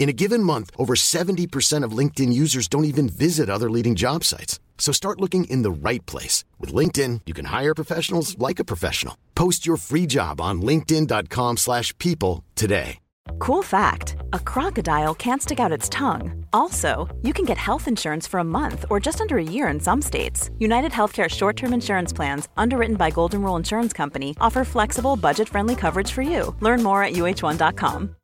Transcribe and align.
In 0.00 0.08
a 0.08 0.14
given 0.14 0.42
month, 0.42 0.70
over 0.78 0.94
70% 0.94 1.84
of 1.84 1.92
LinkedIn 1.92 2.32
users 2.32 2.68
don't 2.68 2.86
even 2.86 3.06
visit 3.06 3.50
other 3.50 3.70
leading 3.70 3.94
job 3.94 4.24
sites. 4.24 4.58
So 4.78 4.92
start 4.92 5.20
looking 5.20 5.44
in 5.44 5.60
the 5.60 5.70
right 5.70 6.04
place. 6.06 6.42
With 6.58 6.72
LinkedIn, 6.72 7.20
you 7.26 7.34
can 7.34 7.44
hire 7.44 7.74
professionals 7.74 8.38
like 8.38 8.58
a 8.58 8.64
professional. 8.64 9.18
Post 9.34 9.66
your 9.66 9.76
free 9.76 10.06
job 10.06 10.40
on 10.40 10.62
linkedin.com 10.62 11.58
slash 11.58 11.96
people 11.98 12.44
today. 12.56 12.98
Cool 13.38 13.62
fact 13.62 14.16
a 14.32 14.38
crocodile 14.38 15.14
can't 15.14 15.42
stick 15.42 15.60
out 15.60 15.76
its 15.78 15.88
tongue. 15.90 16.46
Also, 16.54 17.06
you 17.20 17.34
can 17.34 17.44
get 17.44 17.58
health 17.58 17.86
insurance 17.86 18.26
for 18.26 18.40
a 18.40 18.50
month 18.58 18.86
or 18.88 19.00
just 19.00 19.20
under 19.20 19.36
a 19.36 19.44
year 19.44 19.68
in 19.68 19.80
some 19.80 20.00
states. 20.00 20.50
United 20.58 20.92
Healthcare 20.92 21.28
short 21.28 21.56
term 21.56 21.74
insurance 21.74 22.12
plans, 22.12 22.48
underwritten 22.56 22.96
by 22.96 23.10
Golden 23.10 23.42
Rule 23.42 23.56
Insurance 23.56 23.92
Company, 23.92 24.34
offer 24.40 24.64
flexible, 24.64 25.16
budget 25.16 25.48
friendly 25.48 25.76
coverage 25.76 26.10
for 26.10 26.22
you. 26.22 26.56
Learn 26.60 26.82
more 26.82 27.04
at 27.04 27.12
uh1.com. 27.12 28.16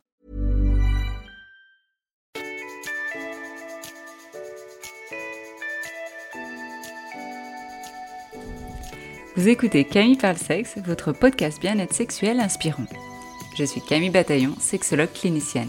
Vous 9.36 9.48
écoutez 9.48 9.84
Camille 9.84 10.16
Parle 10.16 10.38
Sexe, 10.38 10.78
votre 10.86 11.12
podcast 11.12 11.60
bien-être 11.60 11.92
sexuel 11.92 12.40
inspirant. 12.40 12.86
Je 13.54 13.64
suis 13.64 13.82
Camille 13.82 14.08
Bataillon, 14.08 14.54
sexologue 14.58 15.12
clinicienne. 15.12 15.68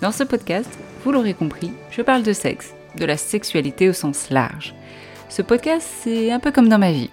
Dans 0.00 0.12
ce 0.12 0.22
podcast, 0.22 0.70
vous 1.02 1.10
l'aurez 1.10 1.34
compris, 1.34 1.72
je 1.90 2.02
parle 2.02 2.22
de 2.22 2.32
sexe, 2.32 2.72
de 2.96 3.04
la 3.04 3.16
sexualité 3.16 3.88
au 3.88 3.92
sens 3.92 4.30
large. 4.30 4.76
Ce 5.28 5.42
podcast, 5.42 5.88
c'est 6.02 6.30
un 6.30 6.38
peu 6.38 6.52
comme 6.52 6.68
dans 6.68 6.78
ma 6.78 6.92
vie. 6.92 7.10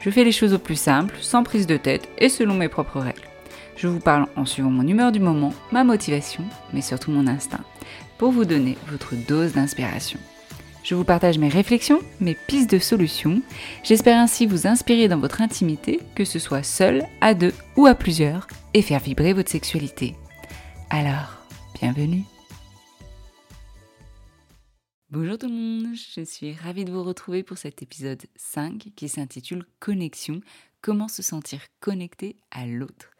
Je 0.00 0.10
fais 0.10 0.24
les 0.24 0.32
choses 0.32 0.52
au 0.52 0.58
plus 0.58 0.74
simple, 0.74 1.14
sans 1.20 1.44
prise 1.44 1.68
de 1.68 1.76
tête 1.76 2.08
et 2.18 2.28
selon 2.28 2.54
mes 2.54 2.68
propres 2.68 2.98
règles. 2.98 3.28
Je 3.76 3.86
vous 3.86 4.00
parle 4.00 4.26
en 4.34 4.46
suivant 4.46 4.70
mon 4.70 4.86
humeur 4.88 5.12
du 5.12 5.20
moment, 5.20 5.54
ma 5.70 5.84
motivation, 5.84 6.42
mais 6.72 6.82
surtout 6.82 7.12
mon 7.12 7.28
instinct, 7.28 7.64
pour 8.18 8.32
vous 8.32 8.46
donner 8.46 8.76
votre 8.88 9.14
dose 9.14 9.52
d'inspiration. 9.52 10.18
Je 10.86 10.94
vous 10.94 11.02
partage 11.02 11.36
mes 11.38 11.48
réflexions, 11.48 11.98
mes 12.20 12.36
pistes 12.36 12.70
de 12.70 12.78
solutions. 12.78 13.42
J'espère 13.82 14.20
ainsi 14.20 14.46
vous 14.46 14.68
inspirer 14.68 15.08
dans 15.08 15.18
votre 15.18 15.40
intimité, 15.40 15.98
que 16.14 16.24
ce 16.24 16.38
soit 16.38 16.62
seul, 16.62 17.02
à 17.20 17.34
deux 17.34 17.52
ou 17.76 17.86
à 17.86 17.96
plusieurs, 17.96 18.46
et 18.72 18.82
faire 18.82 19.00
vibrer 19.00 19.32
votre 19.32 19.50
sexualité. 19.50 20.14
Alors, 20.88 21.42
bienvenue. 21.74 22.22
Bonjour 25.10 25.38
tout 25.38 25.48
le 25.48 25.54
monde, 25.54 25.96
je 25.96 26.22
suis 26.22 26.52
ravie 26.52 26.84
de 26.84 26.92
vous 26.92 27.02
retrouver 27.02 27.42
pour 27.42 27.58
cet 27.58 27.82
épisode 27.82 28.22
5 28.36 28.90
qui 28.94 29.08
s'intitule 29.08 29.66
Connexion, 29.80 30.40
comment 30.82 31.08
se 31.08 31.22
sentir 31.22 31.62
connecté 31.80 32.36
à 32.52 32.64
l'autre? 32.64 33.15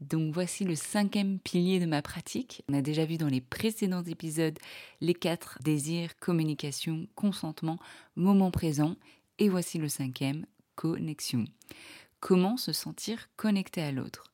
Donc 0.00 0.34
voici 0.34 0.64
le 0.64 0.74
cinquième 0.74 1.38
pilier 1.38 1.80
de 1.80 1.86
ma 1.86 2.02
pratique. 2.02 2.62
On 2.68 2.74
a 2.74 2.82
déjà 2.82 3.04
vu 3.04 3.16
dans 3.16 3.28
les 3.28 3.40
précédents 3.40 4.02
épisodes 4.02 4.58
les 5.00 5.14
quatre 5.14 5.58
désirs, 5.62 6.18
communication, 6.18 7.06
consentement, 7.14 7.78
moment 8.16 8.50
présent. 8.50 8.96
Et 9.38 9.48
voici 9.48 9.78
le 9.78 9.88
cinquième, 9.88 10.46
connexion. 10.74 11.44
Comment 12.20 12.56
se 12.56 12.72
sentir 12.72 13.28
connecté 13.36 13.82
à 13.82 13.92
l'autre? 13.92 14.32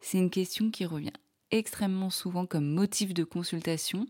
C'est 0.00 0.18
une 0.18 0.30
question 0.30 0.70
qui 0.70 0.84
revient 0.84 1.12
extrêmement 1.50 2.10
souvent 2.10 2.46
comme 2.46 2.66
motif 2.66 3.14
de 3.14 3.24
consultation. 3.24 4.06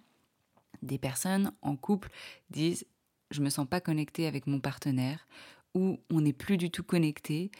Des 0.82 0.98
personnes 0.98 1.52
en 1.62 1.76
couple 1.76 2.10
disent 2.50 2.86
je 3.30 3.42
me 3.42 3.50
sens 3.50 3.66
pas 3.68 3.80
connecté 3.80 4.26
avec 4.26 4.46
mon 4.46 4.60
partenaire 4.60 5.26
ou 5.74 6.00
on 6.10 6.20
n'est 6.20 6.32
plus 6.32 6.56
du 6.56 6.70
tout 6.70 6.82
connecté 6.82 7.50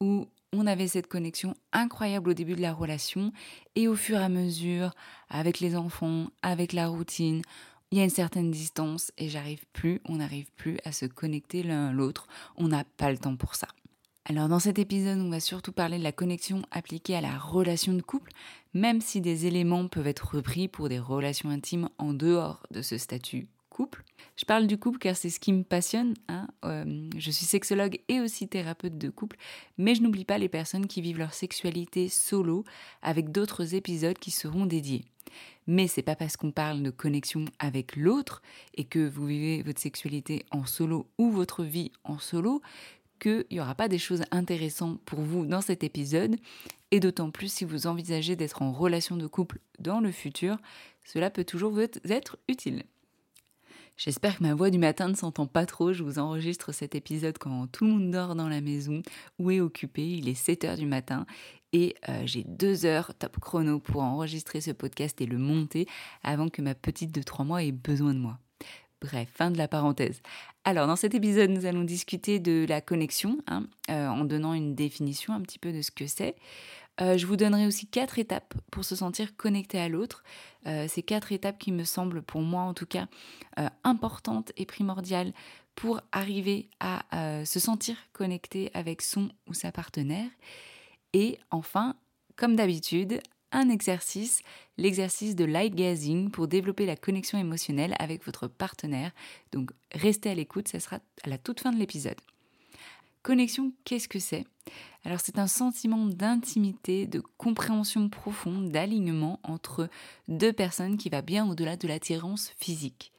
ou 0.00 0.28
on 0.56 0.66
avait 0.66 0.88
cette 0.88 1.06
connexion 1.06 1.54
incroyable 1.72 2.30
au 2.30 2.34
début 2.34 2.54
de 2.54 2.62
la 2.62 2.72
relation 2.72 3.32
et 3.74 3.88
au 3.88 3.94
fur 3.94 4.18
et 4.18 4.24
à 4.24 4.28
mesure, 4.28 4.94
avec 5.28 5.60
les 5.60 5.76
enfants, 5.76 6.28
avec 6.42 6.72
la 6.72 6.88
routine, 6.88 7.42
il 7.90 7.98
y 7.98 8.00
a 8.00 8.04
une 8.04 8.10
certaine 8.10 8.50
distance 8.50 9.12
et 9.18 9.28
j'arrive 9.28 9.64
plus, 9.72 10.00
on 10.06 10.16
n'arrive 10.16 10.50
plus 10.56 10.78
à 10.84 10.92
se 10.92 11.06
connecter 11.06 11.62
l'un 11.62 11.88
à 11.88 11.92
l'autre, 11.92 12.26
on 12.56 12.68
n'a 12.68 12.84
pas 12.84 13.10
le 13.10 13.18
temps 13.18 13.36
pour 13.36 13.54
ça. 13.54 13.68
Alors 14.24 14.48
dans 14.48 14.58
cet 14.58 14.80
épisode, 14.80 15.20
on 15.20 15.30
va 15.30 15.38
surtout 15.38 15.70
parler 15.70 15.98
de 15.98 16.02
la 16.02 16.10
connexion 16.10 16.62
appliquée 16.72 17.14
à 17.14 17.20
la 17.20 17.38
relation 17.38 17.92
de 17.92 18.02
couple, 18.02 18.32
même 18.74 19.00
si 19.00 19.20
des 19.20 19.46
éléments 19.46 19.86
peuvent 19.86 20.08
être 20.08 20.34
repris 20.34 20.66
pour 20.66 20.88
des 20.88 20.98
relations 20.98 21.50
intimes 21.50 21.88
en 21.98 22.12
dehors 22.12 22.66
de 22.72 22.82
ce 22.82 22.98
statut 22.98 23.46
Je 24.36 24.44
parle 24.44 24.66
du 24.66 24.78
couple 24.78 24.98
car 24.98 25.16
c'est 25.16 25.30
ce 25.30 25.40
qui 25.40 25.52
me 25.52 25.62
passionne. 25.62 26.14
Hein. 26.28 26.48
Euh, 26.64 27.08
je 27.16 27.30
suis 27.30 27.46
sexologue 27.46 28.00
et 28.08 28.20
aussi 28.20 28.48
thérapeute 28.48 28.98
de 28.98 29.08
couple, 29.08 29.36
mais 29.78 29.94
je 29.94 30.02
n'oublie 30.02 30.24
pas 30.24 30.38
les 30.38 30.48
personnes 30.48 30.86
qui 30.86 31.00
vivent 31.00 31.18
leur 31.18 31.34
sexualité 31.34 32.08
solo 32.08 32.64
avec 33.02 33.30
d'autres 33.30 33.74
épisodes 33.74 34.18
qui 34.18 34.30
seront 34.30 34.66
dédiés. 34.66 35.04
Mais 35.66 35.88
c'est 35.88 36.02
pas 36.02 36.16
parce 36.16 36.36
qu'on 36.36 36.52
parle 36.52 36.82
de 36.82 36.90
connexion 36.90 37.44
avec 37.58 37.96
l'autre 37.96 38.42
et 38.74 38.84
que 38.84 39.08
vous 39.08 39.26
vivez 39.26 39.62
votre 39.62 39.80
sexualité 39.80 40.44
en 40.50 40.64
solo 40.64 41.08
ou 41.18 41.30
votre 41.30 41.64
vie 41.64 41.90
en 42.04 42.18
solo 42.18 42.62
qu'il 43.18 43.46
n'y 43.50 43.60
aura 43.60 43.74
pas 43.74 43.88
des 43.88 43.98
choses 43.98 44.24
intéressantes 44.30 45.00
pour 45.04 45.20
vous 45.20 45.46
dans 45.46 45.62
cet 45.62 45.82
épisode, 45.82 46.36
et 46.90 47.00
d'autant 47.00 47.30
plus 47.30 47.50
si 47.50 47.64
vous 47.64 47.86
envisagez 47.86 48.36
d'être 48.36 48.60
en 48.60 48.72
relation 48.72 49.16
de 49.16 49.26
couple 49.26 49.58
dans 49.78 50.00
le 50.00 50.12
futur, 50.12 50.58
cela 51.04 51.30
peut 51.30 51.44
toujours 51.44 51.72
vous 51.72 51.80
être 51.80 52.38
utile. 52.48 52.84
J'espère 53.96 54.36
que 54.36 54.42
ma 54.42 54.54
voix 54.54 54.68
du 54.68 54.78
matin 54.78 55.08
ne 55.08 55.14
s'entend 55.14 55.46
pas 55.46 55.64
trop. 55.64 55.94
Je 55.94 56.02
vous 56.02 56.18
enregistre 56.18 56.72
cet 56.72 56.94
épisode 56.94 57.38
quand 57.38 57.66
tout 57.68 57.86
le 57.86 57.92
monde 57.92 58.10
dort 58.10 58.34
dans 58.34 58.48
la 58.48 58.60
maison 58.60 59.00
ou 59.38 59.50
est 59.50 59.60
occupé. 59.60 60.06
Il 60.06 60.28
est 60.28 60.34
7 60.34 60.64
heures 60.64 60.76
du 60.76 60.84
matin 60.84 61.24
et 61.72 61.94
euh, 62.10 62.22
j'ai 62.26 62.44
deux 62.46 62.84
heures 62.84 63.14
top 63.18 63.40
chrono 63.40 63.80
pour 63.80 64.02
enregistrer 64.02 64.60
ce 64.60 64.70
podcast 64.70 65.18
et 65.22 65.26
le 65.26 65.38
monter 65.38 65.86
avant 66.22 66.48
que 66.48 66.60
ma 66.60 66.74
petite 66.74 67.10
de 67.10 67.22
3 67.22 67.46
mois 67.46 67.62
ait 67.62 67.72
besoin 67.72 68.12
de 68.12 68.18
moi. 68.18 68.38
Bref, 69.00 69.28
fin 69.34 69.50
de 69.50 69.58
la 69.58 69.68
parenthèse. 69.68 70.20
Alors, 70.64 70.86
dans 70.86 70.96
cet 70.96 71.14
épisode, 71.14 71.50
nous 71.50 71.64
allons 71.64 71.84
discuter 71.84 72.38
de 72.38 72.66
la 72.68 72.80
connexion, 72.80 73.38
hein, 73.46 73.66
euh, 73.90 74.08
en 74.08 74.24
donnant 74.24 74.52
une 74.52 74.74
définition 74.74 75.32
un 75.32 75.40
petit 75.40 75.58
peu 75.58 75.72
de 75.72 75.80
ce 75.80 75.90
que 75.90 76.06
c'est. 76.06 76.34
Euh, 77.00 77.18
je 77.18 77.26
vous 77.26 77.36
donnerai 77.36 77.66
aussi 77.66 77.86
quatre 77.86 78.18
étapes 78.18 78.54
pour 78.70 78.84
se 78.84 78.96
sentir 78.96 79.36
connecté 79.36 79.78
à 79.78 79.88
l'autre. 79.88 80.24
Euh, 80.66 80.86
ces 80.88 81.02
quatre 81.02 81.32
étapes 81.32 81.58
qui 81.58 81.72
me 81.72 81.84
semblent, 81.84 82.22
pour 82.22 82.40
moi 82.40 82.62
en 82.62 82.74
tout 82.74 82.86
cas, 82.86 83.06
euh, 83.58 83.68
importantes 83.84 84.52
et 84.56 84.66
primordiales 84.66 85.32
pour 85.74 86.00
arriver 86.10 86.70
à 86.80 87.02
se 87.44 87.60
sentir 87.60 87.96
connecté 88.14 88.70
avec 88.72 89.02
son 89.02 89.28
ou 89.46 89.52
sa 89.52 89.72
partenaire. 89.72 90.30
Et 91.12 91.38
enfin, 91.50 91.96
comme 92.36 92.56
d'habitude, 92.56 93.20
un 93.52 93.68
exercice, 93.68 94.40
l'exercice 94.78 95.36
de 95.36 95.44
light 95.44 95.74
gazing 95.74 96.30
pour 96.30 96.48
développer 96.48 96.86
la 96.86 96.96
connexion 96.96 97.36
émotionnelle 97.36 97.94
avec 97.98 98.24
votre 98.24 98.48
partenaire. 98.48 99.12
Donc 99.52 99.70
restez 99.92 100.30
à 100.30 100.34
l'écoute, 100.34 100.68
ça 100.68 100.80
sera 100.80 100.96
à 101.24 101.28
la 101.28 101.36
toute 101.36 101.60
fin 101.60 101.72
de 101.72 101.78
l'épisode. 101.78 102.16
Connexion, 103.26 103.72
qu'est-ce 103.82 104.06
que 104.06 104.20
c'est? 104.20 104.44
Alors 105.02 105.18
c'est 105.18 105.40
un 105.40 105.48
sentiment 105.48 106.06
d'intimité, 106.06 107.08
de 107.08 107.20
compréhension 107.38 108.08
profonde, 108.08 108.70
d'alignement 108.70 109.40
entre 109.42 109.88
deux 110.28 110.52
personnes 110.52 110.96
qui 110.96 111.08
va 111.08 111.22
bien 111.22 111.44
au-delà 111.50 111.76
de 111.76 111.88
l'attirance 111.88 112.52
physique. 112.56 113.12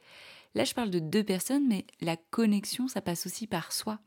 Là, 0.54 0.64
je 0.64 0.72
parle 0.72 0.88
de 0.88 0.98
deux 0.98 1.24
personnes, 1.24 1.68
mais 1.68 1.84
la 2.00 2.16
connexion, 2.16 2.88
ça 2.88 3.02
passe 3.02 3.26
aussi 3.26 3.46
par 3.46 3.70
soi. 3.70 3.98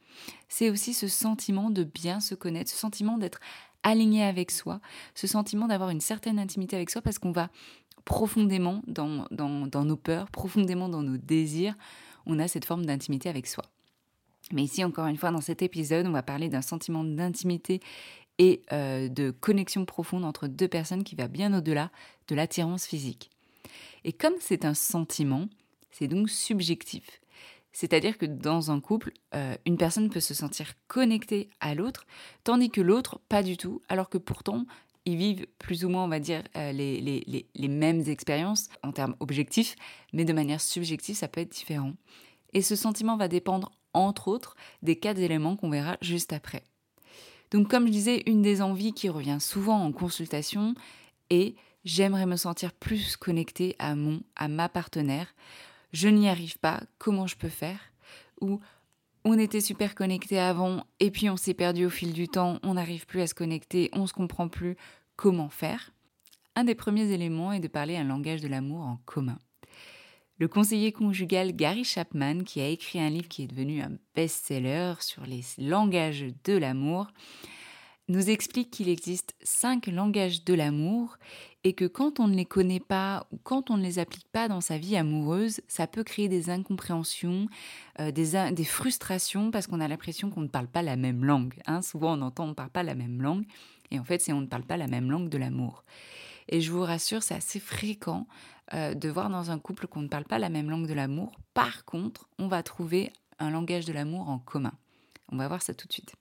C'est 0.50 0.71
aussi 0.71 0.95
ce 0.95 1.07
sentiment 1.07 1.69
de 1.69 1.83
bien 1.83 2.19
se 2.19 2.33
connaître, 2.33 2.71
ce 2.71 2.77
sentiment 2.77 3.19
d'être 3.19 3.39
aligné 3.83 4.24
avec 4.24 4.50
soi, 4.50 4.81
ce 5.13 5.27
sentiment 5.27 5.68
d'avoir 5.68 5.92
une 5.92 6.01
certaine 6.01 6.39
intimité 6.39 6.77
avec 6.77 6.89
soi 6.89 7.03
parce 7.03 7.19
qu'on 7.19 7.31
va 7.31 7.51
profondément 8.06 8.81
dans, 8.88 9.27
nos 9.30 9.98
peurs, 9.98 10.31
profondément 10.31 10.89
dans 10.89 11.03
nos 11.03 11.18
désirs, 11.18 11.75
on 12.25 12.39
a 12.39 12.48
cette 12.48 12.65
forme 12.65 12.88
d'intimité 12.88 13.30
avec 13.30 13.45
soi. 13.45 13.65
Mais 14.53 14.63
ici, 14.63 14.83
encore 14.83 15.07
une 15.07 15.18
fois, 15.18 15.31
dans 15.31 15.42
cet 15.42 15.62
épisode, 15.62 16.06
on 16.07 16.12
va 16.12 16.24
parler 16.24 16.50
d'un 16.50 16.62
sentiment 16.62 17.03
d'intimité 17.03 17.80
et 18.38 18.62
euh, 18.71 19.07
de 19.07 19.31
connexion 19.31 19.86
profonde 19.86 20.25
entre 20.25 20.48
deux 20.48 20.68
personnes 20.68 21.03
qui 21.03 21.15
va 21.15 21.27
bien 21.27 21.56
au-delà 21.57 21.92
de 22.27 22.36
l'attirance 22.36 22.86
physique. 22.86 23.30
Et 24.03 24.13
comme 24.13 24.33
c'est 24.39 24.65
un 24.65 24.74
sentiment, 24.74 25.48
c'est 25.92 26.07
donc 26.07 26.30
subjectif. 26.30 27.21
C'est-à-dire 27.74 28.18
que 28.18 28.25
dans 28.25 28.71
un 28.71 28.80
couple, 28.80 29.13
euh, 29.33 29.56
une 29.65 29.77
personne 29.77 30.09
peut 30.09 30.19
se 30.19 30.33
sentir 30.33 30.74
connectée 30.88 31.50
à 31.59 31.75
l'autre, 31.75 32.06
tandis 32.44 32.69
que 32.69 32.81
l'autre, 32.81 33.19
pas 33.30 33.44
du 33.44 33.57
tout, 33.57 33.81
alors 33.88 34.09
que 34.09 34.18
pourtant, 34.18 34.65
ils 35.06 35.15
vivent 35.15 35.48
plus 35.57 35.86
ou 35.86 35.89
moins, 35.89 36.03
on 36.03 36.09
va 36.09 36.19
dire, 36.19 36.44
euh, 36.57 36.71
les, 36.71 37.00
les, 37.00 37.45
les 37.53 37.68
mêmes 37.68 38.01
expériences 38.07 38.69
en 38.83 38.92
termes 38.92 39.15
objectifs, 39.19 39.75
mais 40.13 40.25
de 40.25 40.33
manière 40.33 40.62
subjective, 40.62 41.15
ça 41.15 41.27
peut 41.27 41.42
être 41.42 41.51
différent. 41.51 41.94
Et 42.53 42.62
ce 42.62 42.75
sentiment 42.75 43.18
va 43.18 43.27
dépendre 43.27 43.71
entre 43.93 44.27
autres 44.27 44.55
des 44.81 44.95
quatre 44.95 45.19
éléments 45.19 45.55
qu'on 45.55 45.69
verra 45.69 45.97
juste 46.01 46.33
après. 46.33 46.63
Donc 47.51 47.69
comme 47.69 47.88
je 47.88 47.91
disais, 47.91 48.23
une 48.25 48.41
des 48.41 48.61
envies 48.61 48.93
qui 48.93 49.09
revient 49.09 49.39
souvent 49.39 49.83
en 49.83 49.91
consultation 49.91 50.73
est 51.29 51.55
j'aimerais 51.83 52.25
me 52.25 52.35
sentir 52.35 52.73
plus 52.73 53.17
connecté 53.17 53.75
à 53.79 53.95
mon, 53.95 54.21
à 54.35 54.47
ma 54.47 54.69
partenaire. 54.69 55.33
Je 55.93 56.07
n'y 56.07 56.29
arrive 56.29 56.57
pas, 56.59 56.81
comment 56.97 57.27
je 57.27 57.35
peux 57.35 57.49
faire? 57.49 57.79
Ou 58.39 58.59
on 59.23 59.38
était 59.38 59.61
super 59.61 59.93
connecté 59.95 60.39
avant 60.39 60.85
et 60.99 61.11
puis 61.11 61.29
on 61.29 61.38
s'est 61.38 61.53
perdu 61.53 61.85
au 61.85 61.89
fil 61.89 62.13
du 62.13 62.27
temps, 62.27 62.59
on 62.63 62.75
n'arrive 62.75 63.05
plus 63.05 63.21
à 63.21 63.27
se 63.27 63.35
connecter, 63.35 63.89
on 63.93 64.07
se 64.07 64.13
comprend 64.13 64.47
plus, 64.47 64.77
comment 65.15 65.49
faire? 65.49 65.91
Un 66.55 66.63
des 66.63 66.75
premiers 66.75 67.11
éléments 67.11 67.51
est 67.51 67.59
de 67.59 67.67
parler 67.67 67.97
un 67.97 68.03
langage 68.03 68.41
de 68.41 68.47
l'amour 68.47 68.81
en 68.81 68.97
commun. 69.05 69.38
Le 70.41 70.47
conseiller 70.47 70.91
conjugal 70.91 71.55
Gary 71.55 71.83
Chapman, 71.83 72.39
qui 72.43 72.61
a 72.61 72.67
écrit 72.67 72.99
un 72.99 73.11
livre 73.11 73.27
qui 73.27 73.43
est 73.43 73.47
devenu 73.47 73.79
un 73.83 73.91
best-seller 74.15 74.95
sur 74.99 75.23
les 75.27 75.41
langages 75.59 76.25
de 76.45 76.57
l'amour, 76.57 77.05
nous 78.07 78.27
explique 78.27 78.71
qu'il 78.71 78.89
existe 78.89 79.35
cinq 79.43 79.85
langages 79.85 80.43
de 80.43 80.55
l'amour 80.55 81.19
et 81.63 81.73
que 81.73 81.85
quand 81.85 82.19
on 82.19 82.27
ne 82.27 82.35
les 82.35 82.45
connaît 82.45 82.79
pas 82.79 83.27
ou 83.31 83.38
quand 83.38 83.69
on 83.69 83.77
ne 83.77 83.83
les 83.83 83.99
applique 83.99 84.27
pas 84.29 84.47
dans 84.47 84.61
sa 84.61 84.79
vie 84.79 84.97
amoureuse, 84.97 85.61
ça 85.67 85.85
peut 85.85 86.03
créer 86.03 86.27
des 86.27 86.49
incompréhensions, 86.49 87.45
euh, 87.99 88.09
des, 88.09 88.63
frustrations 88.63 89.51
parce 89.51 89.67
qu'on 89.67 89.79
a 89.79 89.88
l'impression 89.88 90.31
qu'on 90.31 90.41
ne 90.41 90.47
parle 90.47 90.69
pas 90.69 90.81
la 90.81 90.95
même 90.95 91.23
langue. 91.23 91.53
Hein. 91.67 91.83
Souvent 91.83 92.17
on 92.17 92.21
entend 92.23 92.45
on 92.45 92.47
ne 92.47 92.53
parle 92.53 92.71
pas 92.71 92.81
la 92.81 92.95
même 92.95 93.21
langue 93.21 93.45
et 93.91 93.99
en 93.99 94.03
fait 94.03 94.19
c'est 94.19 94.33
on 94.33 94.41
ne 94.41 94.47
parle 94.47 94.63
pas 94.63 94.77
la 94.77 94.88
même 94.88 95.11
langue 95.11 95.29
de 95.29 95.38
l'amour. 95.38 95.83
Et 96.49 96.61
je 96.61 96.71
vous 96.71 96.81
rassure, 96.81 97.23
c'est 97.23 97.35
assez 97.35 97.59
fréquent 97.59 98.27
euh, 98.73 98.93
de 98.93 99.09
voir 99.09 99.29
dans 99.29 99.51
un 99.51 99.59
couple 99.59 99.88
qu'on 99.88 100.01
ne 100.01 100.07
parle 100.07 100.25
pas 100.25 100.39
la 100.39 100.49
même 100.49 100.69
langue 100.69 100.88
de 100.88 100.93
l'amour. 100.93 101.31
Par 101.53 101.85
contre, 101.85 102.27
on 102.39 102.47
va 102.47 102.63
trouver 102.63 103.11
un 103.39 103.51
langage 103.51 103.85
de 103.85 103.93
l'amour 103.93 104.29
en 104.29 104.39
commun. 104.39 104.73
On 105.31 105.38
va 105.38 105.47
voir 105.47 105.61
ça 105.61 105.73
tout 105.73 105.88
de 105.88 105.93
suite. 105.93 106.15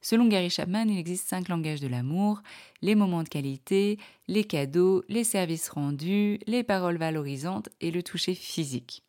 selon 0.00 0.26
Gary 0.26 0.50
Chapman, 0.50 0.84
il 0.88 0.98
existe 0.98 1.28
cinq 1.28 1.48
langages 1.48 1.80
de 1.80 1.88
l'amour 1.88 2.42
les 2.82 2.94
moments 2.94 3.22
de 3.22 3.28
qualité, 3.28 3.98
les 4.28 4.44
cadeaux, 4.44 5.04
les 5.08 5.24
services 5.24 5.68
rendus, 5.68 6.38
les 6.46 6.62
paroles 6.62 6.98
valorisantes 6.98 7.68
et 7.80 7.90
le 7.90 8.02
toucher 8.02 8.34
physique. 8.34 9.02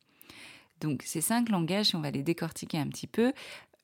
Donc, 0.81 1.03
ces 1.03 1.21
cinq 1.21 1.50
langages, 1.50 1.95
on 1.95 2.01
va 2.01 2.12
les 2.12 2.23
décortiquer 2.23 2.77
un 2.77 2.88
petit 2.88 3.07
peu, 3.07 3.33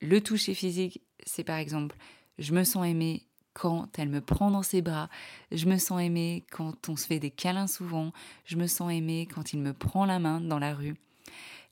le 0.00 0.20
toucher 0.20 0.54
physique, 0.54 1.00
c'est 1.24 1.44
par 1.44 1.56
exemple 1.56 1.96
je 2.38 2.52
me 2.52 2.64
sens 2.64 2.86
aimé, 2.86 3.26
quand 3.54 3.98
elle 3.98 4.08
me 4.08 4.20
prend 4.20 4.50
dans 4.50 4.62
ses 4.62 4.82
bras, 4.82 5.08
je 5.50 5.66
me 5.66 5.78
sens 5.78 6.00
aimée 6.00 6.44
quand 6.50 6.88
on 6.88 6.96
se 6.96 7.06
fait 7.06 7.18
des 7.18 7.30
câlins 7.30 7.66
souvent, 7.66 8.12
je 8.44 8.56
me 8.56 8.66
sens 8.66 8.92
aimée 8.92 9.28
quand 9.32 9.52
il 9.52 9.60
me 9.60 9.72
prend 9.72 10.04
la 10.06 10.18
main 10.18 10.40
dans 10.40 10.58
la 10.58 10.74
rue. 10.74 10.96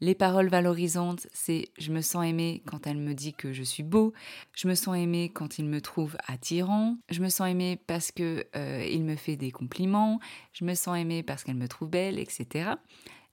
Les 0.03 0.15
paroles 0.15 0.49
valorisantes, 0.49 1.27
c'est 1.35 1.69
je 1.77 1.93
me 1.93 2.00
sens 2.00 2.25
aimée 2.25 2.62
quand 2.65 2.87
elle 2.87 2.97
me 2.97 3.12
dit 3.12 3.35
que 3.35 3.53
je 3.53 3.62
suis 3.62 3.82
beau, 3.82 4.15
je 4.55 4.67
me 4.67 4.75
sens 4.75 4.97
aimée 4.97 5.29
quand 5.29 5.59
il 5.59 5.67
me 5.67 5.82
trouve 5.82 6.17
attirant, 6.27 6.97
je 7.11 7.21
me 7.21 7.29
sens 7.29 7.50
aimée 7.50 7.79
parce 7.87 8.11
que 8.11 8.47
euh, 8.56 8.87
il 8.91 9.05
me 9.05 9.15
fait 9.15 9.37
des 9.37 9.50
compliments, 9.50 10.19
je 10.55 10.65
me 10.65 10.75
sens 10.75 10.97
aimée 10.97 11.23
parce 11.23 11.44
qu'elle 11.44 11.56
me 11.56 11.69
trouve 11.69 11.91
belle, 11.91 12.19
etc. 12.19 12.71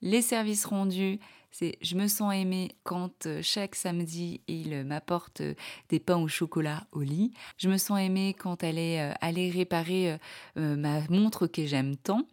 Les 0.01 0.21
services 0.21 0.65
rendus, 0.65 1.19
c'est 1.51 1.77
je 1.81 1.95
me 1.95 2.07
sens 2.07 2.33
aimée 2.33 2.75
quand 2.83 3.25
euh, 3.25 3.41
chaque 3.41 3.75
samedi 3.75 4.41
il 4.47 4.83
m'apporte 4.83 5.41
euh, 5.41 5.53
des 5.89 5.99
pains 5.99 6.17
au 6.17 6.27
chocolat 6.27 6.85
au 6.91 7.01
lit. 7.01 7.31
Je 7.57 7.69
me 7.69 7.77
sens 7.77 7.99
aimée 7.99 8.35
quand 8.37 8.63
elle 8.63 8.77
est 8.77 9.01
euh, 9.01 9.13
allée 9.21 9.49
réparer 9.49 10.17
ma 10.55 11.01
montre 11.09 11.47
que 11.47 11.65
j'aime 11.65 11.95
tant. 11.95 12.23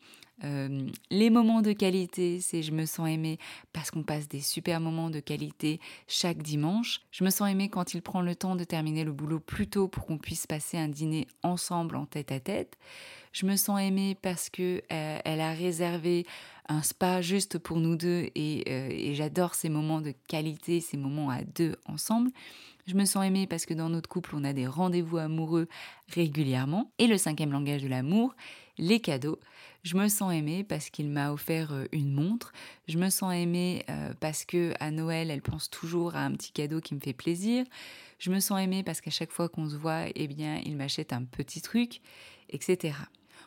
Les 0.43 1.31
moments 1.31 1.63
de 1.63 1.73
qualité, 1.73 2.41
c'est 2.41 2.63
je 2.63 2.73
me 2.73 2.87
sens 2.87 3.09
aimée 3.09 3.39
parce 3.73 3.91
qu'on 3.91 4.03
passe 4.03 4.29
des 4.29 4.41
super 4.41 4.81
moments 4.81 5.09
de 5.09 5.21
qualité 5.21 5.81
chaque 6.09 6.43
dimanche. 6.43 7.01
Je 7.13 7.25
me 7.25 7.31
sens 7.31 7.51
aimée 7.51 7.69
quand 7.69 7.95
il 7.95 8.03
prend 8.03 8.21
le 8.21 8.35
temps 8.35 8.57
de 8.57 8.65
terminer 8.65 9.05
le 9.05 9.13
boulot 9.13 9.41
plus 9.41 9.69
tôt 9.69 9.89
pour 9.89 10.07
qu'on 10.07 10.19
puisse 10.19 10.47
passer 10.47 10.77
un 10.77 10.89
dîner 10.89 11.27
ensemble 11.43 11.97
en 11.97 12.05
tête 12.05 12.33
à 12.33 12.41
tête. 12.41 12.77
Je 13.33 13.47
me 13.47 13.57
sens 13.57 13.81
aimée 13.81 14.17
parce 14.21 14.51
que 14.51 14.83
elle 14.91 15.41
a 15.41 15.53
réservé 15.53 16.27
un 16.69 16.83
spa 16.83 17.21
juste 17.21 17.59
pour 17.59 17.79
nous 17.79 17.97
deux 17.97 18.25
euh, 18.25 18.31
et, 18.35 19.15
j'adore 19.15 19.55
ces 19.55 19.69
moments 19.69 20.01
de 20.01 20.15
qualité, 20.29 20.81
ces 20.81 20.97
moments 20.97 21.31
à 21.31 21.43
deux 21.43 21.77
ensemble. 21.87 22.31
Je 22.87 22.95
me 22.95 23.07
sens 23.07 23.25
aimée 23.25 23.47
parce 23.47 23.65
que 23.65 23.73
dans 23.73 23.89
notre 23.89 24.09
couple, 24.09 24.35
on 24.35 24.45
a 24.45 24.53
des 24.53 24.67
rendez-vous 24.67 25.17
amoureux 25.17 25.69
régulièrement. 26.09 26.91
Et 26.99 27.07
le 27.07 27.17
cinquième 27.17 27.51
langage 27.51 27.83
de 27.83 27.89
l'amour, 27.89 28.35
les 28.77 29.01
cadeaux. 29.01 29.39
Je 29.85 29.97
me 29.97 30.09
sens 30.09 30.33
aimée 30.33 30.65
parce 30.65 30.91
qu'il 30.91 31.11
m'a 31.11 31.33
offert 31.33 31.73
euh, 31.73 31.85
une 31.93 32.13
montre. 32.13 32.53
Je 32.89 32.99
me 32.99 33.11
sens 33.11 33.35
aimée 33.35 33.85
euh, 33.91 34.13
parce 34.21 34.45
que 34.45 34.73
à 34.81 34.91
Noël, 34.91 35.31
elle 35.31 35.43
pense 35.43 35.71
toujours 35.71 36.17
à 36.17 36.21
un 36.21 36.33
petit 36.33 36.53
cadeau 36.53 36.81
qui 36.81 36.95
me 36.95 37.01
fait 37.01 37.13
plaisir. 37.13 37.65
Je 38.19 38.31
me 38.31 38.41
sens 38.41 38.61
aimée 38.61 38.83
parce 38.83 39.01
qu'à 39.01 39.11
chaque 39.11 39.31
fois 39.31 39.49
qu'on 39.49 39.69
se 39.69 39.77
voit, 39.77 40.05
eh 40.15 40.27
bien, 40.27 40.61
il 40.65 40.77
m'achète 40.77 41.13
un 41.13 41.25
petit 41.25 41.61
truc, 41.61 42.01
etc. 42.51 42.95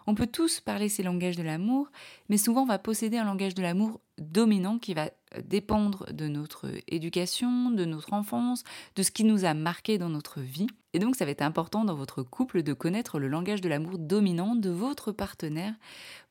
On 0.10 0.16
peut 0.16 0.28
tous 0.28 0.62
parler 0.62 0.88
ces 0.88 1.04
langages 1.04 1.36
de 1.36 1.44
l'amour, 1.44 1.92
mais 2.30 2.38
souvent 2.38 2.62
on 2.62 2.66
va 2.66 2.80
posséder 2.80 3.18
un 3.18 3.26
langage 3.26 3.56
de 3.56 3.62
l'amour 3.62 4.00
dominant 4.18 4.80
qui 4.80 4.94
va 4.94 5.10
euh, 5.36 5.42
dépendre 5.44 6.06
de 6.14 6.30
notre 6.30 6.72
éducation, 6.88 7.72
de 7.72 7.84
notre 7.84 8.14
enfance, 8.14 8.64
de 8.96 9.04
ce 9.04 9.12
qui 9.12 9.26
nous 9.26 9.44
a 9.44 9.54
marqué 9.54 9.98
dans 9.98 10.08
notre 10.08 10.40
vie. 10.40 10.68
Et 10.94 11.00
donc 11.00 11.18
ça 11.18 11.26
va 11.26 11.32
être 11.32 11.42
important 11.42 11.84
dans 11.84 11.94
votre 11.94 12.24
couple 12.24 12.64
de 12.64 12.72
connaître 12.72 13.20
le 13.20 13.28
langage 13.28 13.60
de 13.60 13.68
l'amour 13.68 13.98
dominant 13.98 14.56
de 14.56 14.70
votre 14.70 15.12
partenaire 15.12 15.74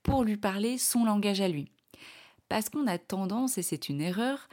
pour 0.03 0.25
lui 0.25 0.39
parler 0.39 0.79
son 0.79 1.05
langage 1.05 1.43
à 1.43 1.49
lui. 1.49 1.71
Parce 2.49 2.71
qu'on 2.71 2.87
a 2.87 2.97
tendance, 2.97 3.59
et 3.59 3.63
c'est 3.63 3.91
une 3.91 4.01
erreur, 4.01 4.49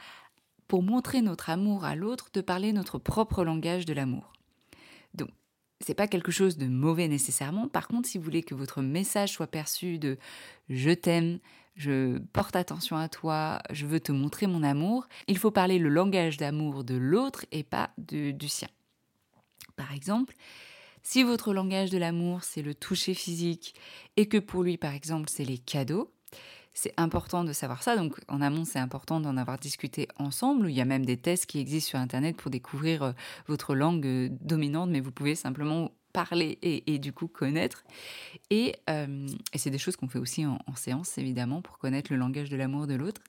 pour 0.68 0.82
montrer 0.82 1.22
notre 1.22 1.48
amour 1.48 1.86
à 1.86 1.94
l'autre, 1.94 2.28
de 2.34 2.42
parler 2.42 2.74
notre 2.74 2.98
propre 2.98 3.42
langage 3.42 3.86
de 3.86 3.94
l'amour. 3.94 4.33
C'est 5.80 5.94
pas 5.94 6.06
quelque 6.06 6.32
chose 6.32 6.56
de 6.56 6.66
mauvais 6.66 7.08
nécessairement. 7.08 7.68
Par 7.68 7.88
contre, 7.88 8.08
si 8.08 8.18
vous 8.18 8.24
voulez 8.24 8.42
que 8.42 8.54
votre 8.54 8.80
message 8.80 9.32
soit 9.32 9.46
perçu 9.46 9.98
de 9.98 10.18
je 10.68 10.90
t'aime, 10.90 11.40
je 11.76 12.18
porte 12.32 12.56
attention 12.56 12.96
à 12.96 13.08
toi, 13.08 13.60
je 13.70 13.86
veux 13.86 14.00
te 14.00 14.12
montrer 14.12 14.46
mon 14.46 14.62
amour, 14.62 15.08
il 15.26 15.38
faut 15.38 15.50
parler 15.50 15.78
le 15.78 15.88
langage 15.88 16.36
d'amour 16.36 16.84
de 16.84 16.94
l'autre 16.94 17.44
et 17.50 17.64
pas 17.64 17.90
du 17.98 18.48
sien. 18.48 18.68
Par 19.76 19.92
exemple, 19.92 20.34
si 21.02 21.22
votre 21.22 21.52
langage 21.52 21.90
de 21.90 21.98
l'amour 21.98 22.44
c'est 22.44 22.62
le 22.62 22.74
toucher 22.74 23.14
physique 23.14 23.74
et 24.16 24.26
que 24.26 24.38
pour 24.38 24.62
lui 24.62 24.76
par 24.76 24.94
exemple 24.94 25.28
c'est 25.28 25.44
les 25.44 25.58
cadeaux, 25.58 26.12
c'est 26.74 26.92
important 26.96 27.44
de 27.44 27.52
savoir 27.52 27.82
ça. 27.82 27.96
Donc 27.96 28.18
en 28.28 28.42
amont, 28.42 28.64
c'est 28.64 28.78
important 28.78 29.20
d'en 29.20 29.36
avoir 29.36 29.58
discuté 29.58 30.08
ensemble. 30.18 30.68
Il 30.68 30.74
y 30.74 30.80
a 30.80 30.84
même 30.84 31.06
des 31.06 31.16
tests 31.16 31.46
qui 31.46 31.58
existent 31.60 31.90
sur 31.90 31.98
Internet 31.98 32.36
pour 32.36 32.50
découvrir 32.50 33.02
euh, 33.02 33.12
votre 33.46 33.74
langue 33.74 34.06
euh, 34.06 34.28
dominante, 34.40 34.90
mais 34.90 35.00
vous 35.00 35.12
pouvez 35.12 35.34
simplement 35.34 35.92
parler 36.12 36.58
et, 36.62 36.98
du 37.00 37.12
coup 37.12 37.26
connaître. 37.26 37.82
Et, 38.48 38.76
c'est 39.56 39.70
des 39.70 39.78
choses 39.78 39.96
qu'on 39.96 40.06
fait 40.06 40.20
aussi 40.20 40.46
en, 40.46 40.60
séance, 40.76 41.18
évidemment, 41.18 41.60
pour 41.60 41.78
connaître 41.78 42.12
le 42.12 42.18
langage 42.18 42.50
de 42.50 42.56
l'amour 42.56 42.86
de 42.86 42.94
l'autre. 42.94 43.20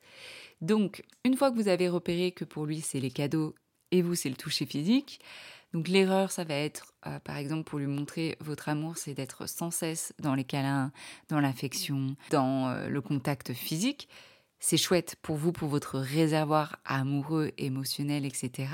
Donc, 0.62 1.04
une 1.24 1.36
fois 1.36 1.50
que 1.50 1.56
vous 1.56 1.68
avez 1.68 1.90
repéré 1.90 2.32
que 2.32 2.46
pour 2.46 2.68
lui, 2.68 2.82
c'est 2.82 3.00
les 3.00 3.10
cadeaux 3.10 3.56
et 3.90 4.04
vous, 4.04 4.14
c'est 4.14 4.30
le 4.30 4.36
toucher 4.36 4.68
physique, 4.68 5.20
donc 5.74 5.88
l'erreur, 5.88 6.32
ça 6.32 6.44
va 6.44 6.54
être, 6.54 6.94
euh, 7.06 7.20
par 7.20 7.38
exemple, 7.38 7.64
pour 7.64 7.80
lui 7.80 7.88
montrer 7.88 8.38
votre 8.40 8.70
amour, 8.70 8.98
c'est 8.98 9.14
d'être 9.14 9.48
sans 9.48 9.72
cesse 9.72 10.14
dans 10.20 10.34
les 10.34 10.46
câlins, 10.46 10.92
dans 11.28 11.40
l'affection, 11.40 12.16
dans 12.32 12.70
euh, 12.70 12.88
le 12.88 13.02
contact 13.02 13.54
physique. 13.54 14.08
C'est 14.60 14.78
chouette 14.78 15.18
pour 15.22 15.36
vous, 15.36 15.52
pour 15.52 15.68
votre 15.68 16.00
réservoir 16.00 16.78
amoureux, 16.86 17.52
émotionnel, 17.58 18.26
etc. 18.26 18.70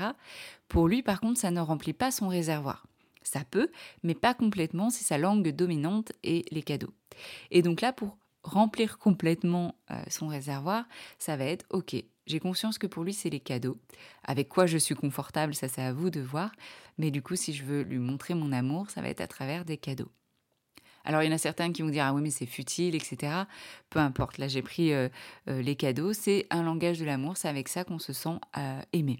Pour 0.68 0.86
lui, 0.86 1.02
par 1.02 1.20
contre, 1.20 1.40
ça 1.40 1.50
ne 1.50 1.60
remplit 1.60 1.92
pas 1.92 2.10
son 2.10 2.28
réservoir. 2.28 2.86
Ça 3.24 3.42
peut, 3.50 3.70
mais 4.02 4.14
pas 4.14 4.34
complètement, 4.34 4.90
c'est 4.90 5.04
sa 5.04 5.18
langue 5.18 5.48
dominante 5.48 6.12
et 6.22 6.44
les 6.50 6.62
cadeaux. 6.62 6.92
Et 7.50 7.62
donc 7.62 7.80
là, 7.80 7.92
pour 7.92 8.16
remplir 8.42 8.98
complètement 8.98 9.74
euh, 9.90 10.02
son 10.08 10.28
réservoir, 10.28 10.84
ça 11.18 11.36
va 11.36 11.44
être 11.44 11.66
OK, 11.70 11.96
j'ai 12.26 12.40
conscience 12.40 12.78
que 12.78 12.86
pour 12.86 13.04
lui, 13.04 13.12
c'est 13.12 13.30
les 13.30 13.40
cadeaux. 13.40 13.78
Avec 14.24 14.48
quoi 14.48 14.66
je 14.66 14.78
suis 14.78 14.94
confortable, 14.94 15.54
ça 15.54 15.68
c'est 15.68 15.82
à 15.82 15.92
vous 15.92 16.10
de 16.10 16.20
voir. 16.20 16.52
Mais 16.98 17.10
du 17.10 17.22
coup, 17.22 17.36
si 17.36 17.52
je 17.52 17.64
veux 17.64 17.82
lui 17.82 17.98
montrer 17.98 18.34
mon 18.34 18.52
amour, 18.52 18.90
ça 18.90 19.02
va 19.02 19.08
être 19.08 19.20
à 19.20 19.26
travers 19.26 19.64
des 19.64 19.76
cadeaux. 19.76 20.10
Alors, 21.04 21.22
il 21.22 21.26
y 21.26 21.28
en 21.28 21.34
a 21.34 21.38
certains 21.38 21.72
qui 21.72 21.82
vont 21.82 21.88
dire 21.88 22.04
Ah 22.04 22.14
oui, 22.14 22.22
mais 22.22 22.30
c'est 22.30 22.46
futile, 22.46 22.94
etc. 22.94 23.32
Peu 23.90 23.98
importe, 23.98 24.38
là 24.38 24.48
j'ai 24.48 24.62
pris 24.62 24.92
euh, 24.92 25.08
euh, 25.48 25.62
les 25.62 25.76
cadeaux. 25.76 26.12
C'est 26.12 26.46
un 26.50 26.62
langage 26.62 26.98
de 26.98 27.04
l'amour, 27.04 27.36
c'est 27.36 27.48
avec 27.48 27.68
ça 27.68 27.84
qu'on 27.84 27.98
se 27.98 28.12
sent 28.12 28.38
euh, 28.56 28.80
aimé. 28.92 29.18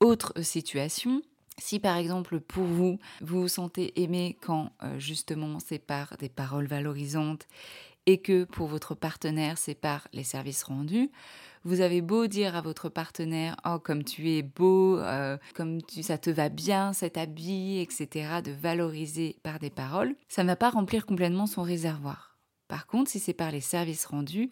Autre 0.00 0.32
situation, 0.42 1.22
si 1.58 1.78
par 1.78 1.96
exemple 1.96 2.40
pour 2.40 2.64
vous, 2.64 2.98
vous 3.20 3.42
vous 3.42 3.48
sentez 3.48 4.00
aimé 4.00 4.38
quand 4.40 4.72
justement 4.96 5.58
c'est 5.60 5.78
par 5.78 6.16
des 6.16 6.30
paroles 6.30 6.66
valorisantes 6.66 7.46
et 8.06 8.22
que 8.22 8.44
pour 8.44 8.66
votre 8.66 8.94
partenaire 8.94 9.58
c'est 9.58 9.74
par 9.74 10.08
les 10.14 10.24
services 10.24 10.62
rendus, 10.62 11.10
vous 11.64 11.80
avez 11.80 12.00
beau 12.00 12.26
dire 12.26 12.56
à 12.56 12.60
votre 12.60 12.88
partenaire 12.88 13.56
oh 13.66 13.78
comme 13.78 14.04
tu 14.04 14.30
es 14.30 14.42
beau, 14.42 14.98
euh, 14.98 15.36
comme 15.54 15.80
ça 16.02 16.18
te 16.18 16.30
va 16.30 16.48
bien 16.48 16.92
cet 16.92 17.18
habit, 17.18 17.80
etc. 17.80 18.40
de 18.44 18.52
valoriser 18.52 19.36
par 19.42 19.58
des 19.58 19.70
paroles, 19.70 20.14
ça 20.28 20.42
ne 20.42 20.48
va 20.48 20.56
pas 20.56 20.70
remplir 20.70 21.06
complètement 21.06 21.46
son 21.46 21.62
réservoir. 21.62 22.38
Par 22.68 22.86
contre, 22.86 23.10
si 23.10 23.18
c'est 23.18 23.34
par 23.34 23.50
les 23.50 23.60
services 23.60 24.06
rendus, 24.06 24.48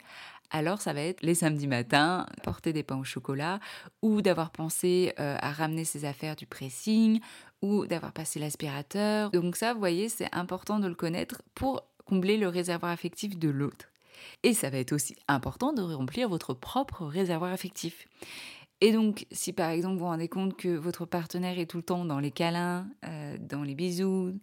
alors 0.50 0.80
ça 0.80 0.92
va 0.92 1.02
être 1.02 1.22
les 1.22 1.34
samedis 1.34 1.66
matins, 1.66 2.26
porter 2.42 2.72
des 2.72 2.82
pains 2.82 2.98
au 2.98 3.04
chocolat, 3.04 3.60
ou 4.02 4.22
d'avoir 4.22 4.50
pensé 4.50 5.12
euh, 5.20 5.36
à 5.40 5.52
ramener 5.52 5.84
ses 5.84 6.04
affaires 6.04 6.34
du 6.34 6.46
pressing, 6.46 7.20
ou 7.62 7.86
d'avoir 7.86 8.12
passé 8.12 8.40
l'aspirateur. 8.40 9.30
Donc 9.30 9.56
ça, 9.56 9.72
vous 9.72 9.78
voyez, 9.78 10.08
c'est 10.08 10.34
important 10.34 10.78
de 10.78 10.88
le 10.88 10.94
connaître 10.94 11.42
pour 11.54 11.84
combler 12.06 12.38
le 12.38 12.48
réservoir 12.48 12.90
affectif 12.90 13.38
de 13.38 13.48
l'autre. 13.48 13.86
Et 14.42 14.54
ça 14.54 14.70
va 14.70 14.78
être 14.78 14.92
aussi 14.92 15.16
important 15.28 15.72
de 15.72 15.82
remplir 15.82 16.28
votre 16.28 16.54
propre 16.54 17.06
réservoir 17.06 17.52
affectif. 17.52 18.06
Et 18.80 18.92
donc, 18.92 19.26
si 19.32 19.52
par 19.52 19.70
exemple 19.70 19.94
vous 19.94 20.00
vous 20.00 20.06
rendez 20.06 20.28
compte 20.28 20.56
que 20.56 20.68
votre 20.68 21.04
partenaire 21.04 21.58
est 21.58 21.66
tout 21.66 21.78
le 21.78 21.82
temps 21.82 22.04
dans 22.04 22.20
les 22.20 22.30
câlins, 22.30 22.88
euh, 23.04 23.36
dans 23.40 23.62
les 23.62 23.74
bisous, 23.74 24.38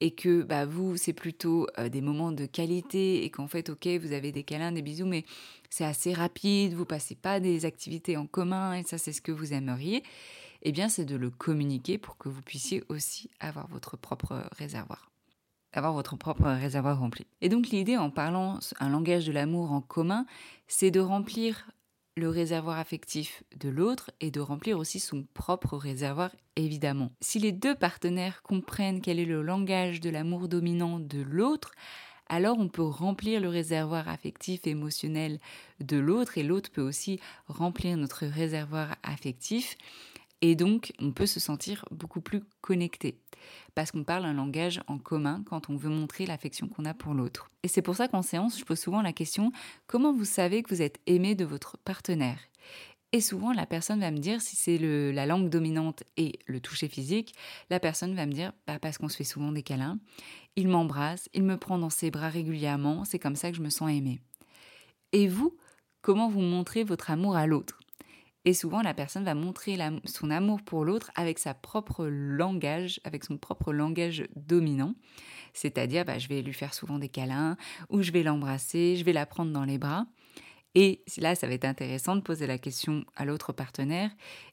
et 0.00 0.12
que 0.12 0.42
bah, 0.42 0.66
vous, 0.66 0.96
c'est 0.96 1.12
plutôt 1.12 1.66
euh, 1.78 1.88
des 1.88 2.00
moments 2.00 2.30
de 2.30 2.46
qualité, 2.46 3.24
et 3.24 3.30
qu'en 3.30 3.48
fait, 3.48 3.70
ok, 3.70 3.86
vous 4.00 4.12
avez 4.12 4.32
des 4.32 4.44
câlins, 4.44 4.70
des 4.70 4.82
bisous, 4.82 5.06
mais 5.06 5.24
c'est 5.70 5.84
assez 5.84 6.12
rapide, 6.12 6.74
vous 6.74 6.84
passez 6.84 7.14
pas 7.14 7.40
des 7.40 7.64
activités 7.64 8.16
en 8.16 8.26
commun, 8.26 8.74
et 8.74 8.84
ça, 8.84 8.98
c'est 8.98 9.12
ce 9.12 9.22
que 9.22 9.32
vous 9.32 9.52
aimeriez, 9.52 10.02
eh 10.62 10.72
bien, 10.72 10.88
c'est 10.88 11.04
de 11.04 11.16
le 11.16 11.30
communiquer 11.30 11.98
pour 11.98 12.16
que 12.16 12.28
vous 12.28 12.42
puissiez 12.42 12.84
aussi 12.88 13.30
avoir 13.40 13.66
votre 13.68 13.96
propre 13.96 14.44
réservoir 14.56 15.13
avoir 15.74 15.92
votre 15.92 16.16
propre 16.16 16.44
réservoir 16.44 16.98
rempli. 16.98 17.26
Et 17.40 17.48
donc 17.48 17.68
l'idée 17.68 17.96
en 17.96 18.10
parlant 18.10 18.58
un 18.80 18.88
langage 18.88 19.26
de 19.26 19.32
l'amour 19.32 19.72
en 19.72 19.80
commun, 19.80 20.26
c'est 20.68 20.90
de 20.90 21.00
remplir 21.00 21.66
le 22.16 22.28
réservoir 22.28 22.78
affectif 22.78 23.42
de 23.58 23.68
l'autre 23.68 24.12
et 24.20 24.30
de 24.30 24.40
remplir 24.40 24.78
aussi 24.78 25.00
son 25.00 25.26
propre 25.34 25.76
réservoir 25.76 26.30
évidemment. 26.54 27.10
Si 27.20 27.40
les 27.40 27.50
deux 27.50 27.74
partenaires 27.74 28.42
comprennent 28.42 29.00
quel 29.00 29.18
est 29.18 29.24
le 29.24 29.42
langage 29.42 30.00
de 30.00 30.10
l'amour 30.10 30.48
dominant 30.48 31.00
de 31.00 31.20
l'autre, 31.22 31.72
alors 32.28 32.58
on 32.58 32.68
peut 32.68 32.82
remplir 32.82 33.40
le 33.40 33.48
réservoir 33.48 34.08
affectif 34.08 34.66
émotionnel 34.66 35.40
de 35.80 35.96
l'autre 35.96 36.38
et 36.38 36.42
l'autre 36.42 36.70
peut 36.70 36.82
aussi 36.82 37.20
remplir 37.48 37.96
notre 37.96 38.26
réservoir 38.26 38.94
affectif 39.02 39.76
et 40.46 40.56
donc, 40.56 40.92
on 40.98 41.10
peut 41.10 41.24
se 41.24 41.40
sentir 41.40 41.86
beaucoup 41.90 42.20
plus 42.20 42.42
connecté, 42.60 43.18
parce 43.74 43.90
qu'on 43.90 44.04
parle 44.04 44.26
un 44.26 44.34
langage 44.34 44.82
en 44.88 44.98
commun 44.98 45.42
quand 45.46 45.70
on 45.70 45.76
veut 45.76 45.88
montrer 45.88 46.26
l'affection 46.26 46.68
qu'on 46.68 46.84
a 46.84 46.92
pour 46.92 47.14
l'autre. 47.14 47.50
Et 47.62 47.68
c'est 47.68 47.80
pour 47.80 47.96
ça 47.96 48.08
qu'en 48.08 48.20
séance, 48.20 48.58
je 48.58 48.64
pose 48.66 48.78
souvent 48.78 49.00
la 49.00 49.14
question, 49.14 49.52
comment 49.86 50.12
vous 50.12 50.26
savez 50.26 50.62
que 50.62 50.68
vous 50.68 50.82
êtes 50.82 51.00
aimé 51.06 51.34
de 51.34 51.46
votre 51.46 51.78
partenaire? 51.78 52.38
Et 53.12 53.22
souvent, 53.22 53.54
la 53.54 53.64
personne 53.64 54.00
va 54.00 54.10
me 54.10 54.18
dire, 54.18 54.42
si 54.42 54.54
c'est 54.54 54.76
la 54.76 55.24
langue 55.24 55.48
dominante 55.48 56.02
et 56.18 56.38
le 56.44 56.60
toucher 56.60 56.88
physique, 56.88 57.34
la 57.70 57.80
personne 57.80 58.14
va 58.14 58.26
me 58.26 58.32
dire, 58.32 58.52
bah, 58.66 58.78
parce 58.78 58.98
qu'on 58.98 59.08
se 59.08 59.16
fait 59.16 59.24
souvent 59.24 59.50
des 59.50 59.62
câlins, 59.62 59.98
il 60.56 60.68
m'embrasse, 60.68 61.30
il 61.32 61.44
me 61.44 61.56
prend 61.56 61.78
dans 61.78 61.88
ses 61.88 62.10
bras 62.10 62.28
régulièrement, 62.28 63.06
c'est 63.06 63.18
comme 63.18 63.36
ça 63.36 63.50
que 63.50 63.56
je 63.56 63.62
me 63.62 63.70
sens 63.70 63.90
aimée. 63.90 64.20
Et 65.12 65.26
vous, 65.26 65.56
comment 66.02 66.28
vous 66.28 66.40
montrez 66.42 66.84
votre 66.84 67.10
amour 67.10 67.34
à 67.34 67.46
l'autre? 67.46 67.80
Et 68.44 68.52
souvent, 68.52 68.82
la 68.82 68.92
personne 68.92 69.24
va 69.24 69.34
montrer 69.34 69.78
son 70.04 70.30
amour 70.30 70.60
pour 70.62 70.84
l'autre 70.84 71.10
avec 71.14 71.38
sa 71.38 71.54
propre 71.54 72.06
langage, 72.06 73.00
avec 73.04 73.24
son 73.24 73.38
propre 73.38 73.72
langage 73.72 74.24
dominant. 74.36 74.94
C'est-à-dire, 75.54 76.04
bah, 76.04 76.18
je 76.18 76.28
vais 76.28 76.42
lui 76.42 76.52
faire 76.52 76.74
souvent 76.74 76.98
des 76.98 77.08
câlins, 77.08 77.56
ou 77.88 78.02
je 78.02 78.12
vais 78.12 78.22
l'embrasser, 78.22 78.96
je 78.96 79.04
vais 79.04 79.12
la 79.12 79.24
prendre 79.24 79.52
dans 79.52 79.64
les 79.64 79.78
bras. 79.78 80.06
Et 80.74 81.02
là, 81.18 81.34
ça 81.34 81.46
va 81.46 81.54
être 81.54 81.64
intéressant 81.64 82.16
de 82.16 82.20
poser 82.20 82.46
la 82.46 82.58
question 82.58 83.04
à 83.16 83.24
l'autre 83.24 83.52
partenaire. 83.52 84.10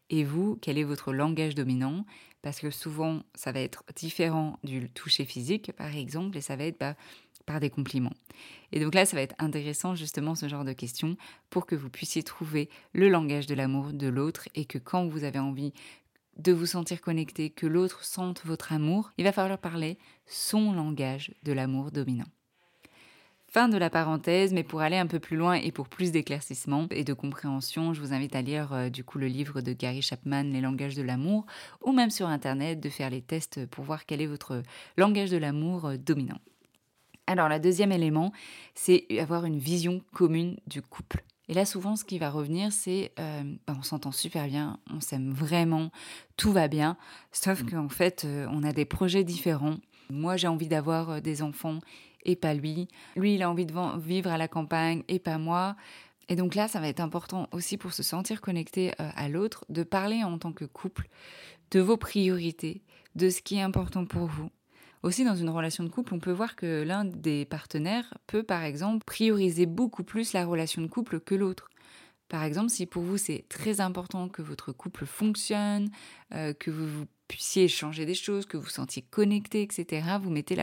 Et 0.09 0.23
vous, 0.23 0.57
quel 0.61 0.77
est 0.77 0.83
votre 0.83 1.11
langage 1.11 1.55
dominant? 1.55 2.05
Parce 2.43 2.59
que 2.59 2.69
souvent, 2.69 3.23
ça 3.35 3.51
va 3.51 3.59
être 3.59 3.83
différent 3.95 4.57
du 4.63 4.89
toucher 4.89 5.25
physique, 5.25 5.71
par 5.73 5.95
exemple, 5.95 6.37
et 6.37 6.41
ça 6.41 6.55
va 6.55 6.65
être 6.65 6.79
bah, 6.79 6.95
par 7.45 7.59
des 7.59 7.69
compliments. 7.69 8.13
Et 8.71 8.79
donc 8.79 8.95
là, 8.95 9.05
ça 9.05 9.15
va 9.15 9.21
être 9.21 9.35
intéressant 9.39 9.95
justement 9.95 10.35
ce 10.35 10.47
genre 10.47 10.65
de 10.65 10.73
questions 10.73 11.17
pour 11.49 11.65
que 11.65 11.75
vous 11.75 11.89
puissiez 11.89 12.23
trouver 12.23 12.69
le 12.93 13.09
langage 13.09 13.47
de 13.47 13.55
l'amour 13.55 13.93
de 13.93 14.07
l'autre 14.07 14.47
et 14.55 14.65
que 14.65 14.77
quand 14.77 15.07
vous 15.07 15.23
avez 15.23 15.39
envie 15.39 15.73
de 16.37 16.51
vous 16.51 16.65
sentir 16.65 17.01
connecté, 17.01 17.49
que 17.49 17.67
l'autre 17.67 18.03
sente 18.03 18.45
votre 18.45 18.71
amour, 18.71 19.11
il 19.17 19.25
va 19.25 19.31
falloir 19.31 19.57
parler 19.57 19.97
son 20.25 20.73
langage 20.73 21.33
de 21.43 21.51
l'amour 21.51 21.91
dominant. 21.91 22.27
Fin 23.51 23.67
de 23.67 23.77
la 23.77 23.89
parenthèse, 23.89 24.53
mais 24.53 24.63
pour 24.63 24.79
aller 24.79 24.95
un 24.95 25.07
peu 25.07 25.19
plus 25.19 25.35
loin 25.35 25.55
et 25.55 25.73
pour 25.73 25.89
plus 25.89 26.13
d'éclaircissement 26.13 26.87
et 26.89 27.03
de 27.03 27.13
compréhension, 27.13 27.93
je 27.93 27.99
vous 27.99 28.13
invite 28.13 28.33
à 28.33 28.41
lire 28.41 28.71
euh, 28.71 28.89
du 28.89 29.03
coup 29.03 29.17
le 29.17 29.27
livre 29.27 29.59
de 29.59 29.73
Gary 29.73 30.01
Chapman, 30.01 30.43
Les 30.43 30.61
langages 30.61 30.95
de 30.95 31.01
l'amour, 31.01 31.45
ou 31.83 31.91
même 31.91 32.11
sur 32.11 32.27
internet 32.27 32.79
de 32.79 32.87
faire 32.87 33.09
les 33.09 33.21
tests 33.21 33.65
pour 33.65 33.83
voir 33.83 34.05
quel 34.05 34.21
est 34.21 34.25
votre 34.25 34.63
langage 34.95 35.31
de 35.31 35.35
l'amour 35.37 35.85
euh, 35.85 35.97
dominant. 35.97 36.39
Alors, 37.31 37.47
le 37.47 37.61
deuxième 37.61 37.93
élément, 37.93 38.33
c'est 38.75 39.05
avoir 39.17 39.45
une 39.45 39.57
vision 39.57 40.01
commune 40.13 40.57
du 40.67 40.81
couple. 40.81 41.23
Et 41.47 41.53
là, 41.53 41.63
souvent, 41.63 41.95
ce 41.95 42.03
qui 42.03 42.19
va 42.19 42.29
revenir, 42.29 42.73
c'est 42.73 43.13
euh, 43.19 43.43
bah, 43.65 43.73
on 43.79 43.83
s'entend 43.83 44.11
super 44.11 44.47
bien, 44.47 44.79
on 44.89 44.99
s'aime 44.99 45.31
vraiment, 45.31 45.91
tout 46.35 46.51
va 46.51 46.67
bien, 46.67 46.97
sauf 47.31 47.63
qu'en 47.63 47.87
fait, 47.87 48.25
euh, 48.25 48.47
on 48.51 48.63
a 48.63 48.73
des 48.73 48.83
projets 48.83 49.23
différents. 49.23 49.77
Moi, 50.09 50.35
j'ai 50.35 50.49
envie 50.49 50.67
d'avoir 50.67 51.09
euh, 51.09 51.19
des 51.21 51.41
enfants 51.41 51.79
et 52.25 52.35
pas 52.35 52.53
lui. 52.53 52.89
Lui, 53.15 53.35
il 53.35 53.43
a 53.43 53.49
envie 53.49 53.65
de 53.65 53.73
vivre 53.97 54.29
à 54.29 54.37
la 54.37 54.49
campagne 54.49 55.03
et 55.07 55.19
pas 55.19 55.37
moi. 55.37 55.77
Et 56.27 56.35
donc 56.35 56.53
là, 56.53 56.67
ça 56.67 56.81
va 56.81 56.89
être 56.89 56.99
important 56.99 57.47
aussi 57.53 57.77
pour 57.77 57.93
se 57.93 58.03
sentir 58.03 58.41
connecté 58.41 58.91
à 58.97 59.27
l'autre, 59.29 59.63
de 59.69 59.83
parler 59.83 60.23
en 60.23 60.37
tant 60.37 60.51
que 60.51 60.65
couple 60.65 61.07
de 61.71 61.79
vos 61.79 61.97
priorités, 61.97 62.81
de 63.15 63.29
ce 63.29 63.41
qui 63.41 63.55
est 63.55 63.61
important 63.61 64.05
pour 64.05 64.27
vous. 64.27 64.49
Aussi, 65.03 65.23
dans 65.23 65.35
une 65.35 65.49
relation 65.49 65.83
de 65.83 65.89
couple, 65.89 66.13
on 66.13 66.19
peut 66.19 66.31
voir 66.31 66.55
que 66.55 66.83
l'un 66.83 67.05
des 67.05 67.45
partenaires 67.45 68.13
peut, 68.27 68.43
par 68.43 68.63
exemple, 68.63 69.03
prioriser 69.03 69.65
beaucoup 69.65 70.03
plus 70.03 70.33
la 70.33 70.45
relation 70.45 70.81
de 70.81 70.87
couple 70.87 71.19
que 71.19 71.33
l'autre. 71.33 71.69
Par 72.29 72.43
exemple, 72.43 72.69
si 72.69 72.85
pour 72.85 73.03
vous 73.03 73.17
c'est 73.17 73.43
très 73.49 73.81
important 73.81 74.29
que 74.29 74.41
votre 74.41 74.71
couple 74.71 75.05
fonctionne, 75.05 75.89
euh, 76.33 76.53
que 76.53 76.71
vous, 76.71 77.05
puissiez 77.27 77.63
échanger 77.63 78.05
des 78.05 78.13
choses, 78.13 78.45
que 78.45 78.57
vous 78.57 78.69
sentiez 78.69 79.01
connecté, 79.01 79.61
etc., 79.61 80.17
vous 80.21 80.29
mettez 80.29 80.57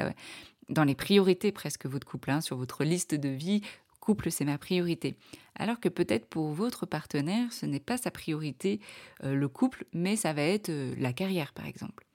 dans 0.69 0.85
les 0.85 0.95
priorités 0.95 1.51
presque 1.51 1.87
votre 1.87 2.07
couple, 2.07 2.31
hein, 2.31 2.41
sur 2.43 2.57
votre 2.57 2.85
liste 2.85 3.15
de 3.15 3.29
vie, 3.29 3.63
couple 4.09 4.31
c'est 4.31 4.47
ma 4.47 4.57
priorité. 4.57 5.17
Alors 5.55 5.81
que 5.81 5.91
peut-être 5.91 6.27
pour 6.27 6.53
votre 6.53 6.87
partenaire, 6.87 7.53
ce 7.53 7.67
n'est 7.67 7.81
pas 7.81 7.99
sa 7.99 8.11
priorité 8.11 8.81
euh, 9.23 9.35
le 9.35 9.49
couple, 9.49 9.85
mais 9.93 10.17
ça 10.17 10.33
va 10.33 10.43
être 10.43 10.71
euh, 10.71 10.95
la 10.97 11.13
carrière 11.13 11.53
par 11.53 11.67
exemple. 11.67 12.08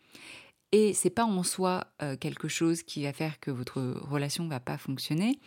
Et 0.73 0.93
c'est 0.93 1.11
pas 1.11 1.23
en 1.23 1.43
soi 1.43 1.85
euh, 2.01 2.17
quelque 2.17 2.47
chose 2.47 2.81
qui 2.81 3.03
va 3.03 3.13
faire 3.13 3.39
que 3.39 3.51
votre 3.51 3.79
relation 3.79 4.47
va 4.47 4.59
pas 4.59 4.79
fonctionner. 4.79 5.39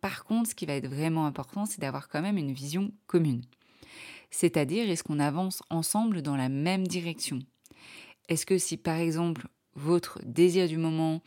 Par 0.00 0.24
contre, 0.24 0.50
ce 0.50 0.54
qui 0.56 0.66
va 0.66 0.74
être 0.74 0.88
vraiment 0.88 1.26
important, 1.26 1.64
c'est 1.64 1.80
d'avoir 1.80 2.08
quand 2.08 2.20
même 2.20 2.36
une 2.36 2.52
vision 2.52 2.90
commune. 3.06 3.42
C'est-à-dire, 4.32 4.90
est-ce 4.90 5.04
qu'on 5.04 5.20
avance 5.20 5.62
ensemble 5.70 6.22
dans 6.22 6.36
la 6.36 6.48
même 6.48 6.88
direction? 6.88 7.38
Est-ce 8.28 8.46
que 8.46 8.58
si 8.58 8.76
par 8.76 8.96
exemple 8.96 9.46
votre 9.76 10.18
désir 10.24 10.66
du 10.66 10.76
moment, 10.76 11.22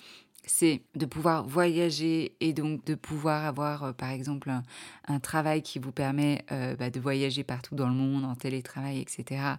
c'est 0.45 0.81
de 0.95 1.05
pouvoir 1.05 1.47
voyager 1.47 2.35
et 2.41 2.51
donc 2.51 2.83
de 2.83 2.95
pouvoir 2.95 3.45
avoir, 3.45 3.83
euh, 3.83 3.93
par 3.93 4.09
exemple, 4.09 4.51
un, 5.07 5.19
travail 5.21 5.61
qui 5.61 5.79
vous 5.79 5.93
permet 5.93 6.43
euh, 6.51 6.75
bah, 6.75 6.89
de 6.89 6.99
voyager 6.99 7.45
partout 7.45 7.75
dans 7.75 7.87
le 7.87 7.93
monde, 7.93 8.25
en 8.25 8.35
télétravail, 8.35 8.99
etc. 8.99 9.55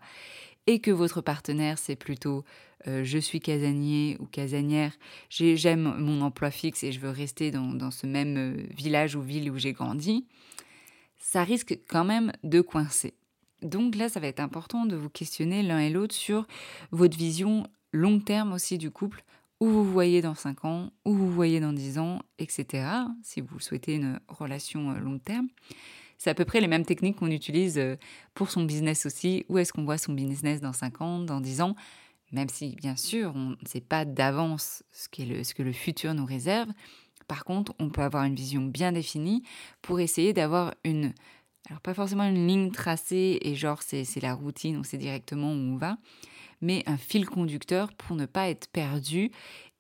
Et 0.69 0.81
que 0.81 0.91
votre 0.91 1.23
partenaire, 1.23 1.79
c'est 1.79 1.97
plutôt 1.97 2.45
euh, 2.87 3.03
je 3.03 3.19
suis 3.19 3.41
casanier 3.41 4.19
ou 4.21 4.27
casanière, 4.27 4.93
j'aime 5.31 5.97
mon 5.99 6.21
emploi 6.21 6.51
fixe 6.51 6.85
et 6.85 6.93
je 6.93 7.01
veux 7.01 7.09
rester 7.09 7.51
dans, 7.51 7.73
dans 7.73 7.91
ce 7.91 8.07
même 8.07 8.67
village 8.77 9.17
ou 9.17 9.23
ville 9.23 9.51
où 9.51 9.57
j'ai 9.57 9.73
grandi, 9.73 10.27
ça 11.19 11.43
risque 11.43 11.79
quand 11.89 12.05
même 12.05 12.33
de 12.45 12.61
coincer. 12.61 13.15
Donc 13.63 13.97
là, 13.97 14.11
ça 14.11 14.21
va 14.21 14.27
être 14.27 14.41
important 14.41 14.85
de 14.85 14.95
vous 14.95 15.09
questionner 15.09 15.63
l'un 15.63 15.79
et 15.79 15.89
l'autre 15.89 16.15
sur 16.15 16.47
votre 16.91 17.17
vision 17.17 17.67
long 17.93 18.21
terme 18.21 18.53
aussi 18.53 18.77
du 18.77 18.91
couple, 18.91 19.25
où 19.61 19.67
vous 19.67 19.85
voyez 19.85 20.23
dans 20.23 20.35
5 20.35 20.65
ans, 20.67 20.91
où 21.07 21.15
vous 21.15 21.31
voyez 21.31 21.61
dans 21.61 21.73
10 21.73 21.99
ans, 21.99 22.21
etc. 22.39 22.87
Si 23.23 23.41
vous 23.41 23.59
souhaitez 23.59 23.95
une 23.95 24.21
relation 24.29 24.91
euh, 24.91 24.99
long 24.99 25.19
terme. 25.19 25.49
C'est 26.19 26.31
à 26.31 26.35
peu 26.35 26.45
près 26.45 26.61
les 26.61 26.67
mêmes 26.67 26.85
techniques 26.85 27.17
qu'on 27.17 27.31
utilise 27.31 27.79
euh, 27.79 27.97
pour 28.35 28.51
son 28.51 28.65
business 28.65 29.07
aussi. 29.07 29.45
Où 29.49 29.59
est-ce 29.59 29.73
qu'on 29.73 29.85
voit 29.85 29.99
son 29.99 30.13
business 30.13 30.61
dans 30.61 30.73
5 30.73 31.01
ans, 31.01 31.19
dans 31.21 31.41
10 31.41 31.63
ans? 31.63 31.77
Même 32.33 32.49
si, 32.49 32.75
bien 32.77 32.97
sûr, 32.97 33.33
on 33.35 33.51
ne 33.51 33.67
sait 33.67 33.81
pas 33.81 34.05
d'avance 34.05 34.83
ce, 34.91 35.09
ce 35.45 35.55
que 35.55 35.63
le 35.63 35.73
futur 35.73 36.13
nous 36.15 36.27
réserve. 36.27 36.69
Par 37.29 37.45
contre, 37.45 37.75
on 37.79 37.91
peut 37.91 38.01
avoir 38.01 38.25
une 38.25 38.35
vision 38.35 38.63
bien 38.63 38.91
définie 38.91 39.45
pour 39.83 40.01
essayer 40.01 40.33
d'avoir 40.33 40.75
une... 40.85 41.13
Alors 41.69 41.83
pas 41.83 41.93
forcément 41.93 42.25
une 42.25 42.47
ligne 42.47 42.71
tracée 42.71 43.39
et 43.43 43.55
genre 43.55 43.83
c'est 43.83 44.23
la 44.23 44.33
routine, 44.33 44.79
on 44.79 44.83
sait 44.83 44.97
directement 44.97 45.53
où 45.53 45.57
on 45.57 45.77
va, 45.77 45.99
mais 46.61 46.83
un 46.87 46.97
fil 46.97 47.27
conducteur 47.27 47.93
pour 47.93 48.17
ne 48.17 48.27
pas 48.27 48.49
être 48.49 48.69
perdu 48.69 49.31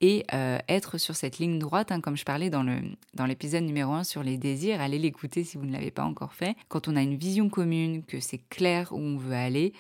et 0.00 0.25
euh, 0.32 0.58
être 0.68 0.99
sur 0.99 1.16
cette 1.16 1.38
ligne 1.38 1.58
droite, 1.58 1.90
hein, 1.90 2.00
comme 2.00 2.16
je 2.16 2.25
parlais 2.25 2.50
dans, 2.50 2.62
le, 2.62 2.80
dans 3.14 3.26
l'épisode 3.26 3.64
numéro 3.64 3.92
1 3.92 4.04
sur 4.04 4.23
les 4.23 4.38
désirs. 4.38 4.80
Allez 4.80 4.99
l'écouter 4.99 5.44
si 5.44 5.58
vous 5.58 5.64
ne 5.64 5.73
l'avez 5.73 5.90
pas 5.90 6.04
encore 6.04 6.35
fait. 6.35 6.56
Quand 6.68 6.88
on 6.88 6.97
a 6.97 7.02
une 7.02 7.16
vision 7.16 7.49
commune, 7.49 8.04
que 8.04 8.20
c'est 8.20 8.38
clair 8.49 8.92
où 8.92 8.99
on 8.99 9.16
veut 9.16 9.35
aller, 9.35 9.73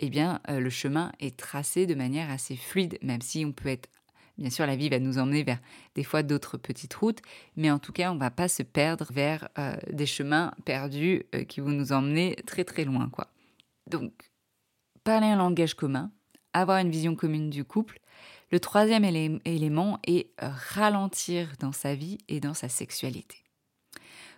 eh 0.00 0.10
bien, 0.10 0.40
euh, 0.50 0.58
le 0.58 0.70
chemin 0.70 1.12
est 1.20 1.36
tracé 1.36 1.86
de 1.86 1.94
manière 1.94 2.30
assez 2.30 2.56
fluide, 2.56 2.98
même 3.02 3.22
si 3.22 3.44
on 3.44 3.52
peut 3.52 3.68
être 3.68 3.88
Bien 4.36 4.50
sûr, 4.50 4.66
la 4.66 4.74
vie 4.74 4.88
va 4.88 4.98
nous 4.98 5.18
emmener 5.18 5.44
vers 5.44 5.60
des 5.94 6.02
fois 6.02 6.24
d'autres 6.24 6.56
petites 6.56 6.94
routes, 6.94 7.20
mais 7.54 7.70
en 7.70 7.78
tout 7.78 7.92
cas, 7.92 8.10
on 8.10 8.16
ne 8.16 8.18
va 8.18 8.32
pas 8.32 8.48
se 8.48 8.64
perdre 8.64 9.06
vers 9.12 9.48
euh, 9.60 9.76
des 9.92 10.06
chemins 10.06 10.52
perdus 10.64 11.22
qui 11.46 11.60
vont 11.60 11.70
nous 11.70 11.92
emmener 11.92 12.34
très 12.44 12.64
très 12.64 12.84
loin, 12.84 13.08
quoi. 13.10 13.28
Donc, 13.88 14.12
parler 15.04 15.28
un 15.28 15.36
langage 15.36 15.74
commun, 15.74 16.10
avoir 16.54 16.78
une 16.78 16.90
vision 16.90 17.14
commune 17.14 17.50
du 17.50 17.64
couple. 17.64 18.00
Le 18.50 18.60
troisième 18.60 19.04
élément 19.04 19.98
est 20.06 20.30
euh, 20.42 20.48
ralentir 20.74 21.52
dans 21.60 21.72
sa 21.72 21.94
vie 21.94 22.18
et 22.28 22.40
dans 22.40 22.54
sa 22.54 22.68
sexualité. 22.68 23.38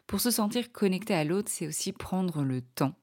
Pour 0.06 0.20
se 0.20 0.30
sentir 0.30 0.72
connecté 0.72 1.14
à 1.14 1.24
l'autre, 1.24 1.50
c'est 1.52 1.66
aussi 1.66 1.92
prendre 1.92 2.42
le 2.42 2.62
temps. 2.62 2.94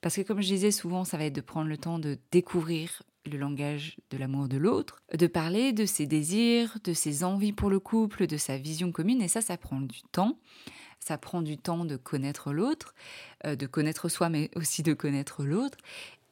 Parce 0.00 0.16
que 0.16 0.22
comme 0.22 0.40
je 0.40 0.46
disais 0.46 0.70
souvent, 0.70 1.04
ça 1.04 1.16
va 1.16 1.24
être 1.24 1.34
de 1.34 1.40
prendre 1.40 1.68
le 1.68 1.78
temps 1.78 1.98
de 1.98 2.18
découvrir 2.30 3.02
le 3.24 3.38
langage 3.38 3.96
de 4.10 4.18
l'amour 4.18 4.48
de 4.48 4.56
l'autre, 4.56 5.02
de 5.12 5.26
parler 5.26 5.72
de 5.72 5.84
ses 5.84 6.06
désirs, 6.06 6.78
de 6.84 6.92
ses 6.92 7.24
envies 7.24 7.52
pour 7.52 7.70
le 7.70 7.80
couple, 7.80 8.26
de 8.26 8.36
sa 8.36 8.56
vision 8.56 8.92
commune, 8.92 9.20
et 9.20 9.28
ça, 9.28 9.40
ça 9.40 9.56
prend 9.56 9.80
du 9.80 10.02
temps. 10.12 10.38
Ça 10.98 11.18
prend 11.18 11.42
du 11.42 11.56
temps 11.56 11.84
de 11.84 11.96
connaître 11.96 12.52
l'autre, 12.52 12.94
euh, 13.44 13.54
de 13.54 13.66
connaître 13.66 14.08
soi, 14.08 14.28
mais 14.28 14.50
aussi 14.56 14.82
de 14.82 14.92
connaître 14.92 15.44
l'autre. 15.44 15.78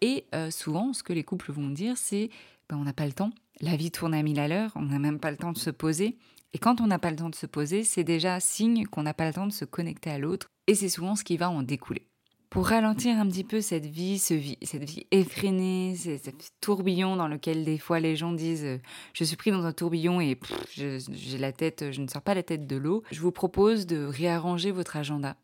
Et 0.00 0.26
euh, 0.34 0.50
souvent, 0.50 0.92
ce 0.92 1.02
que 1.02 1.12
les 1.12 1.24
couples 1.24 1.52
vont 1.52 1.68
dire, 1.68 1.96
c'est 1.96 2.30
ben, 2.68 2.76
on 2.76 2.84
n'a 2.84 2.92
pas 2.92 3.06
le 3.06 3.12
temps. 3.12 3.30
La 3.60 3.76
vie 3.76 3.90
tourne 3.90 4.14
à 4.14 4.22
mille 4.22 4.40
à 4.40 4.48
l'heure, 4.48 4.72
on 4.74 4.82
n'a 4.82 4.98
même 4.98 5.20
pas 5.20 5.30
le 5.30 5.36
temps 5.36 5.52
de 5.52 5.58
se 5.58 5.70
poser. 5.70 6.16
Et 6.52 6.58
quand 6.58 6.80
on 6.80 6.86
n'a 6.86 6.98
pas 6.98 7.10
le 7.10 7.16
temps 7.16 7.30
de 7.30 7.34
se 7.34 7.46
poser, 7.46 7.84
c'est 7.84 8.04
déjà 8.04 8.38
signe 8.40 8.86
qu'on 8.86 9.02
n'a 9.02 9.14
pas 9.14 9.26
le 9.26 9.34
temps 9.34 9.46
de 9.46 9.52
se 9.52 9.64
connecter 9.64 10.10
à 10.10 10.18
l'autre. 10.18 10.48
Et 10.66 10.74
c'est 10.74 10.88
souvent 10.88 11.16
ce 11.16 11.24
qui 11.24 11.36
va 11.36 11.50
en 11.50 11.62
découler. 11.62 12.06
Pour 12.54 12.68
ralentir 12.68 13.18
un 13.18 13.26
petit 13.26 13.42
peu 13.42 13.60
cette 13.60 13.84
vie, 13.84 14.16
ce 14.20 14.32
vie 14.32 14.58
cette 14.62 14.88
vie 14.88 15.08
effrénée, 15.10 15.96
ce 15.96 16.30
tourbillon 16.60 17.16
dans 17.16 17.26
lequel 17.26 17.64
des 17.64 17.78
fois 17.78 17.98
les 17.98 18.14
gens 18.14 18.30
disent 18.30 18.64
euh, 18.64 18.78
je 19.12 19.24
suis 19.24 19.34
pris 19.34 19.50
dans 19.50 19.64
un 19.64 19.72
tourbillon 19.72 20.20
et 20.20 20.38
j'ai 20.76 21.38
la 21.38 21.50
tête, 21.50 21.90
je 21.90 22.00
ne 22.00 22.06
sors 22.06 22.22
pas 22.22 22.32
la 22.32 22.44
tête 22.44 22.68
de 22.68 22.76
l'eau, 22.76 23.02
je 23.10 23.20
vous 23.20 23.32
propose 23.32 23.86
de 23.86 24.04
réarranger 24.04 24.70
votre 24.70 24.96
agenda 24.96 25.34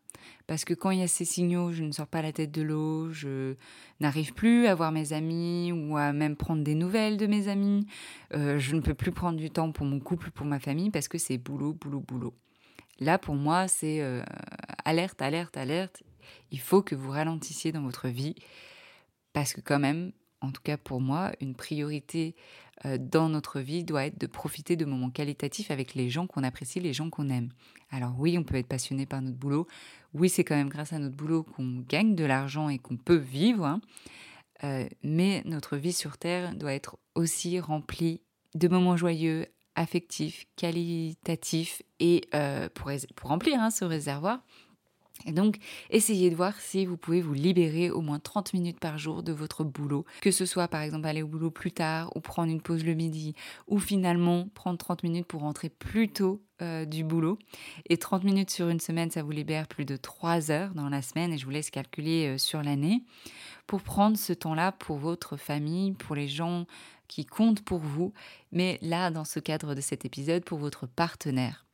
parce 0.47 0.63
que 0.63 0.73
quand 0.73 0.89
il 0.91 0.99
y 0.99 1.03
a 1.03 1.07
ces 1.09 1.25
signaux, 1.25 1.73
je 1.73 1.83
ne 1.83 1.91
sors 1.91 2.07
pas 2.07 2.21
la 2.21 2.31
tête 2.31 2.51
de 2.51 2.61
l'eau, 2.61 3.11
je 3.11 3.55
n'arrive 3.99 4.33
plus 4.33 4.67
à 4.67 4.73
voir 4.73 4.93
mes 4.93 5.11
amis 5.11 5.73
ou 5.73 5.97
à 5.97 6.13
même 6.13 6.37
prendre 6.37 6.63
des 6.63 6.75
nouvelles 6.75 7.17
de 7.17 7.27
mes 7.27 7.49
amis. 7.49 7.85
Euh, 8.33 8.57
je 8.57 8.73
ne 8.73 8.79
peux 8.79 8.93
plus 8.93 9.11
prendre 9.11 9.37
du 9.37 9.49
temps 9.49 9.73
pour 9.73 9.85
mon 9.85 9.99
couple, 9.99 10.31
pour 10.31 10.45
ma 10.45 10.59
famille, 10.59 10.91
parce 10.91 11.09
que 11.09 11.17
c'est 11.17 11.37
boulot, 11.37 11.73
boulot, 11.73 11.99
boulot. 11.99 12.33
Là, 13.01 13.17
pour 13.17 13.35
moi, 13.35 13.67
c'est 13.67 13.99
euh, 13.99 14.23
alerte, 14.85 15.21
alerte, 15.21 15.57
alerte. 15.57 16.03
Il 16.51 16.59
faut 16.59 16.81
que 16.81 16.95
vous 16.95 17.11
ralentissiez 17.11 17.71
dans 17.71 17.81
votre 17.81 18.07
vie, 18.07 18.35
parce 19.33 19.53
que 19.53 19.61
quand 19.61 19.79
même, 19.79 20.11
en 20.41 20.51
tout 20.51 20.61
cas 20.61 20.77
pour 20.77 21.01
moi, 21.01 21.31
une 21.39 21.55
priorité 21.55 22.35
euh, 22.85 22.97
dans 22.99 23.29
notre 23.29 23.59
vie 23.59 23.83
doit 23.83 24.05
être 24.05 24.19
de 24.19 24.27
profiter 24.27 24.75
de 24.75 24.85
moments 24.85 25.11
qualitatifs 25.11 25.71
avec 25.71 25.93
les 25.93 26.09
gens 26.09 26.27
qu'on 26.27 26.43
apprécie, 26.43 26.79
les 26.79 26.93
gens 26.93 27.09
qu'on 27.09 27.29
aime. 27.29 27.49
Alors 27.91 28.13
oui, 28.17 28.37
on 28.37 28.43
peut 28.43 28.55
être 28.55 28.67
passionné 28.67 29.05
par 29.05 29.21
notre 29.21 29.37
boulot. 29.37 29.67
Oui, 30.13 30.29
c'est 30.29 30.43
quand 30.43 30.55
même 30.55 30.69
grâce 30.69 30.93
à 30.93 30.99
notre 30.99 31.15
boulot 31.15 31.43
qu'on 31.43 31.83
gagne 31.87 32.15
de 32.15 32.25
l'argent 32.25 32.69
et 32.69 32.79
qu'on 32.79 32.97
peut 32.97 33.15
vivre. 33.15 33.65
Hein. 33.65 33.81
Euh, 34.63 34.87
mais 35.03 35.41
notre 35.45 35.77
vie 35.77 35.93
sur 35.93 36.17
Terre 36.17 36.55
doit 36.55 36.73
être 36.73 36.97
aussi 37.15 37.59
remplie 37.59 38.21
de 38.55 38.67
moments 38.67 38.97
joyeux, 38.97 39.47
affectifs, 39.75 40.45
qualitatifs 40.55 41.81
et 41.99 42.27
euh, 42.33 42.69
pour, 42.73 42.91
remplir 43.29 43.59
hein, 43.59 43.71
ce 43.71 43.85
réservoir, 43.85 44.43
et 45.25 45.31
donc, 45.31 45.57
essayez 45.89 46.29
de 46.29 46.35
voir 46.35 46.59
si 46.59 46.85
vous 46.85 46.97
pouvez 46.97 47.21
vous 47.21 47.33
libérer 47.33 47.89
au 47.89 48.01
moins 48.01 48.19
30 48.19 48.53
minutes 48.53 48.79
par 48.79 48.97
jour 48.97 49.23
de 49.23 49.31
votre 49.31 49.63
boulot, 49.63 50.05
que 50.21 50.31
ce 50.31 50.45
soit 50.45 50.67
par 50.67 50.81
exemple 50.81 51.07
aller 51.07 51.21
au 51.21 51.27
boulot 51.27 51.51
plus 51.51 51.71
tard 51.71 52.15
ou 52.15 52.19
prendre 52.19 52.51
une 52.51 52.61
pause 52.61 52.83
le 52.83 52.93
midi, 52.93 53.35
ou 53.67 53.79
finalement 53.79 54.47
prendre 54.53 54.77
30 54.77 55.03
minutes 55.03 55.27
pour 55.27 55.41
rentrer 55.41 55.69
plus 55.69 56.09
tôt 56.09 56.41
euh, 56.61 56.85
du 56.85 57.03
boulot. 57.03 57.39
Et 57.89 57.97
30 57.97 58.23
minutes 58.23 58.51
sur 58.51 58.69
une 58.69 58.79
semaine, 58.79 59.11
ça 59.11 59.23
vous 59.23 59.31
libère 59.31 59.67
plus 59.67 59.85
de 59.85 59.95
3 59.95 60.51
heures 60.51 60.73
dans 60.73 60.89
la 60.89 61.01
semaine, 61.01 61.33
et 61.33 61.37
je 61.37 61.45
vous 61.45 61.51
laisse 61.51 61.71
calculer 61.71 62.27
euh, 62.27 62.37
sur 62.37 62.61
l'année, 62.61 63.03
pour 63.67 63.81
prendre 63.81 64.17
ce 64.17 64.33
temps-là 64.33 64.71
pour 64.71 64.97
votre 64.97 65.37
famille, 65.37 65.93
pour 65.93 66.15
les 66.15 66.27
gens 66.27 66.65
qui 67.07 67.25
comptent 67.25 67.63
pour 67.63 67.79
vous, 67.79 68.13
mais 68.51 68.79
là, 68.81 69.11
dans 69.11 69.25
ce 69.25 69.39
cadre 69.39 69.75
de 69.75 69.81
cet 69.81 70.05
épisode, 70.05 70.45
pour 70.45 70.59
votre 70.59 70.87
partenaire. 70.87 71.65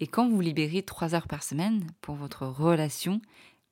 Et 0.00 0.06
quand 0.06 0.28
vous 0.28 0.40
libérez 0.40 0.82
trois 0.82 1.14
heures 1.14 1.26
par 1.26 1.42
semaine 1.42 1.86
pour 2.00 2.14
votre 2.14 2.46
relation, 2.46 3.20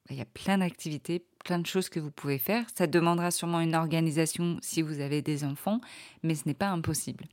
bah, 0.07 0.11
il 0.11 0.17
y 0.17 0.23
a 0.23 0.27
plein 0.27 0.59
d'activités, 0.59 1.25
plein 1.45 1.59
de 1.59 1.67
choses 1.67 1.89
que 1.89 2.01
vous 2.01 2.11
pouvez 2.11 2.39
faire. 2.39 2.65
Ça 2.75 2.87
demandera 2.87 3.31
sûrement 3.31 3.61
une 3.61 3.75
organisation 3.75 4.59
si 4.61 4.83
vous 4.83 5.01
avez 5.01 5.23
des 5.23 5.45
enfants, 5.45 5.81
mais 6.23 6.35
ce 6.35 6.43
n'est 6.47 6.55
pas 6.55 6.69
impossible. 6.69 7.27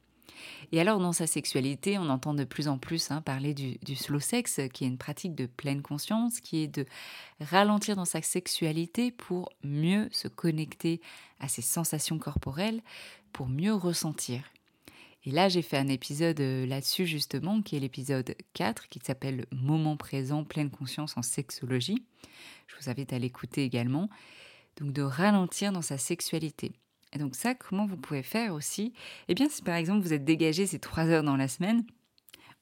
Et 0.71 0.81
alors, 0.81 0.99
dans 0.99 1.13
sa 1.13 1.27
sexualité, 1.27 1.97
on 1.97 2.09
entend 2.09 2.33
de 2.33 2.43
plus 2.43 2.67
en 2.67 2.77
plus 2.77 3.11
hein, 3.11 3.21
parler 3.21 3.53
du, 3.53 3.77
du, 3.83 3.95
slow 3.95 4.19
sex, 4.19 4.59
qui 4.73 4.83
est 4.83 4.87
une 4.87 4.97
pratique 4.97 5.35
de 5.35 5.45
pleine 5.45 5.81
conscience, 5.81 6.39
qui 6.39 6.63
est 6.63 6.67
de 6.67 6.85
ralentir 7.39 7.95
dans 7.95 8.05
sa 8.05 8.21
sexualité 8.21 9.11
pour 9.11 9.49
mieux 9.63 10.09
se 10.11 10.27
connecter 10.27 11.01
à 11.39 11.47
ses 11.47 11.61
sensations 11.61 12.19
corporelles, 12.19 12.81
pour 13.31 13.47
mieux 13.47 13.73
ressentir. 13.73 14.43
Et 15.25 15.31
là, 15.31 15.47
j'ai 15.47 15.61
fait 15.61 15.77
un 15.77 15.87
épisode 15.87 16.39
euh, 16.41 16.65
là-dessus 16.65 17.05
justement, 17.05 17.61
qui 17.61 17.77
est 17.77 17.79
l'épisode 17.79 18.35
4, 18.53 18.89
qui 18.89 18.99
s'appelle 18.99 19.45
Moment 19.51 19.95
présent, 19.95 20.43
pleine 20.43 20.69
conscience 20.69 21.15
en 21.15 21.21
sexologie. 21.21 22.03
Je 22.67 22.75
vous 22.75 22.89
invite 22.89 23.13
à 23.13 23.19
l'écouter 23.19 23.63
également. 23.63 24.09
Donc 24.77 24.91
de 24.91 25.01
ralentir 25.01 25.71
dans 25.71 25.81
sa 25.81 25.97
sexualité. 25.97 26.73
Et 27.13 27.19
donc 27.19 27.35
ça, 27.35 27.53
comment 27.53 27.85
vous 27.85 27.97
pouvez 27.97 28.23
faire 28.23 28.53
aussi? 28.53 28.93
Eh 29.27 29.35
bien, 29.35 29.47
si 29.47 29.61
par 29.61 29.75
exemple 29.75 30.01
vous 30.01 30.13
êtes 30.13 30.25
dégagé 30.25 30.65
ces 30.65 30.79
trois 30.79 31.05
heures 31.05 31.23
dans 31.23 31.37
la 31.37 31.47
semaine, 31.47 31.85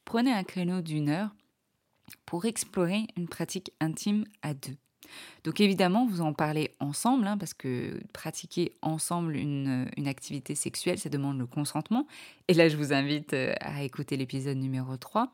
prenez 0.06 0.32
un 0.32 0.44
créneau 0.44 0.82
d'une 0.82 1.10
heure 1.10 1.34
pour 2.26 2.46
explorer 2.46 3.08
une 3.16 3.28
pratique 3.30 3.72
intime 3.80 4.26
à 4.42 4.54
deux. 4.54 4.76
Donc 5.44 5.60
évidemment, 5.60 6.06
vous 6.06 6.22
en 6.22 6.34
parlez 6.34 6.72
ensemble, 6.80 7.28
hein, 7.28 7.38
parce 7.38 7.54
que 7.54 8.00
pratiquer 8.14 8.74
ensemble 8.82 9.36
une, 9.36 9.88
activité 10.06 10.56
sexuelle, 10.56 11.00
ça 11.00 11.10
demande 11.10 11.40
le 11.40 11.46
consentement. 11.46 12.08
Et 12.48 12.54
là, 12.54 12.70
je 12.70 12.78
vous 12.78 12.94
invite 12.94 13.34
euh, 13.34 13.54
à 13.60 13.84
écouter 13.84 14.18
l'épisode 14.18 14.58
numéro 14.58 14.98
3 14.98 15.32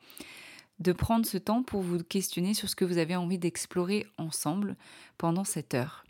de 0.80 0.92
prendre 0.92 1.26
ce 1.26 1.38
temps 1.38 1.64
pour 1.64 1.82
vous 1.82 2.04
questionner 2.04 2.54
sur 2.54 2.70
ce 2.70 2.76
que 2.76 2.86
vous 2.86 3.00
avez 3.00 3.16
envie 3.16 3.40
d'explorer 3.40 4.06
ensemble 4.18 4.76
pendant 5.18 5.44
cette 5.44 5.74
heure. 5.74 6.04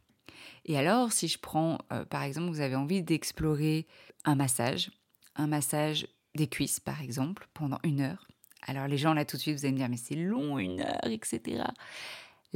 Et 0.65 0.77
alors, 0.77 1.13
si 1.13 1.27
je 1.27 1.39
prends, 1.39 1.77
euh, 1.93 2.03
par 2.03 2.23
exemple, 2.23 2.49
vous 2.49 2.59
avez 2.59 2.75
envie 2.75 3.01
d'explorer 3.01 3.87
un 4.25 4.35
massage, 4.35 4.91
un 5.35 5.47
massage 5.47 6.07
des 6.35 6.47
cuisses, 6.47 6.79
par 6.79 7.01
exemple, 7.01 7.47
pendant 7.53 7.79
une 7.83 8.01
heure. 8.01 8.27
Alors 8.67 8.87
les 8.87 8.97
gens, 8.97 9.13
là, 9.13 9.23
tout 9.23 9.37
de 9.37 9.41
suite, 9.41 9.57
vous 9.57 9.65
allez 9.65 9.73
me 9.73 9.77
dire, 9.77 9.89
mais 9.89 9.97
c'est 9.97 10.15
long, 10.15 10.59
une 10.59 10.81
heure, 10.81 11.05
etc. 11.05 11.63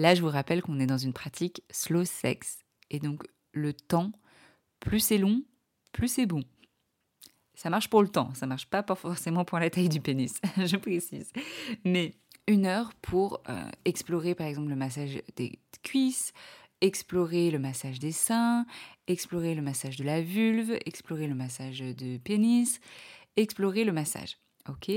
Là, 0.01 0.15
je 0.15 0.21
vous 0.23 0.29
rappelle 0.29 0.63
qu'on 0.63 0.79
est 0.79 0.87
dans 0.87 0.97
une 0.97 1.13
pratique 1.13 1.61
slow 1.69 2.05
sex. 2.05 2.65
Et 2.89 2.97
donc, 2.97 3.21
le 3.53 3.71
temps, 3.71 4.11
plus 4.79 4.99
c'est 4.99 5.19
long, 5.19 5.43
plus 5.91 6.07
c'est 6.07 6.25
bon. 6.25 6.43
Ça 7.53 7.69
marche 7.69 7.87
pour 7.87 8.01
le 8.01 8.07
temps, 8.07 8.33
ça 8.33 8.47
marche 8.47 8.65
pas 8.65 8.83
forcément 8.95 9.45
pour 9.45 9.59
la 9.59 9.69
taille 9.69 9.89
du 9.89 10.01
pénis, 10.01 10.41
je 10.57 10.75
précise. 10.77 11.31
Mais 11.85 12.15
une 12.47 12.65
heure 12.65 12.95
pour 13.03 13.43
euh, 13.47 13.69
explorer 13.85 14.33
par 14.33 14.47
exemple 14.47 14.69
le 14.69 14.75
massage 14.75 15.21
des 15.35 15.59
cuisses, 15.83 16.33
explorer 16.81 17.51
le 17.51 17.59
massage 17.59 17.99
des 17.99 18.11
seins, 18.11 18.65
explorer 19.05 19.53
le 19.53 19.61
massage 19.61 19.97
de 19.97 20.03
la 20.03 20.23
vulve, 20.23 20.79
explorer 20.87 21.27
le 21.27 21.35
massage 21.35 21.77
de 21.77 22.17
pénis, 22.17 22.79
explorer 23.37 23.83
le 23.83 23.91
massage. 23.91 24.39
Ok? 24.67 24.91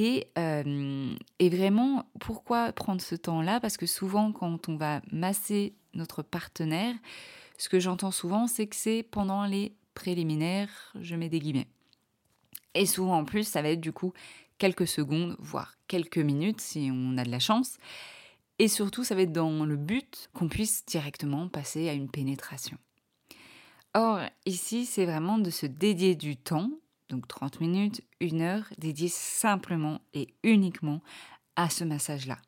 Et, 0.00 0.28
euh, 0.38 1.12
et, 1.40 1.48
vraiment, 1.48 2.08
pourquoi 2.20 2.70
prendre 2.70 3.00
ce 3.00 3.16
temps-là? 3.16 3.58
Parce 3.58 3.76
que 3.76 3.84
souvent, 3.84 4.30
quand 4.30 4.68
on 4.68 4.76
va 4.76 5.02
masser 5.10 5.74
notre 5.92 6.22
partenaire, 6.22 6.94
ce 7.56 7.68
que 7.68 7.80
j'entends 7.80 8.12
souvent, 8.12 8.46
c'est 8.46 8.68
que 8.68 8.76
c'est 8.76 9.02
pendant 9.02 9.44
les 9.44 9.74
préliminaires, 9.94 10.92
je 11.00 11.16
mets 11.16 11.28
des 11.28 11.40
guillemets. 11.40 11.66
Et 12.74 12.86
souvent, 12.86 13.18
en 13.18 13.24
plus, 13.24 13.42
ça 13.42 13.60
va 13.60 13.70
être 13.70 13.80
du 13.80 13.90
coup 13.90 14.12
quelques 14.58 14.86
secondes, 14.86 15.34
voire 15.40 15.74
quelques 15.88 16.18
minutes 16.18 16.60
si 16.60 16.90
on 16.92 17.18
a 17.18 17.24
de 17.24 17.30
la 17.32 17.40
chance. 17.40 17.76
Et 18.60 18.68
surtout, 18.68 19.02
ça 19.02 19.16
va 19.16 19.22
être 19.22 19.32
dans 19.32 19.64
le 19.64 19.76
but 19.76 20.30
qu'on 20.32 20.48
puisse 20.48 20.86
directement 20.86 21.48
passer 21.48 21.88
à 21.88 21.92
une 21.92 22.08
pénétration. 22.08 22.78
Or, 23.94 24.20
ici, 24.46 24.86
c'est 24.86 25.06
vraiment 25.06 25.38
de 25.38 25.50
se 25.50 25.66
dédier 25.66 26.14
du 26.14 26.36
temps 26.36 26.70
donc 27.08 27.26
30 27.26 27.60
minutes, 27.60 28.02
une 28.20 28.42
heure, 28.42 28.66
dédiée 28.78 29.08
simplement 29.08 30.00
et 30.14 30.28
uniquement 30.42 31.02
à 31.56 31.70
ce 31.70 31.84
massage-là. 31.84 32.38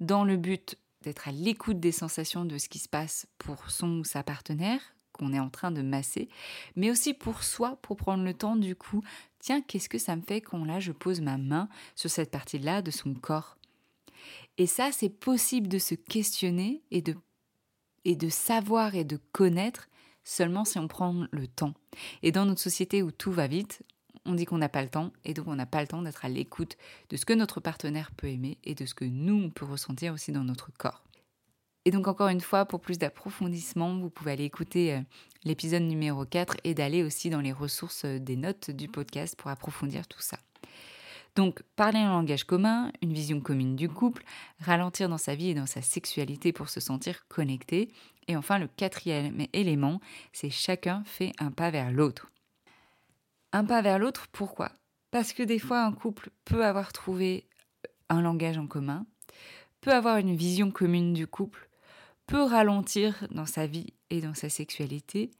Dans 0.00 0.24
le 0.24 0.36
but 0.36 0.78
d'être 1.02 1.28
à 1.28 1.32
l'écoute 1.32 1.80
des 1.80 1.92
sensations 1.92 2.44
de 2.44 2.58
ce 2.58 2.68
qui 2.68 2.78
se 2.78 2.88
passe 2.88 3.26
pour 3.38 3.70
son 3.70 3.98
ou 3.98 4.04
sa 4.04 4.22
partenaire 4.22 4.80
qu'on 5.12 5.32
est 5.32 5.40
en 5.40 5.50
train 5.50 5.70
de 5.70 5.82
masser, 5.82 6.28
mais 6.74 6.90
aussi 6.90 7.12
pour 7.12 7.42
soi, 7.42 7.76
pour 7.82 7.96
prendre 7.96 8.24
le 8.24 8.32
temps 8.32 8.56
du 8.56 8.74
coup, 8.74 9.02
tiens, 9.38 9.60
qu'est-ce 9.60 9.88
que 9.88 9.98
ça 9.98 10.16
me 10.16 10.22
fait 10.22 10.40
quand 10.40 10.64
là 10.64 10.80
je 10.80 10.92
pose 10.92 11.20
ma 11.20 11.36
main 11.36 11.68
sur 11.94 12.10
cette 12.10 12.30
partie-là 12.30 12.80
de 12.82 12.90
son 12.90 13.14
corps? 13.14 13.58
Et 14.58 14.66
ça, 14.66 14.90
c'est 14.92 15.10
possible 15.10 15.68
de 15.68 15.78
se 15.78 15.94
questionner 15.94 16.82
et 16.90 17.02
de, 17.02 17.16
et 18.04 18.16
de 18.16 18.28
savoir 18.28 18.94
et 18.94 19.04
de 19.04 19.18
connaître 19.32 19.88
seulement 20.24 20.64
si 20.64 20.78
on 20.78 20.88
prend 20.88 21.26
le 21.30 21.46
temps. 21.46 21.74
Et 22.22 22.32
dans 22.32 22.44
notre 22.44 22.60
société 22.60 23.02
où 23.02 23.10
tout 23.10 23.32
va 23.32 23.46
vite, 23.46 23.82
on 24.24 24.34
dit 24.34 24.44
qu'on 24.44 24.58
n'a 24.58 24.68
pas 24.68 24.82
le 24.82 24.88
temps, 24.88 25.12
et 25.24 25.34
donc 25.34 25.48
on 25.48 25.56
n'a 25.56 25.66
pas 25.66 25.80
le 25.80 25.88
temps 25.88 26.02
d'être 26.02 26.24
à 26.24 26.28
l'écoute 26.28 26.76
de 27.10 27.16
ce 27.16 27.26
que 27.26 27.32
notre 27.32 27.60
partenaire 27.60 28.12
peut 28.16 28.28
aimer 28.28 28.58
et 28.64 28.74
de 28.74 28.86
ce 28.86 28.94
que 28.94 29.04
nous, 29.04 29.34
on 29.34 29.50
peut 29.50 29.64
ressentir 29.64 30.14
aussi 30.14 30.32
dans 30.32 30.44
notre 30.44 30.70
corps. 30.72 31.02
Et 31.84 31.90
donc 31.90 32.06
encore 32.06 32.28
une 32.28 32.40
fois, 32.40 32.64
pour 32.64 32.80
plus 32.80 32.98
d'approfondissement, 32.98 33.96
vous 33.98 34.10
pouvez 34.10 34.32
aller 34.32 34.44
écouter 34.44 34.94
euh, 34.94 35.00
l'épisode 35.42 35.82
numéro 35.82 36.24
4 36.24 36.56
et 36.62 36.74
d'aller 36.74 37.02
aussi 37.02 37.28
dans 37.28 37.40
les 37.40 37.52
ressources 37.52 38.04
euh, 38.04 38.20
des 38.20 38.36
notes 38.36 38.70
du 38.70 38.86
podcast 38.86 39.34
pour 39.36 39.50
approfondir 39.50 40.06
tout 40.06 40.22
ça. 40.22 40.38
Donc, 41.34 41.62
parler 41.76 41.98
un 41.98 42.10
langage 42.10 42.44
commun, 42.44 42.92
une 43.00 43.14
vision 43.14 43.40
commune 43.40 43.74
du 43.74 43.88
couple, 43.88 44.22
ralentir 44.60 45.08
dans 45.08 45.18
sa 45.18 45.34
vie 45.34 45.50
et 45.50 45.54
dans 45.54 45.66
sa 45.66 45.80
sexualité 45.80 46.52
pour 46.52 46.68
se 46.68 46.80
sentir 46.80 47.26
connecté. 47.28 47.90
Et 48.28 48.36
enfin, 48.36 48.58
le 48.58 48.68
quatrième 48.68 49.46
élément, 49.54 50.00
c'est 50.32 50.50
chacun 50.50 51.02
fait 51.06 51.32
un 51.38 51.50
pas 51.50 51.70
vers 51.70 51.90
l'autre. 51.90 52.30
Un 53.52 53.64
pas 53.64 53.80
vers 53.80 53.98
l'autre, 53.98 54.26
pourquoi? 54.30 54.72
Parce 55.10 55.32
que 55.32 55.42
des 55.42 55.58
fois, 55.58 55.82
un 55.82 55.92
couple 55.92 56.30
peut 56.44 56.64
avoir 56.64 56.92
trouvé 56.92 57.46
un 58.10 58.20
langage 58.20 58.58
en 58.58 58.66
commun, 58.66 59.06
peut 59.80 59.92
avoir 59.92 60.18
une 60.18 60.36
vision 60.36 60.70
commune 60.70 61.14
du 61.14 61.26
couple, 61.26 61.68
peut 62.26 62.42
ralentir 62.42 63.26
dans 63.30 63.46
sa 63.46 63.66
vie 63.66 63.94
et 64.10 64.20
dans 64.20 64.34
sa 64.34 64.50
sexualité, 64.50 65.30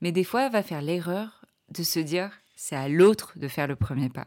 mais 0.00 0.12
des 0.12 0.24
fois, 0.24 0.48
va 0.50 0.62
faire 0.62 0.82
l'erreur 0.82 1.44
de 1.70 1.82
se 1.82 2.00
dire 2.00 2.30
c'est 2.54 2.76
à 2.76 2.88
l'autre 2.88 3.38
de 3.38 3.48
faire 3.48 3.66
le 3.66 3.76
premier 3.76 4.08
pas 4.08 4.26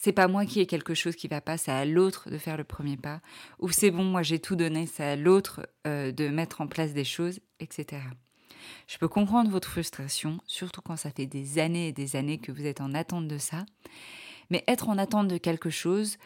c'est 0.00 0.12
pas 0.12 0.28
moi 0.28 0.46
qui 0.46 0.60
ai 0.60 0.66
quelque 0.66 0.94
chose 0.94 1.16
qui 1.16 1.28
va 1.28 1.40
pas, 1.40 1.56
c'est 1.56 1.72
à 1.72 1.84
l'autre 1.84 2.30
de 2.30 2.38
faire 2.38 2.56
le 2.56 2.64
premier 2.64 2.96
pas, 2.96 3.20
ou 3.58 3.70
c'est 3.70 3.90
bon, 3.90 4.04
moi 4.04 4.22
j'ai 4.22 4.38
tout 4.38 4.54
donné, 4.54 4.86
c'est 4.86 5.04
à 5.04 5.16
l'autre 5.16 5.68
euh, 5.86 6.12
de 6.12 6.28
mettre 6.28 6.60
en 6.60 6.68
place 6.68 6.92
des 6.92 7.04
choses, 7.04 7.40
etc. 7.58 8.02
Je 8.86 8.98
peux 8.98 9.08
comprendre 9.08 9.50
votre 9.50 9.68
frustration, 9.68 10.38
surtout 10.46 10.82
quand 10.82 10.96
ça 10.96 11.10
fait 11.10 11.26
des 11.26 11.58
années 11.58 11.88
et 11.88 11.92
des 11.92 12.16
années 12.16 12.38
que 12.38 12.52
vous 12.52 12.66
êtes 12.66 12.80
en 12.80 12.94
attente 12.94 13.26
de 13.26 13.38
ça, 13.38 13.66
mais 14.50 14.62
être 14.68 14.88
en 14.88 14.98
attente 14.98 15.28
de 15.28 15.36
quelque 15.36 15.70
chose, 15.70 16.16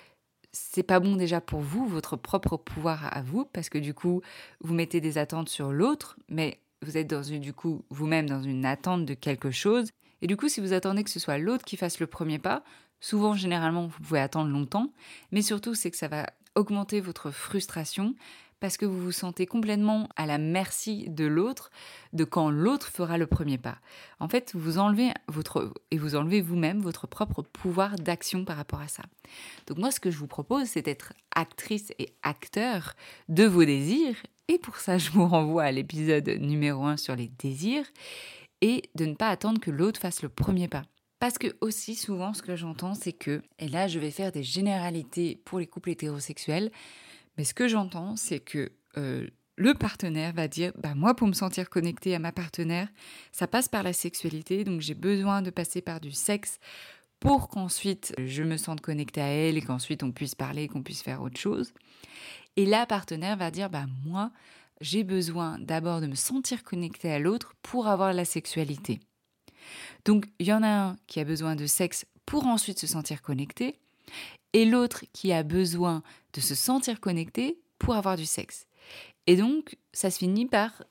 c'est 0.52 0.82
pas 0.82 1.00
bon 1.00 1.16
déjà 1.16 1.40
pour 1.40 1.60
vous, 1.60 1.86
votre 1.86 2.16
propre 2.16 2.58
pouvoir 2.58 3.16
à 3.16 3.22
vous, 3.22 3.46
parce 3.46 3.70
que 3.70 3.78
du 3.78 3.94
coup, 3.94 4.20
vous 4.60 4.74
mettez 4.74 5.00
des 5.00 5.16
attentes 5.16 5.48
sur 5.48 5.72
l'autre, 5.72 6.16
mais 6.28 6.58
vous 6.82 6.98
êtes 6.98 7.08
dans 7.08 7.22
du 7.22 7.54
coup 7.54 7.84
vous-même 7.88 8.28
dans 8.28 8.42
une 8.42 8.66
attente 8.66 9.06
de 9.06 9.14
quelque 9.14 9.50
chose. 9.50 9.90
Et 10.20 10.26
du 10.26 10.36
coup, 10.36 10.48
si 10.48 10.60
vous 10.60 10.72
attendez 10.72 11.04
que 11.04 11.10
ce 11.10 11.20
soit 11.20 11.38
l'autre 11.38 11.64
qui 11.64 11.76
fasse 11.76 12.00
le 12.00 12.06
premier 12.06 12.38
pas, 12.38 12.62
Souvent, 13.02 13.34
généralement, 13.34 13.88
vous 13.88 14.00
pouvez 14.00 14.20
attendre 14.20 14.48
longtemps, 14.48 14.92
mais 15.32 15.42
surtout, 15.42 15.74
c'est 15.74 15.90
que 15.90 15.96
ça 15.96 16.06
va 16.06 16.26
augmenter 16.54 17.00
votre 17.00 17.32
frustration 17.32 18.14
parce 18.60 18.76
que 18.76 18.86
vous 18.86 19.00
vous 19.00 19.10
sentez 19.10 19.44
complètement 19.44 20.08
à 20.14 20.24
la 20.24 20.38
merci 20.38 21.10
de 21.10 21.24
l'autre, 21.24 21.72
de 22.12 22.22
quand 22.22 22.48
l'autre 22.48 22.86
fera 22.86 23.18
le 23.18 23.26
premier 23.26 23.58
pas. 23.58 23.78
En 24.20 24.28
fait, 24.28 24.52
vous 24.54 24.78
enlevez 24.78 25.10
votre 25.26 25.74
et 25.90 25.98
vous 25.98 26.14
enlevez 26.14 26.40
vous-même 26.40 26.78
votre 26.78 27.08
propre 27.08 27.42
pouvoir 27.42 27.96
d'action 27.96 28.44
par 28.44 28.56
rapport 28.56 28.80
à 28.80 28.86
ça. 28.86 29.02
Donc 29.66 29.78
moi, 29.78 29.90
ce 29.90 29.98
que 29.98 30.12
je 30.12 30.18
vous 30.18 30.28
propose, 30.28 30.68
c'est 30.68 30.82
d'être 30.82 31.12
actrice 31.34 31.92
et 31.98 32.14
acteur 32.22 32.94
de 33.28 33.42
vos 33.44 33.64
désirs. 33.64 34.14
Et 34.46 34.58
pour 34.58 34.76
ça, 34.76 34.96
je 34.96 35.10
vous 35.10 35.26
renvoie 35.26 35.64
à 35.64 35.72
l'épisode 35.72 36.28
numéro 36.28 36.84
1 36.84 36.98
sur 36.98 37.16
les 37.16 37.32
désirs 37.40 37.86
et 38.60 38.82
de 38.94 39.06
ne 39.06 39.14
pas 39.14 39.28
attendre 39.28 39.60
que 39.60 39.72
l'autre 39.72 39.98
fasse 39.98 40.22
le 40.22 40.28
premier 40.28 40.68
pas. 40.68 40.84
Parce 41.22 41.38
que 41.38 41.46
aussi 41.60 41.94
souvent 41.94 42.34
ce 42.34 42.42
que 42.42 42.56
j'entends 42.56 42.94
c'est 42.94 43.12
que, 43.12 43.42
et 43.60 43.68
là 43.68 43.86
je 43.86 44.00
vais 44.00 44.10
faire 44.10 44.32
des 44.32 44.42
généralités 44.42 45.40
pour 45.44 45.60
les 45.60 45.68
couples 45.68 45.90
hétérosexuels, 45.90 46.72
mais 47.38 47.44
ce 47.44 47.54
que 47.54 47.68
j'entends 47.68 48.16
c'est 48.16 48.40
que 48.40 48.72
euh, 48.96 49.28
le 49.54 49.74
partenaire 49.74 50.32
va 50.32 50.48
dire, 50.48 50.72
bah 50.78 50.96
moi 50.96 51.14
pour 51.14 51.28
me 51.28 51.32
sentir 51.32 51.70
connecté 51.70 52.16
à 52.16 52.18
ma 52.18 52.32
partenaire, 52.32 52.88
ça 53.30 53.46
passe 53.46 53.68
par 53.68 53.84
la 53.84 53.92
sexualité, 53.92 54.64
donc 54.64 54.80
j'ai 54.80 54.94
besoin 54.94 55.42
de 55.42 55.50
passer 55.50 55.80
par 55.80 56.00
du 56.00 56.10
sexe 56.10 56.58
pour 57.20 57.46
qu'ensuite 57.46 58.12
je 58.18 58.42
me 58.42 58.56
sente 58.56 58.80
connecté 58.80 59.20
à 59.20 59.28
elle 59.28 59.56
et 59.56 59.62
qu'ensuite 59.62 60.02
on 60.02 60.10
puisse 60.10 60.34
parler, 60.34 60.66
qu'on 60.66 60.82
puisse 60.82 61.02
faire 61.02 61.22
autre 61.22 61.38
chose. 61.38 61.72
Et 62.56 62.66
la 62.66 62.84
partenaire 62.84 63.36
va 63.36 63.52
dire, 63.52 63.70
bah 63.70 63.86
moi 64.04 64.32
j'ai 64.80 65.04
besoin 65.04 65.60
d'abord 65.60 66.00
de 66.00 66.08
me 66.08 66.16
sentir 66.16 66.64
connecté 66.64 67.12
à 67.12 67.20
l'autre 67.20 67.54
pour 67.62 67.86
avoir 67.86 68.12
la 68.12 68.24
sexualité. 68.24 68.98
Donc 70.04 70.26
il 70.38 70.46
y 70.46 70.52
en 70.52 70.62
a 70.62 70.68
un 70.68 70.96
qui 71.06 71.20
a 71.20 71.24
besoin 71.24 71.56
de 71.56 71.66
sexe 71.66 72.06
pour 72.26 72.46
ensuite 72.46 72.78
se 72.78 72.86
sentir 72.86 73.22
connecté, 73.22 73.78
et 74.52 74.64
l'autre 74.64 75.04
qui 75.12 75.32
a 75.32 75.42
besoin 75.42 76.02
de 76.34 76.40
se 76.40 76.54
sentir 76.54 77.00
connecté 77.00 77.58
pour 77.78 77.94
avoir 77.94 78.16
du 78.16 78.26
sexe. 78.26 78.66
Et 79.26 79.36
donc 79.36 79.76
ça 79.92 80.10
se 80.10 80.18
finit 80.18 80.46
par 80.46 80.82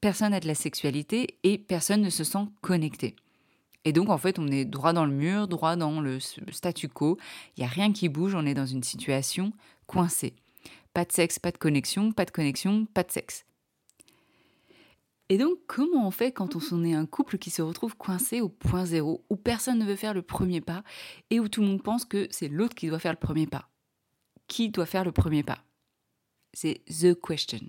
personne 0.00 0.30
n'a 0.30 0.40
de 0.40 0.46
la 0.46 0.54
sexualité 0.54 1.38
et 1.42 1.58
personne 1.58 2.02
ne 2.02 2.10
se 2.10 2.24
sent 2.24 2.46
connecté. 2.60 3.16
Et 3.84 3.92
donc, 3.92 4.08
en 4.08 4.18
fait, 4.18 4.38
on 4.38 4.48
est 4.48 4.64
droit 4.64 4.92
dans 4.92 5.06
le 5.06 5.12
mur, 5.12 5.46
droit 5.46 5.76
dans 5.76 6.00
le 6.00 6.18
statu 6.20 6.88
quo. 6.88 7.18
Il 7.56 7.60
n'y 7.60 7.66
a 7.66 7.68
rien 7.68 7.92
qui 7.92 8.08
bouge, 8.08 8.34
on 8.34 8.44
est 8.44 8.54
dans 8.54 8.66
une 8.66 8.82
situation 8.82 9.52
coincée. 9.86 10.34
Pas 10.92 11.04
de 11.04 11.12
sexe, 11.12 11.38
pas 11.38 11.52
de 11.52 11.58
connexion, 11.58 12.10
pas 12.10 12.24
de 12.24 12.32
connexion, 12.32 12.86
pas 12.86 13.04
de 13.04 13.12
sexe. 13.12 13.44
Et 15.28 15.38
donc, 15.38 15.58
comment 15.66 16.06
on 16.06 16.10
fait 16.10 16.30
quand 16.30 16.54
on 16.72 16.84
est 16.84 16.94
un 16.94 17.06
couple 17.06 17.38
qui 17.38 17.50
se 17.50 17.62
retrouve 17.62 17.96
coincé 17.96 18.40
au 18.40 18.48
point 18.48 18.84
zéro, 18.84 19.24
où 19.28 19.36
personne 19.36 19.78
ne 19.78 19.84
veut 19.84 19.96
faire 19.96 20.14
le 20.14 20.22
premier 20.22 20.60
pas 20.60 20.84
et 21.30 21.40
où 21.40 21.48
tout 21.48 21.62
le 21.62 21.66
monde 21.66 21.82
pense 21.82 22.04
que 22.04 22.28
c'est 22.30 22.48
l'autre 22.48 22.76
qui 22.76 22.88
doit 22.88 23.00
faire 23.00 23.12
le 23.12 23.18
premier 23.18 23.46
pas? 23.46 23.68
Qui 24.46 24.68
doit 24.68 24.86
faire 24.86 25.04
le 25.04 25.10
premier 25.12 25.42
pas? 25.42 25.58
C'est 26.52 26.82
the 26.86 27.20
question. 27.20 27.68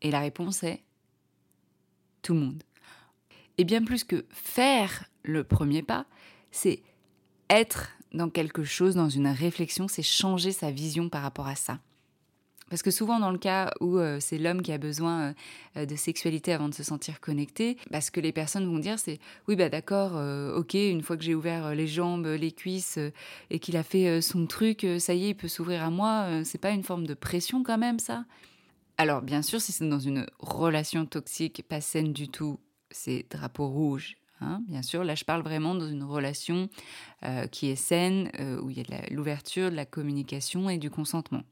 Et 0.00 0.10
la 0.10 0.20
réponse 0.20 0.62
est 0.62 0.84
tout 2.22 2.34
le 2.34 2.40
monde. 2.40 2.62
Et 3.58 3.64
bien 3.64 3.84
plus 3.84 4.04
que 4.04 4.24
faire 4.30 5.04
le 5.22 5.42
premier 5.42 5.82
pas, 5.82 6.06
c'est 6.52 6.82
être 7.50 7.90
dans 8.12 8.30
quelque 8.30 8.64
chose, 8.64 8.94
dans 8.94 9.08
une 9.08 9.26
réflexion, 9.26 9.88
c'est 9.88 10.02
changer 10.02 10.52
sa 10.52 10.70
vision 10.70 11.08
par 11.08 11.22
rapport 11.22 11.48
à 11.48 11.56
ça. 11.56 11.80
Parce 12.70 12.82
que 12.82 12.92
souvent 12.92 13.18
dans 13.18 13.32
le 13.32 13.38
cas 13.38 13.72
où 13.80 13.98
euh, 13.98 14.18
c'est 14.20 14.38
l'homme 14.38 14.62
qui 14.62 14.70
a 14.72 14.78
besoin 14.78 15.34
euh, 15.76 15.86
de 15.86 15.96
sexualité 15.96 16.52
avant 16.52 16.68
de 16.68 16.74
se 16.74 16.84
sentir 16.84 17.20
connecté, 17.20 17.76
bah, 17.90 18.00
ce 18.00 18.12
que 18.12 18.20
les 18.20 18.32
personnes 18.32 18.64
vont 18.64 18.78
dire 18.78 18.98
c'est 18.98 19.18
oui 19.48 19.56
bah 19.56 19.68
d'accord, 19.68 20.12
euh, 20.14 20.56
ok, 20.56 20.74
une 20.74 21.02
fois 21.02 21.16
que 21.16 21.24
j'ai 21.24 21.34
ouvert 21.34 21.74
les 21.74 21.88
jambes, 21.88 22.26
les 22.26 22.52
cuisses 22.52 22.98
et 23.50 23.58
qu'il 23.58 23.76
a 23.76 23.82
fait 23.82 24.20
son 24.22 24.46
truc, 24.46 24.86
ça 24.98 25.14
y 25.14 25.26
est, 25.26 25.30
il 25.30 25.34
peut 25.34 25.48
s'ouvrir 25.48 25.82
à 25.82 25.90
moi. 25.90 26.44
c'est 26.44 26.58
pas 26.58 26.70
une 26.70 26.84
forme 26.84 27.06
de 27.06 27.14
pression 27.14 27.64
quand 27.64 27.76
même 27.76 27.98
ça? 27.98 28.24
Alors 28.98 29.20
bien 29.20 29.42
sûr, 29.42 29.60
si 29.60 29.72
c'est 29.72 29.88
dans 29.88 29.98
une 29.98 30.26
relation 30.38 31.06
toxique, 31.06 31.64
pas 31.68 31.80
saine 31.80 32.12
du 32.12 32.28
tout, 32.28 32.60
c'est 32.90 33.26
drapeau 33.30 33.66
rouge. 33.66 34.16
Hein, 34.40 34.62
bien 34.68 34.82
sûr, 34.82 35.02
là 35.02 35.16
je 35.16 35.24
parle 35.24 35.42
vraiment 35.42 35.74
dans 35.74 35.88
une 35.88 36.04
relation 36.04 36.68
qui 37.50 37.68
est 37.68 37.76
saine, 37.76 38.30
où 38.62 38.70
il 38.70 38.78
y 38.78 38.80
a 38.80 38.84
de 38.84 39.14
l'ouverture, 39.14 39.70
de 39.70 39.76
la 39.76 39.86
communication 39.86 40.70
et 40.70 40.78
du 40.78 40.88
consentement. 40.88 41.42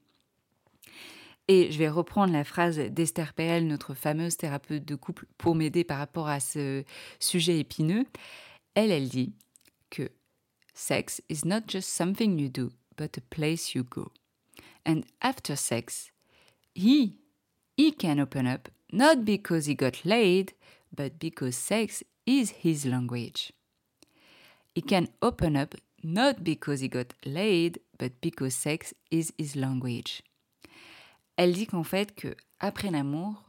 Et 1.48 1.72
je 1.72 1.78
vais 1.78 1.88
reprendre 1.88 2.32
la 2.32 2.44
phrase 2.44 2.78
d'Esther 2.78 3.32
Perel, 3.32 3.66
notre 3.66 3.94
fameuse 3.94 4.37
thérapeute 4.37 4.84
de 4.84 4.94
couple, 4.94 5.26
pour 5.38 5.54
m'aider 5.54 5.82
par 5.82 5.98
rapport 5.98 6.28
à 6.28 6.40
ce 6.40 6.84
sujet 7.18 7.58
épineux. 7.58 8.04
Elle, 8.74 8.90
elle 8.90 9.08
dit 9.08 9.32
que 9.88 10.11
sex 10.74 11.22
is 11.30 11.46
not 11.46 11.62
just 11.66 11.88
something 11.88 12.38
you 12.38 12.50
do, 12.50 12.70
but 12.98 13.16
a 13.16 13.22
place 13.30 13.74
you 13.74 13.82
go. 13.82 14.12
And 14.87 15.02
after 15.20 15.56
sex, 15.56 16.12
he 16.74 17.16
he 17.76 17.92
can 17.92 18.20
open 18.20 18.46
up 18.46 18.68
not 18.92 19.24
because 19.24 19.66
he 19.66 19.74
got 19.74 20.04
laid, 20.04 20.52
but 20.94 21.18
because 21.18 21.56
sex 21.56 22.04
is 22.26 22.52
his 22.62 22.84
language. 22.84 23.52
He 24.74 24.82
can 24.82 25.08
open 25.22 25.56
up 25.56 25.74
not 26.02 26.44
because 26.44 26.80
he 26.80 26.88
got 26.88 27.14
laid, 27.24 27.80
but 27.98 28.20
because 28.20 28.54
sex 28.54 28.94
is 29.11 29.32
his 29.37 29.56
language. 29.56 30.22
Elle 31.38 31.53
dit 31.53 31.68
qu'en 31.68 31.85
fait 31.85 32.16
que 32.16 32.35
après 32.59 32.90
l'amour, 32.90 33.44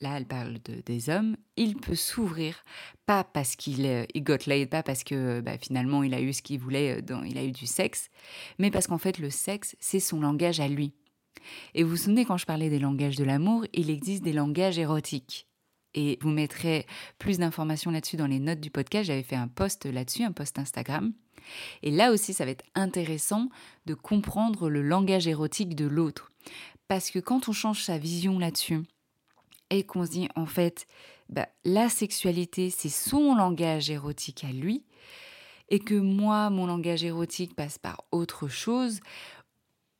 là 0.00 0.16
elle 0.16 0.26
parle 0.26 0.58
de, 0.64 0.82
des 0.84 1.10
hommes, 1.10 1.36
il 1.56 1.76
peut 1.76 1.94
s'ouvrir, 1.94 2.64
pas 3.06 3.22
parce 3.22 3.54
qu'il 3.54 3.86
euh, 3.86 4.04
got 4.16 4.48
laid, 4.48 4.66
pas 4.66 4.82
parce 4.82 5.04
que 5.04 5.40
bah, 5.40 5.56
finalement 5.56 6.02
il 6.02 6.12
a 6.12 6.20
eu 6.20 6.32
ce 6.32 6.42
qu'il 6.42 6.58
voulait, 6.58 7.00
euh, 7.00 7.24
il 7.24 7.38
a 7.38 7.44
eu 7.44 7.52
du 7.52 7.66
sexe, 7.66 8.10
mais 8.58 8.72
parce 8.72 8.88
qu'en 8.88 8.98
fait 8.98 9.20
le 9.20 9.30
sexe 9.30 9.76
c'est 9.78 10.00
son 10.00 10.20
langage 10.20 10.58
à 10.58 10.66
lui. 10.66 10.92
Et 11.74 11.84
vous 11.84 11.90
vous 11.90 11.96
souvenez 11.96 12.24
quand 12.24 12.36
je 12.36 12.46
parlais 12.46 12.68
des 12.68 12.80
langages 12.80 13.16
de 13.16 13.24
l'amour, 13.24 13.64
il 13.74 13.90
existe 13.90 14.24
des 14.24 14.32
langages 14.32 14.80
érotiques. 14.80 15.46
Et 15.94 16.18
vous 16.22 16.30
mettrez 16.30 16.84
plus 17.18 17.38
d'informations 17.38 17.92
là-dessus 17.92 18.16
dans 18.16 18.26
les 18.26 18.40
notes 18.40 18.60
du 18.60 18.70
podcast. 18.70 19.06
J'avais 19.06 19.22
fait 19.22 19.36
un 19.36 19.48
post 19.48 19.86
là-dessus, 19.86 20.24
un 20.24 20.32
post 20.32 20.58
Instagram. 20.58 21.12
Et 21.82 21.90
là 21.90 22.12
aussi, 22.12 22.32
ça 22.32 22.44
va 22.44 22.50
être 22.50 22.64
intéressant 22.74 23.48
de 23.86 23.94
comprendre 23.94 24.68
le 24.68 24.82
langage 24.82 25.26
érotique 25.26 25.74
de 25.74 25.86
l'autre. 25.86 26.30
Parce 26.90 27.12
que 27.12 27.20
quand 27.20 27.48
on 27.48 27.52
change 27.52 27.84
sa 27.84 27.98
vision 27.98 28.40
là-dessus, 28.40 28.82
et 29.70 29.84
qu'on 29.84 30.04
se 30.04 30.10
dit 30.10 30.28
en 30.34 30.44
fait, 30.44 30.88
bah, 31.28 31.46
la 31.64 31.88
sexualité, 31.88 32.68
c'est 32.68 32.88
son 32.88 33.36
langage 33.36 33.90
érotique 33.90 34.42
à 34.42 34.50
lui, 34.50 34.82
et 35.68 35.78
que 35.78 35.94
moi, 35.94 36.50
mon 36.50 36.66
langage 36.66 37.04
érotique 37.04 37.54
passe 37.54 37.78
par 37.78 38.02
autre 38.10 38.48
chose, 38.48 38.98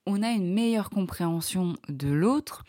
on 0.04 0.20
a 0.24 0.30
une 0.30 0.52
meilleure 0.52 0.90
compréhension 0.90 1.76
de 1.88 2.08
l'autre, 2.08 2.64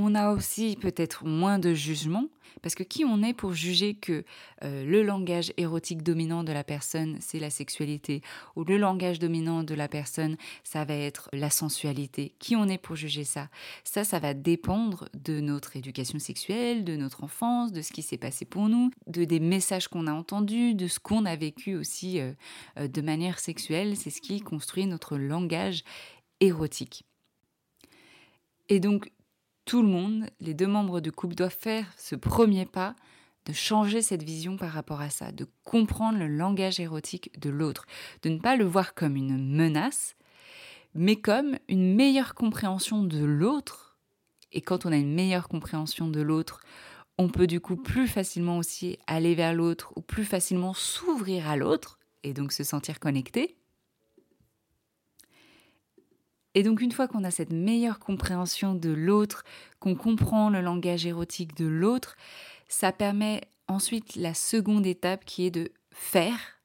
on 0.00 0.14
a 0.14 0.32
aussi 0.32 0.76
peut-être 0.80 1.24
moins 1.24 1.58
de 1.58 1.74
jugement, 1.74 2.26
parce 2.62 2.74
que 2.74 2.82
qui 2.82 3.04
on 3.04 3.22
est 3.22 3.32
pour 3.32 3.52
juger 3.52 3.94
que 3.94 4.24
euh, 4.62 4.84
le 4.84 5.02
langage 5.02 5.52
érotique 5.56 6.02
dominant 6.02 6.44
de 6.44 6.52
la 6.52 6.64
personne, 6.64 7.16
c'est 7.20 7.38
la 7.38 7.50
sexualité, 7.50 8.22
ou 8.56 8.64
le 8.64 8.76
langage 8.76 9.18
dominant 9.18 9.62
de 9.62 9.74
la 9.74 9.88
personne, 9.88 10.36
ça 10.64 10.84
va 10.84 10.94
être 10.94 11.28
la 11.32 11.50
sensualité? 11.50 12.34
Qui 12.38 12.56
on 12.56 12.66
est 12.66 12.78
pour 12.78 12.96
juger 12.96 13.24
ça? 13.24 13.48
Ça, 13.84 14.04
ça 14.04 14.18
va 14.18 14.34
dépendre 14.34 15.08
de 15.14 15.40
notre 15.40 15.76
éducation 15.76 16.18
sexuelle, 16.18 16.84
de 16.84 16.96
notre 16.96 17.24
enfance, 17.24 17.72
de 17.72 17.82
ce 17.82 17.92
qui 17.92 18.02
s'est 18.02 18.18
passé 18.18 18.44
pour 18.44 18.68
nous, 18.68 18.90
de 19.06 19.24
des 19.24 19.40
messages 19.40 19.88
qu'on 19.88 20.06
a 20.06 20.12
entendus, 20.12 20.74
de 20.74 20.88
ce 20.88 20.98
qu'on 20.98 21.24
a 21.24 21.36
vécu 21.36 21.76
aussi 21.76 22.20
euh, 22.20 22.32
euh, 22.78 22.88
de 22.88 23.00
manière 23.00 23.38
sexuelle. 23.38 23.96
C'est 23.96 24.10
ce 24.10 24.20
qui 24.20 24.40
construit 24.40 24.86
notre 24.86 25.16
langage 25.16 25.82
érotique. 26.40 27.04
Et 28.68 28.80
donc, 28.80 29.10
tout 29.70 29.82
le 29.82 29.88
monde, 29.88 30.26
les 30.40 30.52
deux 30.52 30.66
membres 30.66 30.98
de 30.98 31.10
couple 31.10 31.36
doivent 31.36 31.56
faire 31.56 31.86
ce 31.96 32.16
premier 32.16 32.66
pas 32.66 32.96
de 33.46 33.52
changer 33.52 34.02
cette 34.02 34.24
vision 34.24 34.56
par 34.56 34.72
rapport 34.72 35.00
à 35.00 35.10
ça, 35.10 35.30
de 35.30 35.46
comprendre 35.62 36.18
le 36.18 36.26
langage 36.26 36.80
érotique 36.80 37.30
de 37.38 37.50
l'autre, 37.50 37.86
de 38.22 38.30
ne 38.30 38.40
pas 38.40 38.56
le 38.56 38.64
voir 38.64 38.94
comme 38.94 39.14
une 39.14 39.54
menace, 39.54 40.16
mais 40.92 41.14
comme 41.14 41.56
une 41.68 41.94
meilleure 41.94 42.34
compréhension 42.34 43.04
de 43.04 43.24
l'autre. 43.24 43.96
Et 44.50 44.60
quand 44.60 44.86
on 44.86 44.92
a 44.92 44.96
une 44.96 45.14
meilleure 45.14 45.46
compréhension 45.46 46.08
de 46.08 46.20
l'autre, 46.20 46.58
on 47.16 47.28
peut 47.28 47.46
du 47.46 47.60
coup 47.60 47.76
plus 47.76 48.08
facilement 48.08 48.58
aussi 48.58 48.98
aller 49.06 49.36
vers 49.36 49.54
l'autre 49.54 49.92
ou 49.94 50.00
plus 50.00 50.24
facilement 50.24 50.74
s'ouvrir 50.74 51.48
à 51.48 51.54
l'autre 51.54 52.00
et 52.24 52.34
donc 52.34 52.50
se 52.50 52.64
sentir 52.64 52.98
connecté. 52.98 53.59
Et 56.54 56.62
donc 56.62 56.80
une 56.80 56.92
fois 56.92 57.06
qu'on 57.06 57.24
a 57.24 57.30
cette 57.30 57.52
meilleure 57.52 57.98
compréhension 57.98 58.74
de 58.74 58.90
l'autre, 58.90 59.44
qu'on 59.78 59.94
comprend 59.94 60.50
le 60.50 60.60
langage 60.60 61.06
érotique 61.06 61.56
de 61.56 61.66
l'autre, 61.66 62.16
ça 62.68 62.92
permet 62.92 63.42
ensuite 63.68 64.16
la 64.16 64.34
seconde 64.34 64.86
étape 64.86 65.24
qui 65.24 65.46
est 65.46 65.50
de 65.50 65.70
faire, 65.92 66.60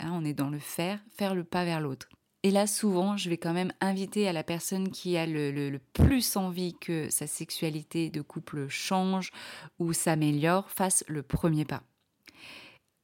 là 0.00 0.10
on 0.12 0.24
est 0.24 0.34
dans 0.34 0.50
le 0.50 0.58
faire, 0.58 0.98
faire 1.16 1.34
le 1.34 1.44
pas 1.44 1.64
vers 1.64 1.80
l'autre. 1.80 2.08
Et 2.42 2.50
là 2.50 2.66
souvent 2.66 3.16
je 3.16 3.30
vais 3.30 3.38
quand 3.38 3.52
même 3.52 3.72
inviter 3.80 4.26
à 4.26 4.32
la 4.32 4.42
personne 4.42 4.90
qui 4.90 5.16
a 5.16 5.26
le, 5.26 5.78
plus 5.92 6.36
envie 6.36 6.74
que 6.74 7.08
sa 7.10 7.28
sexualité 7.28 8.10
de 8.10 8.22
couple 8.22 8.66
change 8.68 9.30
ou 9.78 9.92
s'améliore, 9.92 10.68
fasse 10.68 11.04
le 11.06 11.22
premier 11.22 11.64
pas. 11.64 11.82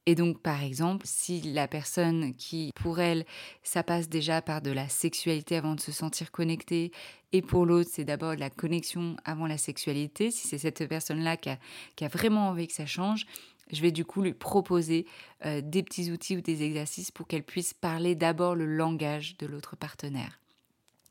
Et 0.06 0.14
donc, 0.14 0.40
par 0.40 0.62
exemple, 0.62 1.06
si 1.06 1.40
la 1.40 1.66
personne 1.66 2.34
qui, 2.34 2.70
pour 2.74 3.00
elle, 3.00 3.24
ça 3.62 3.82
passe 3.82 4.08
déjà 4.08 4.42
par 4.42 4.60
de 4.60 4.70
la 4.70 4.88
sexualité 4.88 5.56
avant 5.56 5.74
de 5.74 5.80
se 5.80 5.92
sentir 5.92 6.30
connectée, 6.30 6.92
et 7.32 7.40
pour 7.40 7.64
l'autre, 7.64 7.90
c'est 7.92 8.04
d'abord 8.04 8.34
de 8.34 8.40
la 8.40 8.50
connexion 8.50 9.16
avant 9.24 9.46
la 9.46 9.56
sexualité, 9.56 10.30
si 10.30 10.46
c'est 10.46 10.58
cette 10.58 10.86
personne-là 10.86 11.36
qui 11.38 11.48
a, 11.48 12.08
vraiment 12.08 12.48
envie 12.48 12.66
que 12.66 12.74
ça 12.74 12.86
change, 12.86 13.26
je 13.72 13.80
vais 13.80 13.92
du 13.92 14.04
coup 14.04 14.20
lui 14.20 14.34
proposer 14.34 15.06
euh, 15.46 15.62
des 15.62 15.82
petits 15.82 16.12
outils 16.12 16.36
ou 16.36 16.42
des 16.42 16.62
exercices 16.62 17.10
pour 17.10 17.26
qu'elle 17.26 17.42
puisse 17.42 17.72
parler 17.72 18.14
d'abord 18.14 18.54
le 18.54 18.66
langage 18.66 19.38
de 19.38 19.46
l'autre 19.46 19.74
partenaire. 19.74 20.38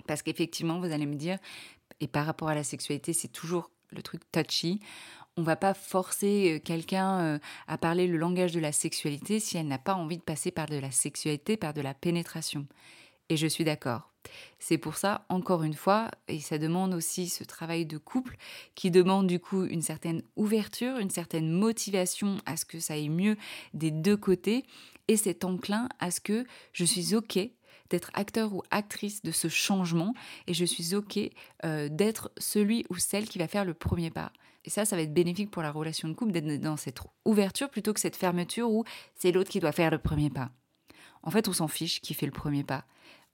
Parce 0.06 0.22
qu'effectivement, 0.22 0.80
vous 0.80 0.92
allez 0.92 1.08
me 1.08 1.16
dire, 1.16 1.40
et 2.00 2.08
par 2.08 2.28
rapport 2.28 2.50
à 2.50 2.56
la 2.56 2.64
sexualité, 2.64 3.12
c'est 3.12 3.28
toujours 3.28 3.72
le 3.90 4.02
truc 4.04 4.22
touchy 4.32 4.80
on 5.38 5.44
va 5.44 5.56
pas 5.56 5.74
forcer 5.74 6.54
euh, 6.54 6.60
quelqu'un 6.60 7.20
euh, 7.20 7.40
à 7.68 7.78
parler 7.78 8.08
le 8.08 8.18
langage 8.18 8.52
de 8.52 8.60
la 8.60 8.72
sexualité 8.72 9.40
si 9.40 9.58
elle 9.58 9.68
n'a 9.68 9.80
pas 9.80 9.96
envie 9.96 10.18
de 10.18 10.24
passer 10.24 10.52
par 10.52 10.68
de 10.68 10.78
la 10.78 10.92
sexualité, 10.92 11.58
par 11.58 11.74
de 11.74 11.82
la 11.82 11.94
pénétration. 11.94 12.68
Et 13.30 13.38
je 13.38 13.48
suis 13.48 13.64
d'accord. 13.64 14.14
C'est 14.60 14.78
pour 14.78 14.96
ça, 14.96 15.26
encore 15.30 15.64
une 15.64 15.74
fois, 15.74 16.10
et 16.28 16.40
ça 16.40 16.58
demande 16.58 16.94
aussi 16.94 17.28
ce 17.28 17.44
travail 17.44 17.86
de 17.86 17.98
couple 17.98 18.38
qui 18.76 18.92
demande 18.92 19.28
du 19.28 19.40
coup 19.40 19.66
une 19.66 19.82
certaine 19.82 20.24
ouverture, 20.36 20.98
une 20.98 21.10
certaine 21.10 21.52
motivation 21.52 22.38
à 22.46 22.56
ce 22.56 22.66
que 22.66 22.80
ça 22.80 22.94
aille 22.94 23.10
mieux 23.10 23.36
des 23.74 23.92
deux 23.92 24.16
côtés, 24.16 24.66
et 25.08 25.18
c'est 25.18 25.44
enclin 25.44 25.90
à 26.00 26.12
ce 26.12 26.22
que 26.22 26.46
je 26.72 26.86
suis 26.86 27.16
OK 27.16 27.40
d'être 27.90 28.12
acteur 28.14 28.54
ou 28.54 28.64
actrice 28.72 29.22
de 29.24 29.32
ce 29.32 29.50
changement, 29.50 30.14
et 30.48 30.54
je 30.54 30.66
suis 30.66 30.96
OK 30.96 31.20
euh, 31.66 31.90
d'être 31.90 32.32
celui 32.38 32.86
ou 32.90 32.96
celle 32.96 33.28
qui 33.28 33.40
va 33.40 33.48
faire 33.48 33.66
le 33.66 33.74
premier 33.74 34.10
pas. 34.10 34.32
Et 34.66 34.70
ça, 34.70 34.86
ça 34.86 34.96
va 34.96 35.02
être 35.02 35.14
bénéfique 35.14 35.52
pour 35.52 35.62
la 35.62 35.72
relation 35.72 36.08
de 36.08 36.14
couple 36.14 36.32
d'être 36.32 36.62
dans 36.62 36.78
cette 36.78 37.00
ouverture 37.26 37.70
plutôt 37.70 37.94
que 37.94 38.00
cette 38.00 38.16
fermeture 38.16 38.72
où 38.72 38.86
c'est 39.16 39.32
l'autre 39.32 39.50
qui 39.50 39.60
doit 39.60 39.72
faire 39.72 39.92
le 39.92 39.98
premier 39.98 40.30
pas. 40.30 40.52
En 41.22 41.32
fait, 41.32 41.48
on 41.48 41.54
s'en 41.54 41.68
fiche 41.68 42.02
qui 42.02 42.14
fait 42.14 42.26
le 42.26 42.32
premier 42.32 42.64
pas. 42.64 42.86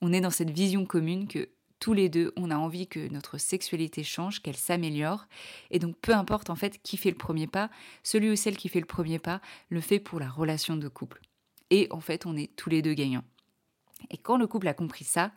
On 0.02 0.13
est 0.13 0.22
dans 0.22 0.30
cette 0.30 0.50
vision 0.50 0.86
commune 0.86 1.28
que 1.28 1.50
tous 1.80 1.94
les 1.94 2.10
deux, 2.10 2.34
on 2.36 2.52
a 2.52 2.58
envie 2.58 2.88
que 2.88 3.08
notre 3.10 3.38
sexualité 3.38 4.04
change, 4.04 4.42
qu'elle 4.42 4.58
s'améliore. 4.58 5.28
Et 5.72 5.80
donc, 5.80 5.96
peu 6.02 6.13
importe 6.13 6.50
en 6.50 6.56
fait 6.56 6.82
qui 6.82 6.98
fait 6.98 7.10
le 7.10 7.18
premier 7.18 7.48
pas, 7.48 7.70
celui 8.04 8.30
ou 8.30 8.36
celle 8.36 8.58
qui 8.58 8.70
fait 8.70 8.80
le 8.82 8.86
premier 8.86 9.20
pas 9.20 9.42
le 9.70 9.82
fait 9.82 10.00
pour 10.00 10.20
la 10.20 10.30
relation 10.30 10.76
de 10.76 10.88
couple. 10.88 11.22
Et 11.70 11.88
en 11.92 12.02
fait, 12.02 12.26
on 12.26 12.36
est 12.36 12.54
tous 12.56 12.70
les 12.70 12.82
deux 12.82 12.94
gagnants. 12.94 13.24
Et 14.10 14.18
quand 14.18 14.38
le 14.38 14.48
couple 14.48 14.68
a 14.68 14.74
compris 14.74 15.04
ça, 15.04 15.32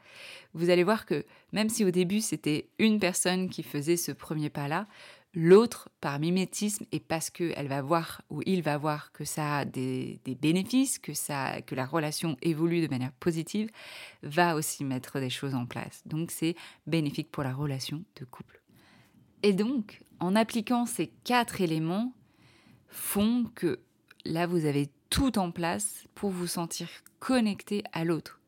vous 0.55 0.71
allez 0.71 0.85
voir 0.85 1.05
que 1.05 1.25
même 1.53 1.69
si 1.69 1.85
au 1.85 1.91
début 1.91 2.21
c'était 2.21 2.69
une 2.79 3.01
personne 3.01 3.51
qui 3.51 3.63
faisait 3.63 3.97
ce 3.97 4.13
premier 4.13 4.51
pas-là, 4.51 4.87
L'autre, 5.35 5.89
par 6.01 6.19
mimétisme, 6.19 6.85
et 6.93 7.01
parce 7.01 7.31
qu'elle 7.31 7.67
va 7.67 7.81
voir 7.81 8.21
ou 8.29 8.43
il 8.45 8.63
va 8.63 8.77
voir 8.77 9.13
que 9.13 9.25
ça 9.25 9.59
a 9.59 9.65
des, 9.65 10.21
bénéfices, 10.41 10.99
que, 10.99 11.15
ça, 11.15 11.63
que 11.63 11.75
la 11.75 11.87
relation 11.87 12.37
évolue 12.43 12.83
de 12.83 12.89
manière 12.89 13.13
positive, 13.13 13.71
va 14.23 14.55
aussi 14.57 14.85
mettre 14.85 15.21
des 15.21 15.31
choses 15.31 15.55
en 15.55 15.65
place. 15.65 16.03
Donc 16.05 16.31
c'est 16.31 16.55
bénéfique 16.87 17.31
pour 17.31 17.45
la 17.45 17.55
relation 17.55 18.05
de 18.21 18.27
couple. 18.27 18.61
Et 19.43 19.55
donc, 19.55 20.03
en 20.21 20.37
appliquant 20.37 20.85
ces 20.85 21.09
quatre 21.25 21.63
éléments, 21.63 22.13
font 22.89 23.51
que 23.55 23.81
là, 24.27 24.47
vous 24.47 24.67
avez 24.67 24.91
tout 25.09 25.39
en 25.39 25.51
place 25.51 26.05
pour 26.15 26.31
vous 26.31 26.47
sentir 26.47 26.89
connecté 27.21 27.83
à 27.93 28.05
l'autre. 28.05 28.41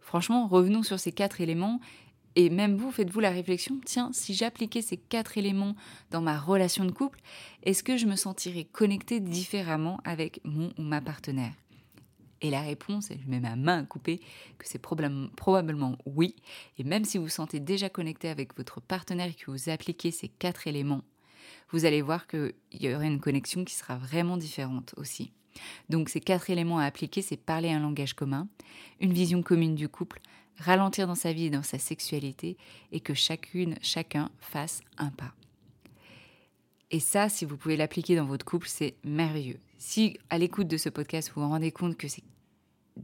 Franchement, 0.00 0.48
revenons 0.48 0.82
sur 0.82 0.98
ces 0.98 1.12
quatre 1.12 1.40
éléments 1.40 1.80
et 2.36 2.50
même 2.50 2.76
vous, 2.76 2.90
faites-vous 2.90 3.20
la 3.20 3.30
réflexion, 3.30 3.80
tiens, 3.84 4.10
si 4.12 4.34
j'appliquais 4.34 4.82
ces 4.82 4.96
quatre 4.96 5.38
éléments 5.38 5.74
dans 6.10 6.20
ma 6.20 6.38
relation 6.38 6.84
de 6.84 6.92
couple, 6.92 7.20
est-ce 7.62 7.82
que 7.82 7.96
je 7.96 8.06
me 8.06 8.16
sentirais 8.16 8.64
connectée 8.64 9.20
différemment 9.20 10.00
avec 10.04 10.40
mon 10.44 10.70
ou 10.78 10.82
ma 10.82 11.00
partenaire? 11.00 11.54
Et 12.40 12.50
la 12.50 12.62
réponse, 12.62 13.10
et 13.10 13.18
je 13.18 13.28
mets 13.28 13.40
ma 13.40 13.56
main 13.56 13.80
à 13.80 13.82
couper, 13.82 14.20
que 14.58 14.68
c'est 14.68 14.80
probablement 14.80 15.98
oui. 16.06 16.36
Et 16.78 16.84
même 16.84 17.04
si 17.04 17.18
vous 17.18 17.28
sentez 17.28 17.58
déjà 17.58 17.88
connecté 17.88 18.28
avec 18.28 18.56
votre 18.56 18.80
partenaire 18.80 19.30
et 19.30 19.34
que 19.34 19.50
vous 19.50 19.68
appliquez 19.68 20.12
ces 20.12 20.28
quatre 20.28 20.68
éléments, 20.68 21.02
vous 21.70 21.84
allez 21.84 22.00
voir 22.00 22.28
qu'il 22.28 22.54
y 22.72 22.94
aura 22.94 23.04
une 23.06 23.20
connexion 23.20 23.64
qui 23.64 23.74
sera 23.74 23.96
vraiment 23.96 24.36
différente 24.36 24.94
aussi. 24.96 25.32
Donc 25.88 26.08
ces 26.08 26.20
quatre 26.20 26.50
éléments 26.50 26.78
à 26.78 26.84
appliquer, 26.84 27.22
c'est 27.22 27.36
parler 27.36 27.70
un 27.70 27.80
langage 27.80 28.14
commun, 28.14 28.46
une 29.00 29.12
vision 29.12 29.42
commune 29.42 29.74
du 29.74 29.88
couple, 29.88 30.20
ralentir 30.58 31.06
dans 31.06 31.14
sa 31.14 31.32
vie 31.32 31.46
et 31.46 31.50
dans 31.50 31.62
sa 31.62 31.78
sexualité 31.78 32.56
et 32.92 33.00
que 33.00 33.14
chacune, 33.14 33.76
chacun 33.82 34.30
fasse 34.40 34.80
un 34.96 35.10
pas. 35.10 35.32
Et 36.90 37.00
ça, 37.00 37.28
si 37.28 37.44
vous 37.44 37.56
pouvez 37.56 37.76
l'appliquer 37.76 38.16
dans 38.16 38.24
votre 38.24 38.46
couple, 38.46 38.68
c'est 38.68 38.94
merveilleux. 39.04 39.60
Si 39.76 40.18
à 40.30 40.38
l'écoute 40.38 40.68
de 40.68 40.76
ce 40.76 40.88
podcast, 40.88 41.30
vous 41.34 41.42
vous 41.42 41.48
rendez 41.48 41.70
compte 41.70 41.96
que 41.96 42.08
ces 42.08 42.22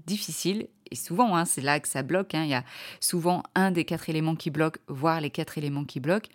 difficile, 0.07 0.69
et 0.91 0.97
souvent, 0.97 1.37
hein, 1.37 1.45
c'est 1.45 1.61
là 1.61 1.81
que 1.81 1.89
ça 1.89 2.03
bloque, 2.03 2.35
hein, 2.35 2.45
il 2.45 2.51
y 2.51 2.55
a 2.55 2.65
souvent 3.01 3.43
un 3.55 3.71
des 3.71 3.85
quatre 3.85 4.11
éléments 4.11 4.35
qui 4.35 4.51
bloquent, 4.51 4.81
voire 4.89 5.21
les 5.21 5.31
quatre 5.31 5.57
éléments 5.57 5.85
qui 5.85 6.01
bloquent, 6.01 6.31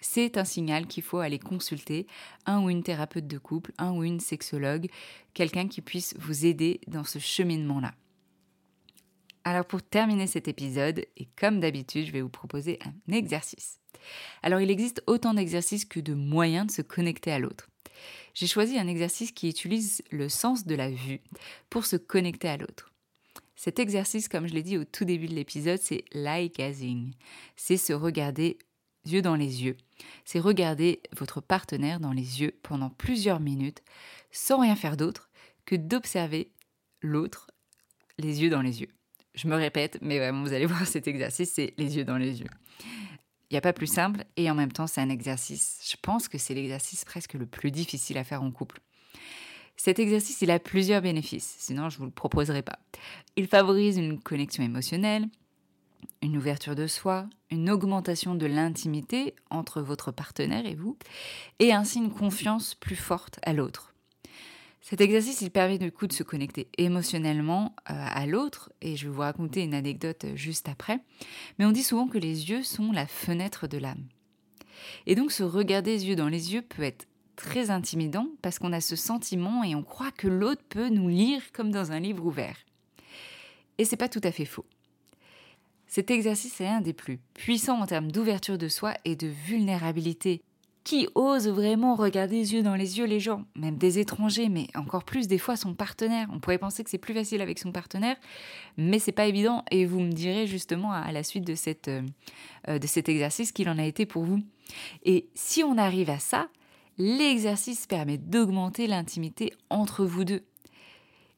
c'est 0.00 0.36
un 0.36 0.44
signal 0.44 0.86
qu'il 0.86 1.02
faut 1.02 1.18
aller 1.18 1.38
consulter 1.38 2.06
un 2.46 2.62
ou 2.62 2.70
une 2.70 2.82
thérapeute 2.82 3.26
de 3.26 3.38
couple, 3.38 3.72
un 3.78 3.92
ou 3.92 4.04
une 4.04 4.20
sexologue, 4.20 4.88
quelqu'un 5.34 5.68
qui 5.68 5.80
puisse 5.80 6.14
vous 6.18 6.44
aider 6.44 6.80
dans 6.88 7.04
ce 7.04 7.18
cheminement-là. 7.18 7.92
Alors 9.44 9.64
pour 9.64 9.82
terminer 9.82 10.26
cet 10.26 10.46
épisode, 10.46 11.04
et 11.16 11.26
comme 11.36 11.60
d'habitude, 11.60 12.06
je 12.06 12.12
vais 12.12 12.20
vous 12.20 12.28
proposer 12.28 12.78
un 12.84 13.12
exercice. 13.12 13.80
Alors 14.42 14.60
il 14.60 14.70
existe 14.70 15.02
autant 15.06 15.34
d'exercices 15.34 15.84
que 15.84 16.00
de 16.00 16.14
moyens 16.14 16.66
de 16.66 16.72
se 16.72 16.82
connecter 16.82 17.32
à 17.32 17.38
l'autre. 17.38 17.68
J'ai 18.34 18.46
choisi 18.46 18.78
un 18.78 18.86
exercice 18.86 19.32
qui 19.32 19.48
utilise 19.48 20.02
le 20.10 20.28
sens 20.28 20.66
de 20.66 20.74
la 20.74 20.90
vue 20.90 21.20
pour 21.70 21.86
se 21.86 21.96
connecter 21.96 22.48
à 22.48 22.56
l'autre. 22.56 22.92
Cet 23.56 23.78
exercice, 23.78 24.28
comme 24.28 24.48
je 24.48 24.54
l'ai 24.54 24.62
dit 24.62 24.78
au 24.78 24.84
tout 24.84 25.04
début 25.04 25.28
de 25.28 25.34
l'épisode, 25.34 25.78
c'est 25.78 26.04
l'eye 26.12 26.50
gazing. 26.50 27.12
C'est 27.56 27.76
se 27.76 27.92
regarder 27.92 28.58
yeux 29.06 29.22
dans 29.22 29.36
les 29.36 29.64
yeux. 29.64 29.76
C'est 30.24 30.40
regarder 30.40 31.00
votre 31.16 31.40
partenaire 31.40 32.00
dans 32.00 32.12
les 32.12 32.40
yeux 32.40 32.58
pendant 32.62 32.90
plusieurs 32.90 33.40
minutes 33.40 33.82
sans 34.30 34.60
rien 34.60 34.76
faire 34.76 34.96
d'autre 34.96 35.28
que 35.64 35.76
d'observer 35.76 36.50
l'autre 37.02 37.48
les 38.18 38.42
yeux 38.42 38.50
dans 38.50 38.62
les 38.62 38.80
yeux. 38.80 38.88
Je 39.34 39.48
me 39.48 39.56
répète, 39.56 39.98
mais 40.02 40.18
vraiment, 40.18 40.42
vous 40.42 40.52
allez 40.52 40.66
voir 40.72 40.86
cet 40.86 41.08
exercice, 41.08 41.52
c'est 41.52 41.74
les 41.78 41.96
yeux 41.96 42.04
dans 42.04 42.18
les 42.18 42.40
yeux. 42.40 42.48
Il 43.50 43.54
n'y 43.54 43.58
a 43.58 43.62
pas 43.62 43.72
plus 43.72 43.86
simple 43.86 44.24
et 44.36 44.50
en 44.50 44.54
même 44.54 44.72
temps, 44.72 44.86
c'est 44.86 45.00
un 45.00 45.10
exercice. 45.10 45.80
Je 45.90 45.96
pense 46.00 46.28
que 46.28 46.38
c'est 46.38 46.54
l'exercice 46.54 47.04
presque 47.04 47.34
le 47.34 47.44
plus 47.44 47.70
difficile 47.70 48.16
à 48.16 48.24
faire 48.24 48.42
en 48.42 48.50
couple. 48.50 48.80
Cet 49.76 49.98
exercice, 49.98 50.40
il 50.42 50.50
a 50.50 50.58
plusieurs 50.58 51.02
bénéfices, 51.02 51.56
sinon 51.58 51.88
je 51.88 51.96
ne 51.96 51.98
vous 51.98 52.04
le 52.06 52.12
proposerai 52.12 52.62
pas. 52.62 52.78
Il 53.36 53.48
favorise 53.48 53.96
une 53.96 54.20
connexion 54.20 54.62
émotionnelle, 54.62 55.26
une 56.22 56.36
ouverture 56.36 56.74
de 56.74 56.86
soi, 56.86 57.26
une 57.50 57.70
augmentation 57.70 58.34
de 58.34 58.46
l'intimité 58.46 59.34
entre 59.50 59.82
votre 59.82 60.12
partenaire 60.12 60.66
et 60.66 60.74
vous, 60.74 60.96
et 61.58 61.72
ainsi 61.72 61.98
une 61.98 62.12
confiance 62.12 62.74
plus 62.74 62.96
forte 62.96 63.38
à 63.42 63.52
l'autre. 63.52 63.91
Cet 64.84 65.00
exercice, 65.00 65.40
il 65.42 65.52
permet 65.52 65.78
du 65.78 65.92
coup 65.92 66.08
de 66.08 66.12
se 66.12 66.24
connecter 66.24 66.68
émotionnellement 66.76 67.76
euh, 67.88 67.94
à 67.94 68.26
l'autre, 68.26 68.72
et 68.80 68.96
je 68.96 69.06
vais 69.06 69.14
vous 69.14 69.20
raconter 69.20 69.62
une 69.62 69.74
anecdote 69.74 70.24
euh, 70.24 70.36
juste 70.36 70.68
après, 70.68 70.98
mais 71.58 71.64
on 71.64 71.70
dit 71.70 71.84
souvent 71.84 72.08
que 72.08 72.18
les 72.18 72.50
yeux 72.50 72.64
sont 72.64 72.90
la 72.90 73.06
fenêtre 73.06 73.68
de 73.68 73.78
l'âme. 73.78 74.04
Et 75.06 75.14
donc 75.14 75.30
se 75.30 75.44
regarder 75.44 75.92
les 75.92 76.08
yeux 76.08 76.16
dans 76.16 76.28
les 76.28 76.52
yeux 76.52 76.62
peut 76.62 76.82
être 76.82 77.06
très 77.36 77.70
intimidant 77.70 78.26
parce 78.42 78.58
qu'on 78.58 78.72
a 78.72 78.80
ce 78.80 78.96
sentiment 78.96 79.62
et 79.62 79.76
on 79.76 79.84
croit 79.84 80.10
que 80.10 80.26
l'autre 80.26 80.64
peut 80.68 80.88
nous 80.88 81.08
lire 81.08 81.52
comme 81.52 81.70
dans 81.70 81.92
un 81.92 82.00
livre 82.00 82.26
ouvert. 82.26 82.56
Et 83.78 83.84
c'est 83.84 83.96
pas 83.96 84.08
tout 84.08 84.20
à 84.24 84.32
fait 84.32 84.44
faux. 84.44 84.66
Cet 85.86 86.10
exercice 86.10 86.60
est 86.60 86.66
un 86.66 86.80
des 86.80 86.92
plus 86.92 87.18
puissants 87.34 87.80
en 87.80 87.86
termes 87.86 88.10
d'ouverture 88.10 88.58
de 88.58 88.68
soi 88.68 88.94
et 89.04 89.14
de 89.14 89.28
vulnérabilité 89.28 90.42
qui 90.84 91.08
ose 91.14 91.48
vraiment 91.48 91.94
regarder 91.94 92.36
les 92.36 92.54
yeux 92.54 92.62
dans 92.62 92.74
les 92.74 92.98
yeux 92.98 93.04
les 93.04 93.20
gens, 93.20 93.44
même 93.54 93.76
des 93.76 93.98
étrangers, 93.98 94.48
mais 94.48 94.66
encore 94.74 95.04
plus 95.04 95.28
des 95.28 95.38
fois 95.38 95.56
son 95.56 95.74
partenaire. 95.74 96.28
On 96.32 96.40
pourrait 96.40 96.58
penser 96.58 96.82
que 96.82 96.90
c'est 96.90 96.98
plus 96.98 97.14
facile 97.14 97.40
avec 97.40 97.58
son 97.58 97.72
partenaire, 97.72 98.16
mais 98.76 98.98
c'est 98.98 99.12
pas 99.12 99.26
évident. 99.26 99.64
Et 99.70 99.86
vous 99.86 100.00
me 100.00 100.12
direz 100.12 100.46
justement 100.46 100.92
à 100.92 101.12
la 101.12 101.22
suite 101.22 101.46
de, 101.46 101.54
cette, 101.54 101.88
euh, 101.88 102.02
euh, 102.68 102.78
de 102.78 102.86
cet 102.86 103.08
exercice 103.08 103.52
qu'il 103.52 103.68
en 103.68 103.78
a 103.78 103.84
été 103.84 104.06
pour 104.06 104.24
vous. 104.24 104.40
Et 105.04 105.28
si 105.34 105.62
on 105.62 105.78
arrive 105.78 106.10
à 106.10 106.18
ça, 106.18 106.48
l'exercice 106.98 107.86
permet 107.86 108.18
d'augmenter 108.18 108.86
l'intimité 108.86 109.52
entre 109.70 110.04
vous 110.04 110.24
deux. 110.24 110.42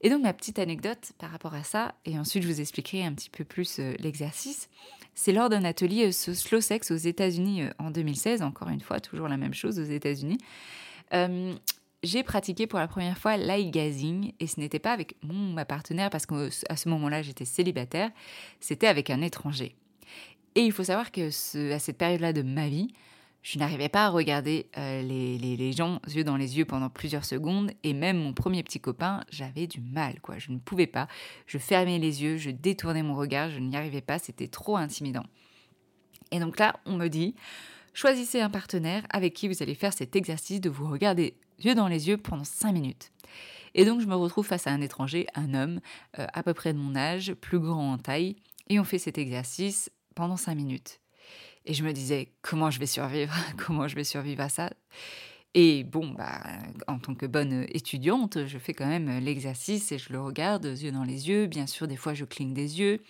Et 0.01 0.11
donc 0.11 0.23
ma 0.23 0.35
petite 0.35 0.59
anecdote 0.59 1.13
par 1.19 1.31
rapport 1.31 1.55
à 1.55 1.65
ça, 1.65 1.95
et 2.05 2.19
ensuite 2.19 2.43
je 2.43 2.49
vous 2.49 2.61
expliquerai 2.61 3.05
un 3.05 3.15
petit 3.15 3.31
peu 3.31 3.45
plus 3.45 3.79
euh, 3.79 3.95
l'exercice, 3.99 4.69
c'est 5.15 5.33
lors 5.33 5.49
d'un 5.49 5.65
atelier 5.65 6.09
euh, 6.09 6.13
slow 6.13 6.61
sex 6.61 6.91
aux 6.91 6.97
États-Unis 6.97 7.63
euh, 7.63 7.71
en 7.79 7.91
2016, 7.91 8.43
encore 8.43 8.69
une 8.69 8.81
fois, 8.81 9.01
toujours 9.01 9.29
la 9.29 9.37
même 9.37 9.55
chose 9.55 9.79
aux 9.79 9.85
États-Unis. 9.85 10.39
j'ai 12.03 12.23
pratiqué 12.23 12.67
pour 12.67 12.79
la 12.79 12.89
première 12.89 13.17
fois 13.17 13.37
l'eye 13.37 13.71
gazing 13.71 14.33
et 14.39 14.47
ce 14.47 14.61
n'était 14.61 14.79
pas 14.79 14.93
avec 14.93 15.17
mon 15.23 15.53
ma 15.53 15.65
partenaire 15.65 16.11
parce 16.11 16.27
qu'à 16.27 16.77
ce 16.77 16.89
moment-là 16.91 17.23
j'étais 17.23 17.47
célibataire, 17.47 18.11
c'était 18.61 18.89
avec 18.89 19.09
un 19.09 19.23
étranger. 19.23 19.75
Et 20.55 20.61
il 20.61 20.73
faut 20.73 20.85
savoir 20.85 21.11
que 21.13 21.29
à 21.73 21.79
cette 21.79 21.97
période-là 21.97 22.33
de 22.33 22.43
ma 22.43 22.69
vie, 22.69 22.93
je 23.45 23.59
n'arrivais 23.59 23.91
pas 23.91 24.07
à 24.07 24.09
regarder 24.09 24.71
euh, 24.79 25.03
les, 25.03 25.73
gens 25.73 26.01
yeux 26.09 26.25
dans 26.25 26.39
les 26.39 26.57
yeux 26.57 26.65
pendant 26.65 26.89
plusieurs 26.89 27.27
secondes 27.27 27.73
et 27.83 27.93
même 27.93 28.17
mon 28.17 28.33
premier 28.33 28.63
petit 28.63 28.81
copain, 28.81 29.21
j'avais 29.31 29.67
du 29.67 29.83
mal, 29.83 30.19
quoi. 30.23 30.39
Je 30.39 30.51
ne 30.51 30.59
pouvais 30.59 30.87
pas. 30.87 31.09
Je 31.47 31.59
fermais 31.59 31.99
les 31.99 32.23
yeux, 32.23 32.39
je 32.39 32.51
détournais 32.51 33.03
mon 33.03 33.15
regard, 33.15 33.51
je 33.51 33.61
n'y 33.61 33.77
arrivais 33.77 34.01
pas, 34.01 34.19
c'était 34.19 34.49
trop 34.49 34.79
intimidant. 34.79 35.25
Et 36.33 36.41
donc 36.41 36.59
là, 36.59 36.81
on 36.87 36.97
me 36.97 37.09
dit, 37.09 37.35
choisissez 37.93 38.41
un 38.41 38.49
partenaire 38.49 39.05
avec 39.11 39.35
qui 39.35 39.47
vous 39.47 39.63
allez 39.63 39.75
faire 39.75 39.93
cet 39.93 40.17
exercice 40.17 40.63
de 40.63 40.71
vous 40.71 40.89
regarder 40.89 41.37
yeux 41.63 41.75
dans 41.75 41.87
les 41.87 42.09
yeux 42.09 42.17
pendant 42.17 42.45
5 42.45 42.73
minutes. 42.73 43.13
Et 43.75 43.85
donc 43.85 44.01
je 44.01 44.07
me 44.07 44.15
retrouve 44.15 44.47
face 44.47 44.67
à 44.67 44.71
un 44.71 44.81
étranger, 44.81 45.27
un 45.35 45.53
homme, 45.53 45.81
euh, 46.19 46.27
à 46.33 46.43
peu 46.43 46.55
près 46.55 46.73
de 46.73 46.79
mon 46.79 46.97
âge, 46.97 47.35
plus 47.35 47.59
grand 47.59 47.93
en 47.93 47.99
taille, 47.99 48.37
et 48.71 48.81
on 48.81 48.85
fait 48.85 48.99
cet 48.99 49.19
exercice 49.19 49.91
pendant 50.15 50.39
5 50.39 50.55
minutes. 50.55 51.01
Et 51.67 51.75
je 51.75 51.83
me 51.83 51.93
disais, 51.93 52.33
comment 52.43 52.71
je 52.71 52.79
vais 52.79 52.87
survivre? 52.87 53.35
Comment 53.57 53.89
je 53.89 53.95
vais 53.95 54.05
survivre 54.05 54.43
à 54.43 54.49
ça? 54.49 54.71
Et 55.57 55.85
bon, 55.85 56.11
bah, 56.11 56.43
en 56.89 56.99
tant 56.99 57.15
que 57.15 57.27
bonne 57.27 57.65
étudiante, 57.69 58.45
je 58.45 58.59
fais 58.59 58.75
quand 58.75 58.89
même 58.89 59.21
l'exercice 59.21 59.93
et 59.93 59.99
je 59.99 60.13
le 60.13 60.21
regarde, 60.21 60.65
yeux 60.65 60.91
dans 60.91 61.05
les 61.05 61.29
yeux. 61.29 61.47
Bien 61.47 61.69
sûr, 61.69 61.87
des 61.87 61.97
fois, 61.97 62.13
je 62.13 62.25
cligne 62.25 62.53
des 62.53 62.81
yeux. 62.81 63.03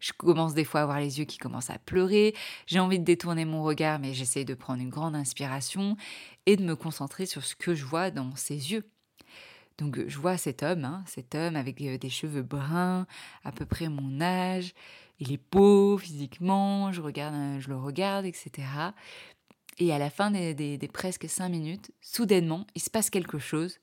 Je 0.00 0.12
commence 0.12 0.54
des 0.54 0.64
fois 0.64 0.80
à 0.80 0.86
voir 0.86 0.98
les 0.98 1.20
yeux 1.20 1.24
qui 1.24 1.38
commencent 1.38 1.70
à 1.70 1.78
pleurer. 1.78 2.34
J'ai 2.66 2.80
envie 2.80 2.98
de 2.98 3.04
détourner 3.04 3.44
mon 3.44 3.62
regard, 3.62 4.00
mais 4.00 4.12
j'essaye 4.12 4.44
de 4.44 4.54
prendre 4.54 4.82
une 4.82 4.90
grande 4.90 5.14
inspiration 5.14 5.96
et 6.46 6.56
de 6.56 6.64
me 6.64 6.74
concentrer 6.74 7.26
sur 7.26 7.44
ce 7.44 7.54
que 7.54 7.76
je 7.76 7.84
vois 7.84 8.10
dans 8.10 8.34
ses 8.34 8.72
yeux. 8.72 8.84
Donc, 9.78 9.98
je 10.06 10.18
vois 10.18 10.36
cet 10.36 10.62
homme, 10.62 10.84
hein, 10.84 11.04
cet 11.06 11.34
homme 11.34 11.56
avec 11.56 11.80
euh, 11.80 11.98
des 11.98 12.10
cheveux 12.10 12.42
bruns, 12.42 13.06
à 13.44 13.52
peu 13.52 13.66
près 13.66 13.88
mon 13.88 14.20
âge 14.20 14.72
il 15.20 15.32
est 15.32 15.40
beau 15.50 15.98
physiquement, 15.98 16.92
je, 16.92 17.00
regarde, 17.00 17.34
euh, 17.34 17.60
je 17.60 17.68
le 17.68 17.76
regarde, 17.76 18.26
etc. 18.26 18.66
Et 19.78 19.92
à 19.92 19.98
la 19.98 20.10
fin 20.10 20.30
des, 20.30 20.78
presque 20.92 21.28
cinq 21.28 21.48
minutes, 21.48 21.90
soudainement, 22.00 22.66
il 22.74 22.82
se 22.82 22.90
passe 22.90 23.10
quelque 23.10 23.38
chose 23.38 23.78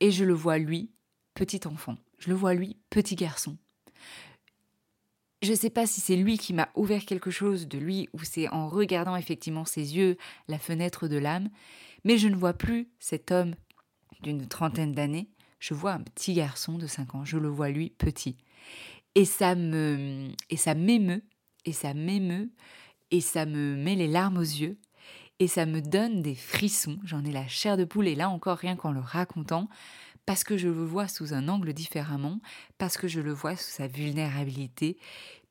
et 0.00 0.10
je 0.10 0.24
le 0.24 0.34
vois 0.34 0.58
lui, 0.58 0.90
petit 1.34 1.60
enfant. 1.66 1.96
Je 2.18 2.28
le 2.28 2.34
vois 2.34 2.54
lui, 2.54 2.76
petit 2.90 3.14
garçon. 3.14 3.56
Je 5.40 5.52
ne 5.52 5.56
sais 5.56 5.70
pas 5.70 5.86
si 5.86 6.00
c'est 6.00 6.16
lui 6.16 6.36
qui 6.36 6.52
m'a 6.52 6.68
ouvert 6.74 7.04
quelque 7.04 7.30
chose 7.30 7.68
de 7.68 7.78
lui 7.78 8.08
ou 8.12 8.24
c'est 8.24 8.48
en 8.48 8.68
regardant 8.68 9.14
effectivement 9.14 9.64
ses 9.64 9.96
yeux 9.96 10.16
la 10.48 10.58
fenêtre 10.58 11.06
de 11.06 11.16
l'âme, 11.16 11.48
mais 12.02 12.18
je 12.18 12.26
ne 12.26 12.34
vois 12.34 12.54
plus 12.54 12.88
cet 12.98 13.30
homme 13.30 13.54
d'une 14.20 14.48
trentaine 14.48 14.92
d'années, 14.92 15.28
je 15.60 15.74
vois 15.74 15.92
un 15.92 16.00
petit 16.00 16.34
garçon 16.34 16.76
de 16.76 16.88
5 16.88 17.14
ans, 17.14 17.24
je 17.24 17.38
le 17.38 17.48
vois 17.48 17.68
lui 17.68 17.90
petit. 17.90 18.36
Et 19.14 19.24
ça 19.24 19.54
me 19.54 20.30
et 20.50 20.56
ça 20.56 20.74
m'émeut 20.74 21.24
et 21.64 21.72
ça 21.72 21.94
m'émeut 21.94 22.50
et 23.10 23.20
ça 23.20 23.46
me 23.46 23.74
met 23.76 23.96
les 23.96 24.06
larmes 24.08 24.38
aux 24.38 24.40
yeux 24.40 24.78
et 25.40 25.48
ça 25.48 25.66
me 25.66 25.80
donne 25.80 26.20
des 26.20 26.34
frissons, 26.34 26.98
j'en 27.04 27.24
ai 27.24 27.30
la 27.30 27.46
chair 27.46 27.76
de 27.76 27.84
poule 27.84 28.08
et 28.08 28.14
là 28.14 28.28
encore 28.28 28.58
rien 28.58 28.76
qu'en 28.76 28.92
le 28.92 29.00
racontant 29.00 29.68
parce 30.28 30.44
que 30.44 30.58
je 30.58 30.68
le 30.68 30.84
vois 30.84 31.08
sous 31.08 31.32
un 31.32 31.48
angle 31.48 31.72
différemment, 31.72 32.38
parce 32.76 32.98
que 32.98 33.08
je 33.08 33.22
le 33.22 33.32
vois 33.32 33.56
sous 33.56 33.70
sa 33.70 33.86
vulnérabilité, 33.86 34.98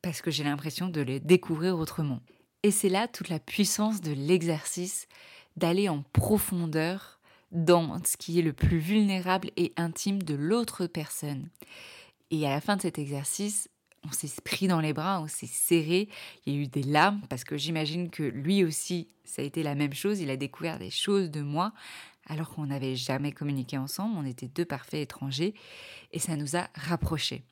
parce 0.03 0.21
que 0.21 0.29
j'ai 0.29 0.43
l'impression 0.43 0.87
de 0.87 1.01
le 1.01 1.19
découvrir 1.19 1.79
autrement. 1.79 2.19
Et 2.61 2.69
c'est 2.69 2.87
là 2.87 3.07
toute 3.07 3.29
la 3.29 3.39
puissance 3.39 4.01
de 4.01 4.11
l'exercice 4.11 5.07
d'aller 5.55 5.89
en 5.89 6.03
profondeur 6.13 7.19
dans 7.51 7.97
ce 8.05 8.17
qui 8.17 8.37
est 8.37 8.43
le 8.43 8.53
plus 8.53 8.77
vulnérable 8.77 9.49
et 9.57 9.73
intime 9.77 10.21
de 10.21 10.35
l'autre 10.35 10.85
personne. 10.85 11.49
Et 12.31 12.45
à 12.45 12.49
la 12.49 12.61
fin 12.61 12.75
de 12.75 12.81
cet 12.81 12.99
exercice, 12.99 13.69
on 14.03 14.11
s'est 14.11 14.29
pris 14.43 14.67
dans 14.67 14.79
les 14.79 14.93
bras, 14.93 15.21
on 15.21 15.27
s'est 15.27 15.47
serré, 15.47 16.09
il 16.45 16.53
y 16.53 16.57
a 16.57 16.59
eu 16.61 16.67
des 16.67 16.83
larmes 16.83 17.21
parce 17.29 17.43
que 17.43 17.57
j'imagine 17.57 18.09
que 18.09 18.23
lui 18.23 18.63
aussi, 18.63 19.07
ça 19.23 19.41
a 19.41 19.45
été 19.45 19.63
la 19.63 19.75
même 19.75 19.93
chose, 19.93 20.19
il 20.19 20.29
a 20.29 20.37
découvert 20.37 20.79
des 20.79 20.89
choses 20.89 21.29
de 21.31 21.41
moi 21.41 21.73
alors 22.25 22.49
qu'on 22.49 22.65
n'avait 22.65 22.95
jamais 22.95 23.31
communiqué 23.31 23.77
ensemble, 23.77 24.15
on 24.17 24.25
était 24.25 24.47
deux 24.47 24.65
parfaits 24.65 25.01
étrangers 25.01 25.53
et 26.11 26.19
ça 26.19 26.35
nous 26.35 26.55
a 26.55 26.67
rapprochés. 26.75 27.43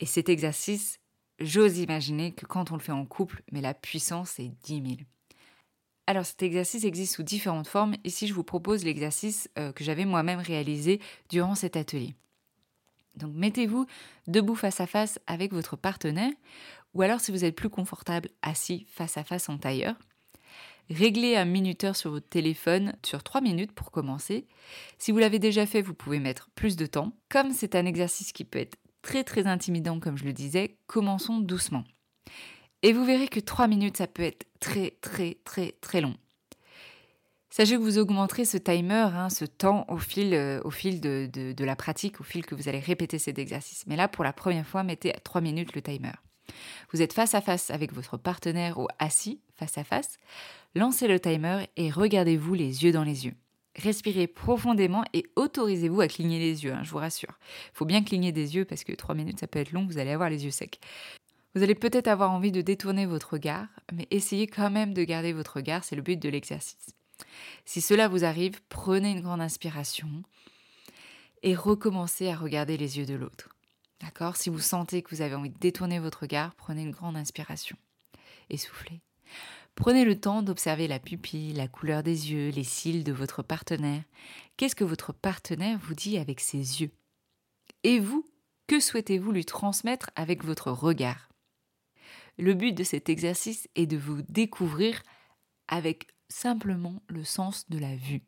Et 0.00 0.06
cet 0.06 0.28
exercice, 0.28 1.00
j'ose 1.38 1.78
imaginer 1.78 2.32
que 2.32 2.46
quand 2.46 2.70
on 2.70 2.74
le 2.74 2.80
fait 2.80 2.92
en 2.92 3.06
couple, 3.06 3.42
mais 3.50 3.60
la 3.60 3.74
puissance 3.74 4.38
est 4.38 4.52
10 4.64 4.82
000. 4.82 4.96
Alors 6.06 6.26
cet 6.26 6.42
exercice 6.42 6.84
existe 6.84 7.14
sous 7.14 7.22
différentes 7.22 7.66
formes. 7.66 7.94
Ici, 8.04 8.26
je 8.26 8.34
vous 8.34 8.44
propose 8.44 8.84
l'exercice 8.84 9.48
euh, 9.58 9.72
que 9.72 9.84
j'avais 9.84 10.04
moi-même 10.04 10.40
réalisé 10.40 11.00
durant 11.30 11.54
cet 11.54 11.76
atelier. 11.76 12.14
Donc 13.16 13.34
mettez-vous 13.34 13.86
debout 14.26 14.54
face 14.54 14.80
à 14.80 14.86
face 14.86 15.18
avec 15.26 15.52
votre 15.52 15.76
partenaire, 15.76 16.32
ou 16.94 17.02
alors 17.02 17.20
si 17.20 17.30
vous 17.30 17.44
êtes 17.44 17.56
plus 17.56 17.70
confortable 17.70 18.30
assis 18.42 18.86
face 18.88 19.16
à 19.16 19.24
face 19.24 19.48
en 19.48 19.58
tailleur. 19.58 19.96
Réglez 20.90 21.36
un 21.36 21.46
minuteur 21.46 21.96
sur 21.96 22.10
votre 22.10 22.28
téléphone 22.28 22.94
sur 23.04 23.22
3 23.22 23.40
minutes 23.40 23.72
pour 23.72 23.90
commencer. 23.90 24.46
Si 24.98 25.12
vous 25.12 25.18
l'avez 25.18 25.38
déjà 25.38 25.64
fait, 25.64 25.80
vous 25.80 25.94
pouvez 25.94 26.18
mettre 26.18 26.50
plus 26.54 26.76
de 26.76 26.84
temps. 26.84 27.12
Comme 27.30 27.52
c'est 27.52 27.74
un 27.74 27.86
exercice 27.86 28.32
qui 28.32 28.44
peut 28.44 28.58
être 28.58 28.76
très 29.00 29.24
très 29.24 29.46
intimidant 29.46 29.98
comme 29.98 30.18
je 30.18 30.24
le 30.24 30.32
disais, 30.32 30.76
commençons 30.86 31.38
doucement. 31.38 31.84
Et 32.82 32.92
vous 32.92 33.04
verrez 33.04 33.28
que 33.28 33.40
3 33.40 33.66
minutes, 33.66 33.96
ça 33.96 34.06
peut 34.06 34.22
être 34.22 34.46
très 34.60 34.98
très 35.00 35.38
très 35.44 35.72
très 35.80 36.02
long. 36.02 36.14
Sachez 37.56 37.76
que 37.76 37.82
vous 37.82 37.98
augmenterez 37.98 38.44
ce 38.44 38.58
timer, 38.58 39.06
hein, 39.14 39.30
ce 39.30 39.44
temps 39.44 39.86
au 39.86 39.98
fil, 39.98 40.34
euh, 40.34 40.60
de, 40.60 41.64
la 41.64 41.76
pratique, 41.76 42.20
au 42.20 42.24
fil 42.24 42.44
que 42.44 42.56
vous 42.56 42.68
allez 42.68 42.80
répéter 42.80 43.20
cet 43.20 43.38
exercice. 43.38 43.84
Mais 43.86 43.94
là, 43.94 44.08
pour 44.08 44.24
la 44.24 44.32
première 44.32 44.66
fois, 44.66 44.82
mettez 44.82 45.14
à 45.14 45.20
3 45.20 45.40
minutes 45.40 45.72
le 45.76 45.80
timer. 45.80 46.10
Vous 46.92 47.00
êtes 47.00 47.12
face 47.12 47.32
à 47.32 47.40
face 47.40 47.70
avec 47.70 47.92
votre 47.92 48.16
partenaire 48.16 48.80
ou 48.80 48.88
assis 48.98 49.38
face 49.54 49.78
à 49.78 49.84
face. 49.84 50.18
Lancez 50.74 51.06
le 51.06 51.20
timer 51.20 51.66
et 51.76 51.92
regardez-vous 51.92 52.54
les 52.54 52.82
yeux 52.82 52.90
dans 52.90 53.04
les 53.04 53.26
yeux. 53.26 53.36
Respirez 53.76 54.26
profondément 54.26 55.04
et 55.12 55.24
autorisez-vous 55.36 56.00
à 56.00 56.08
cligner 56.08 56.40
les 56.40 56.64
yeux, 56.64 56.72
hein, 56.72 56.82
je 56.82 56.90
vous 56.90 56.98
rassure. 56.98 57.38
Il 57.72 57.76
faut 57.76 57.84
bien 57.84 58.02
cligner 58.02 58.32
des 58.32 58.56
yeux 58.56 58.64
parce 58.64 58.82
que 58.82 58.92
3 58.92 59.14
minutes 59.14 59.38
ça 59.38 59.46
peut 59.46 59.60
être 59.60 59.70
long, 59.70 59.86
vous 59.86 59.98
allez 59.98 60.10
avoir 60.10 60.28
les 60.28 60.44
yeux 60.44 60.50
secs. 60.50 60.80
Vous 61.54 61.62
allez 61.62 61.76
peut-être 61.76 62.08
avoir 62.08 62.32
envie 62.32 62.50
de 62.50 62.62
détourner 62.62 63.06
votre 63.06 63.34
regard, 63.34 63.68
mais 63.92 64.08
essayez 64.10 64.48
quand 64.48 64.72
même 64.72 64.92
de 64.92 65.04
garder 65.04 65.32
votre 65.32 65.58
regard, 65.58 65.84
c'est 65.84 65.94
le 65.94 66.02
but 66.02 66.20
de 66.20 66.28
l'exercice. 66.28 66.96
Si 67.64 67.80
cela 67.80 68.08
vous 68.08 68.24
arrive, 68.24 68.60
prenez 68.68 69.10
une 69.12 69.20
grande 69.20 69.40
inspiration 69.40 70.22
et 71.42 71.54
recommencez 71.54 72.28
à 72.28 72.36
regarder 72.36 72.76
les 72.76 72.98
yeux 72.98 73.06
de 73.06 73.14
l'autre. 73.14 73.50
D'accord? 74.00 74.36
Si 74.36 74.50
vous 74.50 74.60
sentez 74.60 75.02
que 75.02 75.14
vous 75.14 75.22
avez 75.22 75.34
envie 75.34 75.50
de 75.50 75.58
détourner 75.58 75.98
votre 75.98 76.20
regard, 76.20 76.54
prenez 76.54 76.82
une 76.82 76.90
grande 76.90 77.16
inspiration 77.16 77.76
et 78.50 78.56
soufflez. 78.56 79.00
Prenez 79.74 80.04
le 80.04 80.20
temps 80.20 80.42
d'observer 80.42 80.86
la 80.86 81.00
pupille, 81.00 81.52
la 81.52 81.68
couleur 81.68 82.02
des 82.02 82.30
yeux, 82.32 82.50
les 82.50 82.64
cils 82.64 83.02
de 83.02 83.12
votre 83.12 83.42
partenaire. 83.42 84.02
Qu'est-ce 84.56 84.76
que 84.76 84.84
votre 84.84 85.12
partenaire 85.12 85.78
vous 85.78 85.94
dit 85.94 86.18
avec 86.18 86.40
ses 86.40 86.82
yeux? 86.82 86.92
Et 87.82 87.98
vous, 87.98 88.24
que 88.66 88.78
souhaitez-vous 88.78 89.32
lui 89.32 89.44
transmettre 89.44 90.10
avec 90.14 90.44
votre 90.44 90.70
regard? 90.70 91.28
Le 92.38 92.54
but 92.54 92.72
de 92.72 92.84
cet 92.84 93.08
exercice 93.08 93.68
est 93.74 93.86
de 93.86 93.96
vous 93.96 94.22
découvrir 94.28 95.02
avec 95.68 96.08
simplement 96.28 97.02
le 97.08 97.24
sens 97.24 97.68
de 97.68 97.78
la 97.78 97.96
vue. 97.96 98.22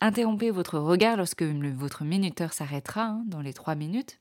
Interrompez 0.00 0.50
votre 0.50 0.78
regard 0.78 1.16
lorsque 1.16 1.42
votre 1.42 2.04
minuteur 2.04 2.52
s'arrêtera 2.52 3.06
hein, 3.06 3.24
dans 3.26 3.40
les 3.40 3.54
trois 3.54 3.74
minutes 3.74 4.20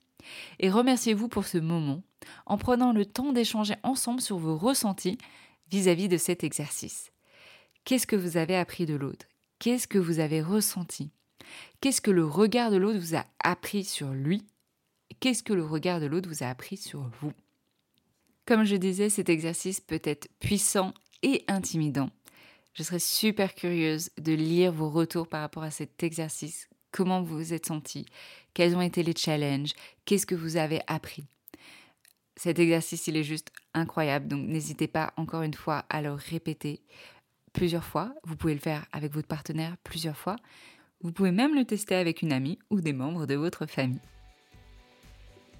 et 0.60 0.70
remerciez-vous 0.70 1.28
pour 1.28 1.46
ce 1.46 1.58
moment 1.58 2.02
en 2.46 2.58
prenant 2.58 2.94
le 2.94 3.06
temps 3.06 3.34
d'échanger 3.34 3.76
ensemble 3.84 4.22
sur 4.22 4.38
vos 4.38 4.58
ressentis 4.58 5.18
vis-à-vis 5.70 6.08
de 6.08 6.18
cet 6.18 6.44
exercice. 6.44 7.12
Qu'est-ce 7.84 8.08
que 8.08 8.16
vous 8.16 8.38
avez 8.38 8.56
appris 8.56 8.86
de 8.86 8.96
l'autre? 8.96 9.26
Qu'est-ce 9.60 9.88
que 9.88 10.00
vous 10.00 10.20
avez 10.20 10.42
ressenti? 10.42 11.12
Qu'est-ce 11.82 12.02
que 12.02 12.12
le 12.12 12.26
regard 12.26 12.72
de 12.72 12.78
l'autre 12.78 13.00
vous 13.00 13.16
a 13.16 13.26
appris 13.44 13.84
sur 13.84 14.10
lui? 14.10 14.44
Qu'est-ce 15.20 15.44
que 15.44 15.54
le 15.54 15.66
regard 15.66 16.00
de 16.00 16.08
l'autre 16.08 16.30
vous 16.30 16.44
a 16.44 16.48
appris 16.48 16.78
sur 16.78 17.02
vous? 17.22 17.34
Comme 18.46 18.64
je 18.64 18.76
disais, 18.76 19.10
cet 19.10 19.30
exercice 19.30 19.82
peut 19.82 20.02
être 20.04 20.30
puissant 20.40 20.94
intimidant. 21.48 22.10
Je 22.74 22.84
serais 22.84 23.00
super 23.00 23.56
curieuse 23.56 24.10
de 24.18 24.34
lire 24.34 24.72
vos 24.72 24.90
retours 24.90 25.28
par 25.28 25.42
rapport 25.42 25.64
à 25.64 25.72
cet 25.72 26.04
exercice. 26.04 26.68
Comment 26.92 27.22
vous 27.22 27.38
vous 27.38 27.54
êtes 27.54 27.66
senti 27.66 28.06
Quels 28.54 28.76
ont 28.76 28.82
été 28.82 29.02
les 29.02 29.16
challenges? 29.16 29.74
Qu'est-ce 30.06 30.26
que 30.26 30.36
vous 30.36 30.58
avez 30.58 30.82
appris? 30.88 31.26
Cet 32.36 32.60
exercice, 32.60 33.08
il 33.08 33.18
est 33.18 33.24
juste 33.24 33.52
incroyable. 33.74 34.28
Donc 34.28 34.48
n'hésitez 34.48 34.88
pas 34.88 35.14
encore 35.16 35.42
une 35.42 35.54
fois 35.54 35.86
à 35.90 36.02
le 36.02 36.12
répéter 36.12 36.82
plusieurs 37.54 37.86
fois. 37.86 38.14
Vous 38.24 38.36
pouvez 38.36 38.54
le 38.54 38.60
faire 38.60 38.86
avec 38.92 39.14
votre 39.14 39.28
partenaire 39.28 39.78
plusieurs 39.84 40.18
fois. 40.18 40.36
Vous 41.02 41.12
pouvez 41.12 41.32
même 41.32 41.56
le 41.56 41.66
tester 41.66 41.96
avec 41.96 42.22
une 42.22 42.34
amie 42.34 42.60
ou 42.70 42.82
des 42.82 42.94
membres 42.94 43.26
de 43.26 43.36
votre 43.36 43.66
famille. 43.66 44.02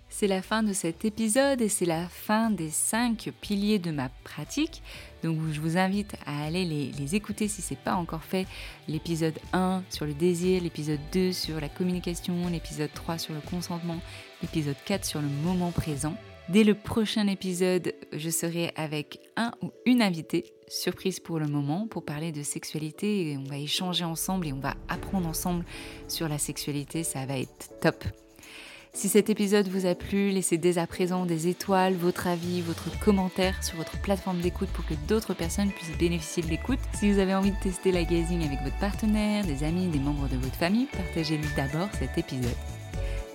C'est 0.10 0.28
la 0.28 0.42
fin 0.42 0.64
de 0.64 0.74
cet 0.74 1.04
épisode 1.04 1.62
et 1.62 1.70
c'est 1.70 1.86
la 1.86 2.08
fin 2.08 2.50
des 2.50 2.70
cinq 2.70 3.32
piliers 3.42 3.80
de 3.80 3.92
ma 3.92 4.10
pratique. 4.24 4.82
Donc 5.26 5.40
je 5.52 5.60
vous 5.60 5.76
invite 5.76 6.16
à 6.28 6.46
aller 6.46 6.66
les, 6.66 7.16
écouter 7.16 7.48
si 7.48 7.64
ce 7.64 7.74
n'est 7.74 7.80
pas 7.84 7.96
encore 7.96 8.24
fait. 8.24 8.46
L'épisode 8.88 9.34
1 9.54 9.82
sur 9.90 10.06
le 10.06 10.14
désir, 10.14 10.62
l'épisode 10.62 11.00
2 11.14 11.32
sur 11.32 11.60
la 11.60 11.68
communication, 11.68 12.36
l'épisode 12.48 12.92
3 12.94 13.18
sur 13.18 13.34
le 13.34 13.40
consentement, 13.40 14.00
l'épisode 14.44 14.76
4 14.86 15.04
sur 15.04 15.22
le 15.24 15.28
moment 15.28 15.72
présent. 15.72 16.16
Dès 16.48 16.64
le 16.64 16.76
prochain 16.76 17.26
épisode, 17.26 17.96
je 18.14 18.30
serai 18.30 18.72
avec 18.76 19.20
un 19.36 19.52
ou 19.64 19.72
une 19.88 20.04
invitée, 20.04 20.54
surprise 20.68 21.20
pour 21.20 21.40
le 21.40 21.48
moment, 21.48 21.88
pour 21.88 22.06
parler 22.06 22.32
de 22.32 22.44
sexualité. 22.44 23.36
On 23.40 23.50
va 23.50 23.58
échanger 23.58 24.04
ensemble 24.04 24.46
et 24.46 24.54
on 24.54 24.60
va 24.60 24.76
apprendre 24.90 25.28
ensemble 25.28 25.66
sur 26.08 26.30
la 26.30 26.38
sexualité. 26.38 27.04
Ça 27.04 27.26
va 27.26 27.40
être 27.40 27.72
top. 27.82 28.06
Si 28.96 29.10
cet 29.10 29.30
épisode 29.30 29.68
vous 29.68 29.86
a 29.86 29.94
plu, 29.94 30.30
laissez 30.30 30.58
dès 30.58 30.78
à 30.78 30.88
présent 30.88 31.26
des 31.26 31.50
étoiles, 31.50 31.96
votre 31.96 32.28
avis, 32.28 32.62
votre 32.62 32.98
commentaire 33.02 33.62
sur 33.62 33.76
votre 33.76 34.00
plateforme 34.00 34.40
d'écoute 34.40 34.70
pour 34.70 34.86
que 34.86 34.94
d'autres 35.10 35.34
personnes 35.34 35.70
puissent 35.70 35.98
bénéficier 35.98 36.42
de 36.42 36.48
l'écoute. 36.48 36.80
Si 36.94 37.12
vous 37.12 37.20
avez 37.20 37.36
envie 37.36 37.52
de 37.52 37.60
tester 37.62 37.92
la 37.92 38.06
gazing 38.06 38.46
avec 38.46 38.58
votre 38.64 38.80
partenaire, 38.80 39.46
des 39.46 39.66
amis, 39.66 39.88
des 39.88 40.00
membres 40.00 40.30
de 40.30 40.38
votre 40.38 40.56
famille, 40.56 40.88
partagez-lui 40.94 41.50
d'abord 41.58 41.90
cet 42.00 42.18
épisode. 42.18 42.56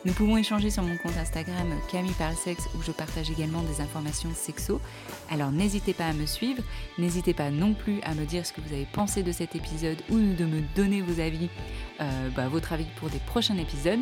Nous 0.07 0.15
pouvons 0.15 0.39
échanger 0.39 0.71
sur 0.71 0.83
mon 0.83 0.97
compte 0.97 1.19
Instagram 1.19 1.69
Camille 1.93 2.15
où 2.75 2.83
je 2.83 2.93
partage 2.93 3.31
également 3.31 3.63
des 3.63 3.83
informations 3.83 4.31
sexo. 4.35 4.81
Alors 5.31 5.53
n'hésitez 5.53 5.93
pas 5.93 6.07
à 6.07 6.15
me 6.15 6.25
suivre, 6.25 6.63
n'hésitez 6.97 7.35
pas 7.35 7.51
non 7.51 7.75
plus 7.75 8.01
à 8.05 8.15
me 8.15 8.25
dire 8.25 8.47
ce 8.47 8.55
que 8.55 8.63
vous 8.63 8.73
avez 8.73 8.89
pensé 8.95 9.23
de 9.23 9.31
cet 9.31 9.55
épisode 9.55 9.99
ou 10.09 10.17
de 10.17 10.47
me 10.47 10.63
donner 10.75 11.03
vos 11.03 11.21
avis, 11.21 11.51
euh, 12.01 12.31
bah, 12.35 12.49
votre 12.49 12.73
avis 12.73 12.87
pour 12.99 13.11
des 13.11 13.19
prochains 13.19 13.59
épisodes. 13.59 14.01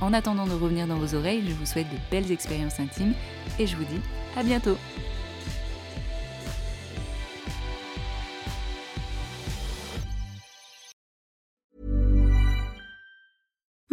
En 0.00 0.12
attendant 0.12 0.46
de 0.46 0.52
revenir 0.52 0.86
dans 0.86 0.96
vos 0.96 1.14
oreilles, 1.16 1.42
je 1.46 1.52
vous 1.52 1.66
souhaite 1.66 1.90
de 1.90 1.96
belles 2.10 2.30
expériences 2.30 2.78
intimes 2.78 3.14
et 3.58 3.66
je 3.66 3.76
vous 3.76 3.84
dis 3.84 4.00
à 4.36 4.42
bientôt 4.42 4.76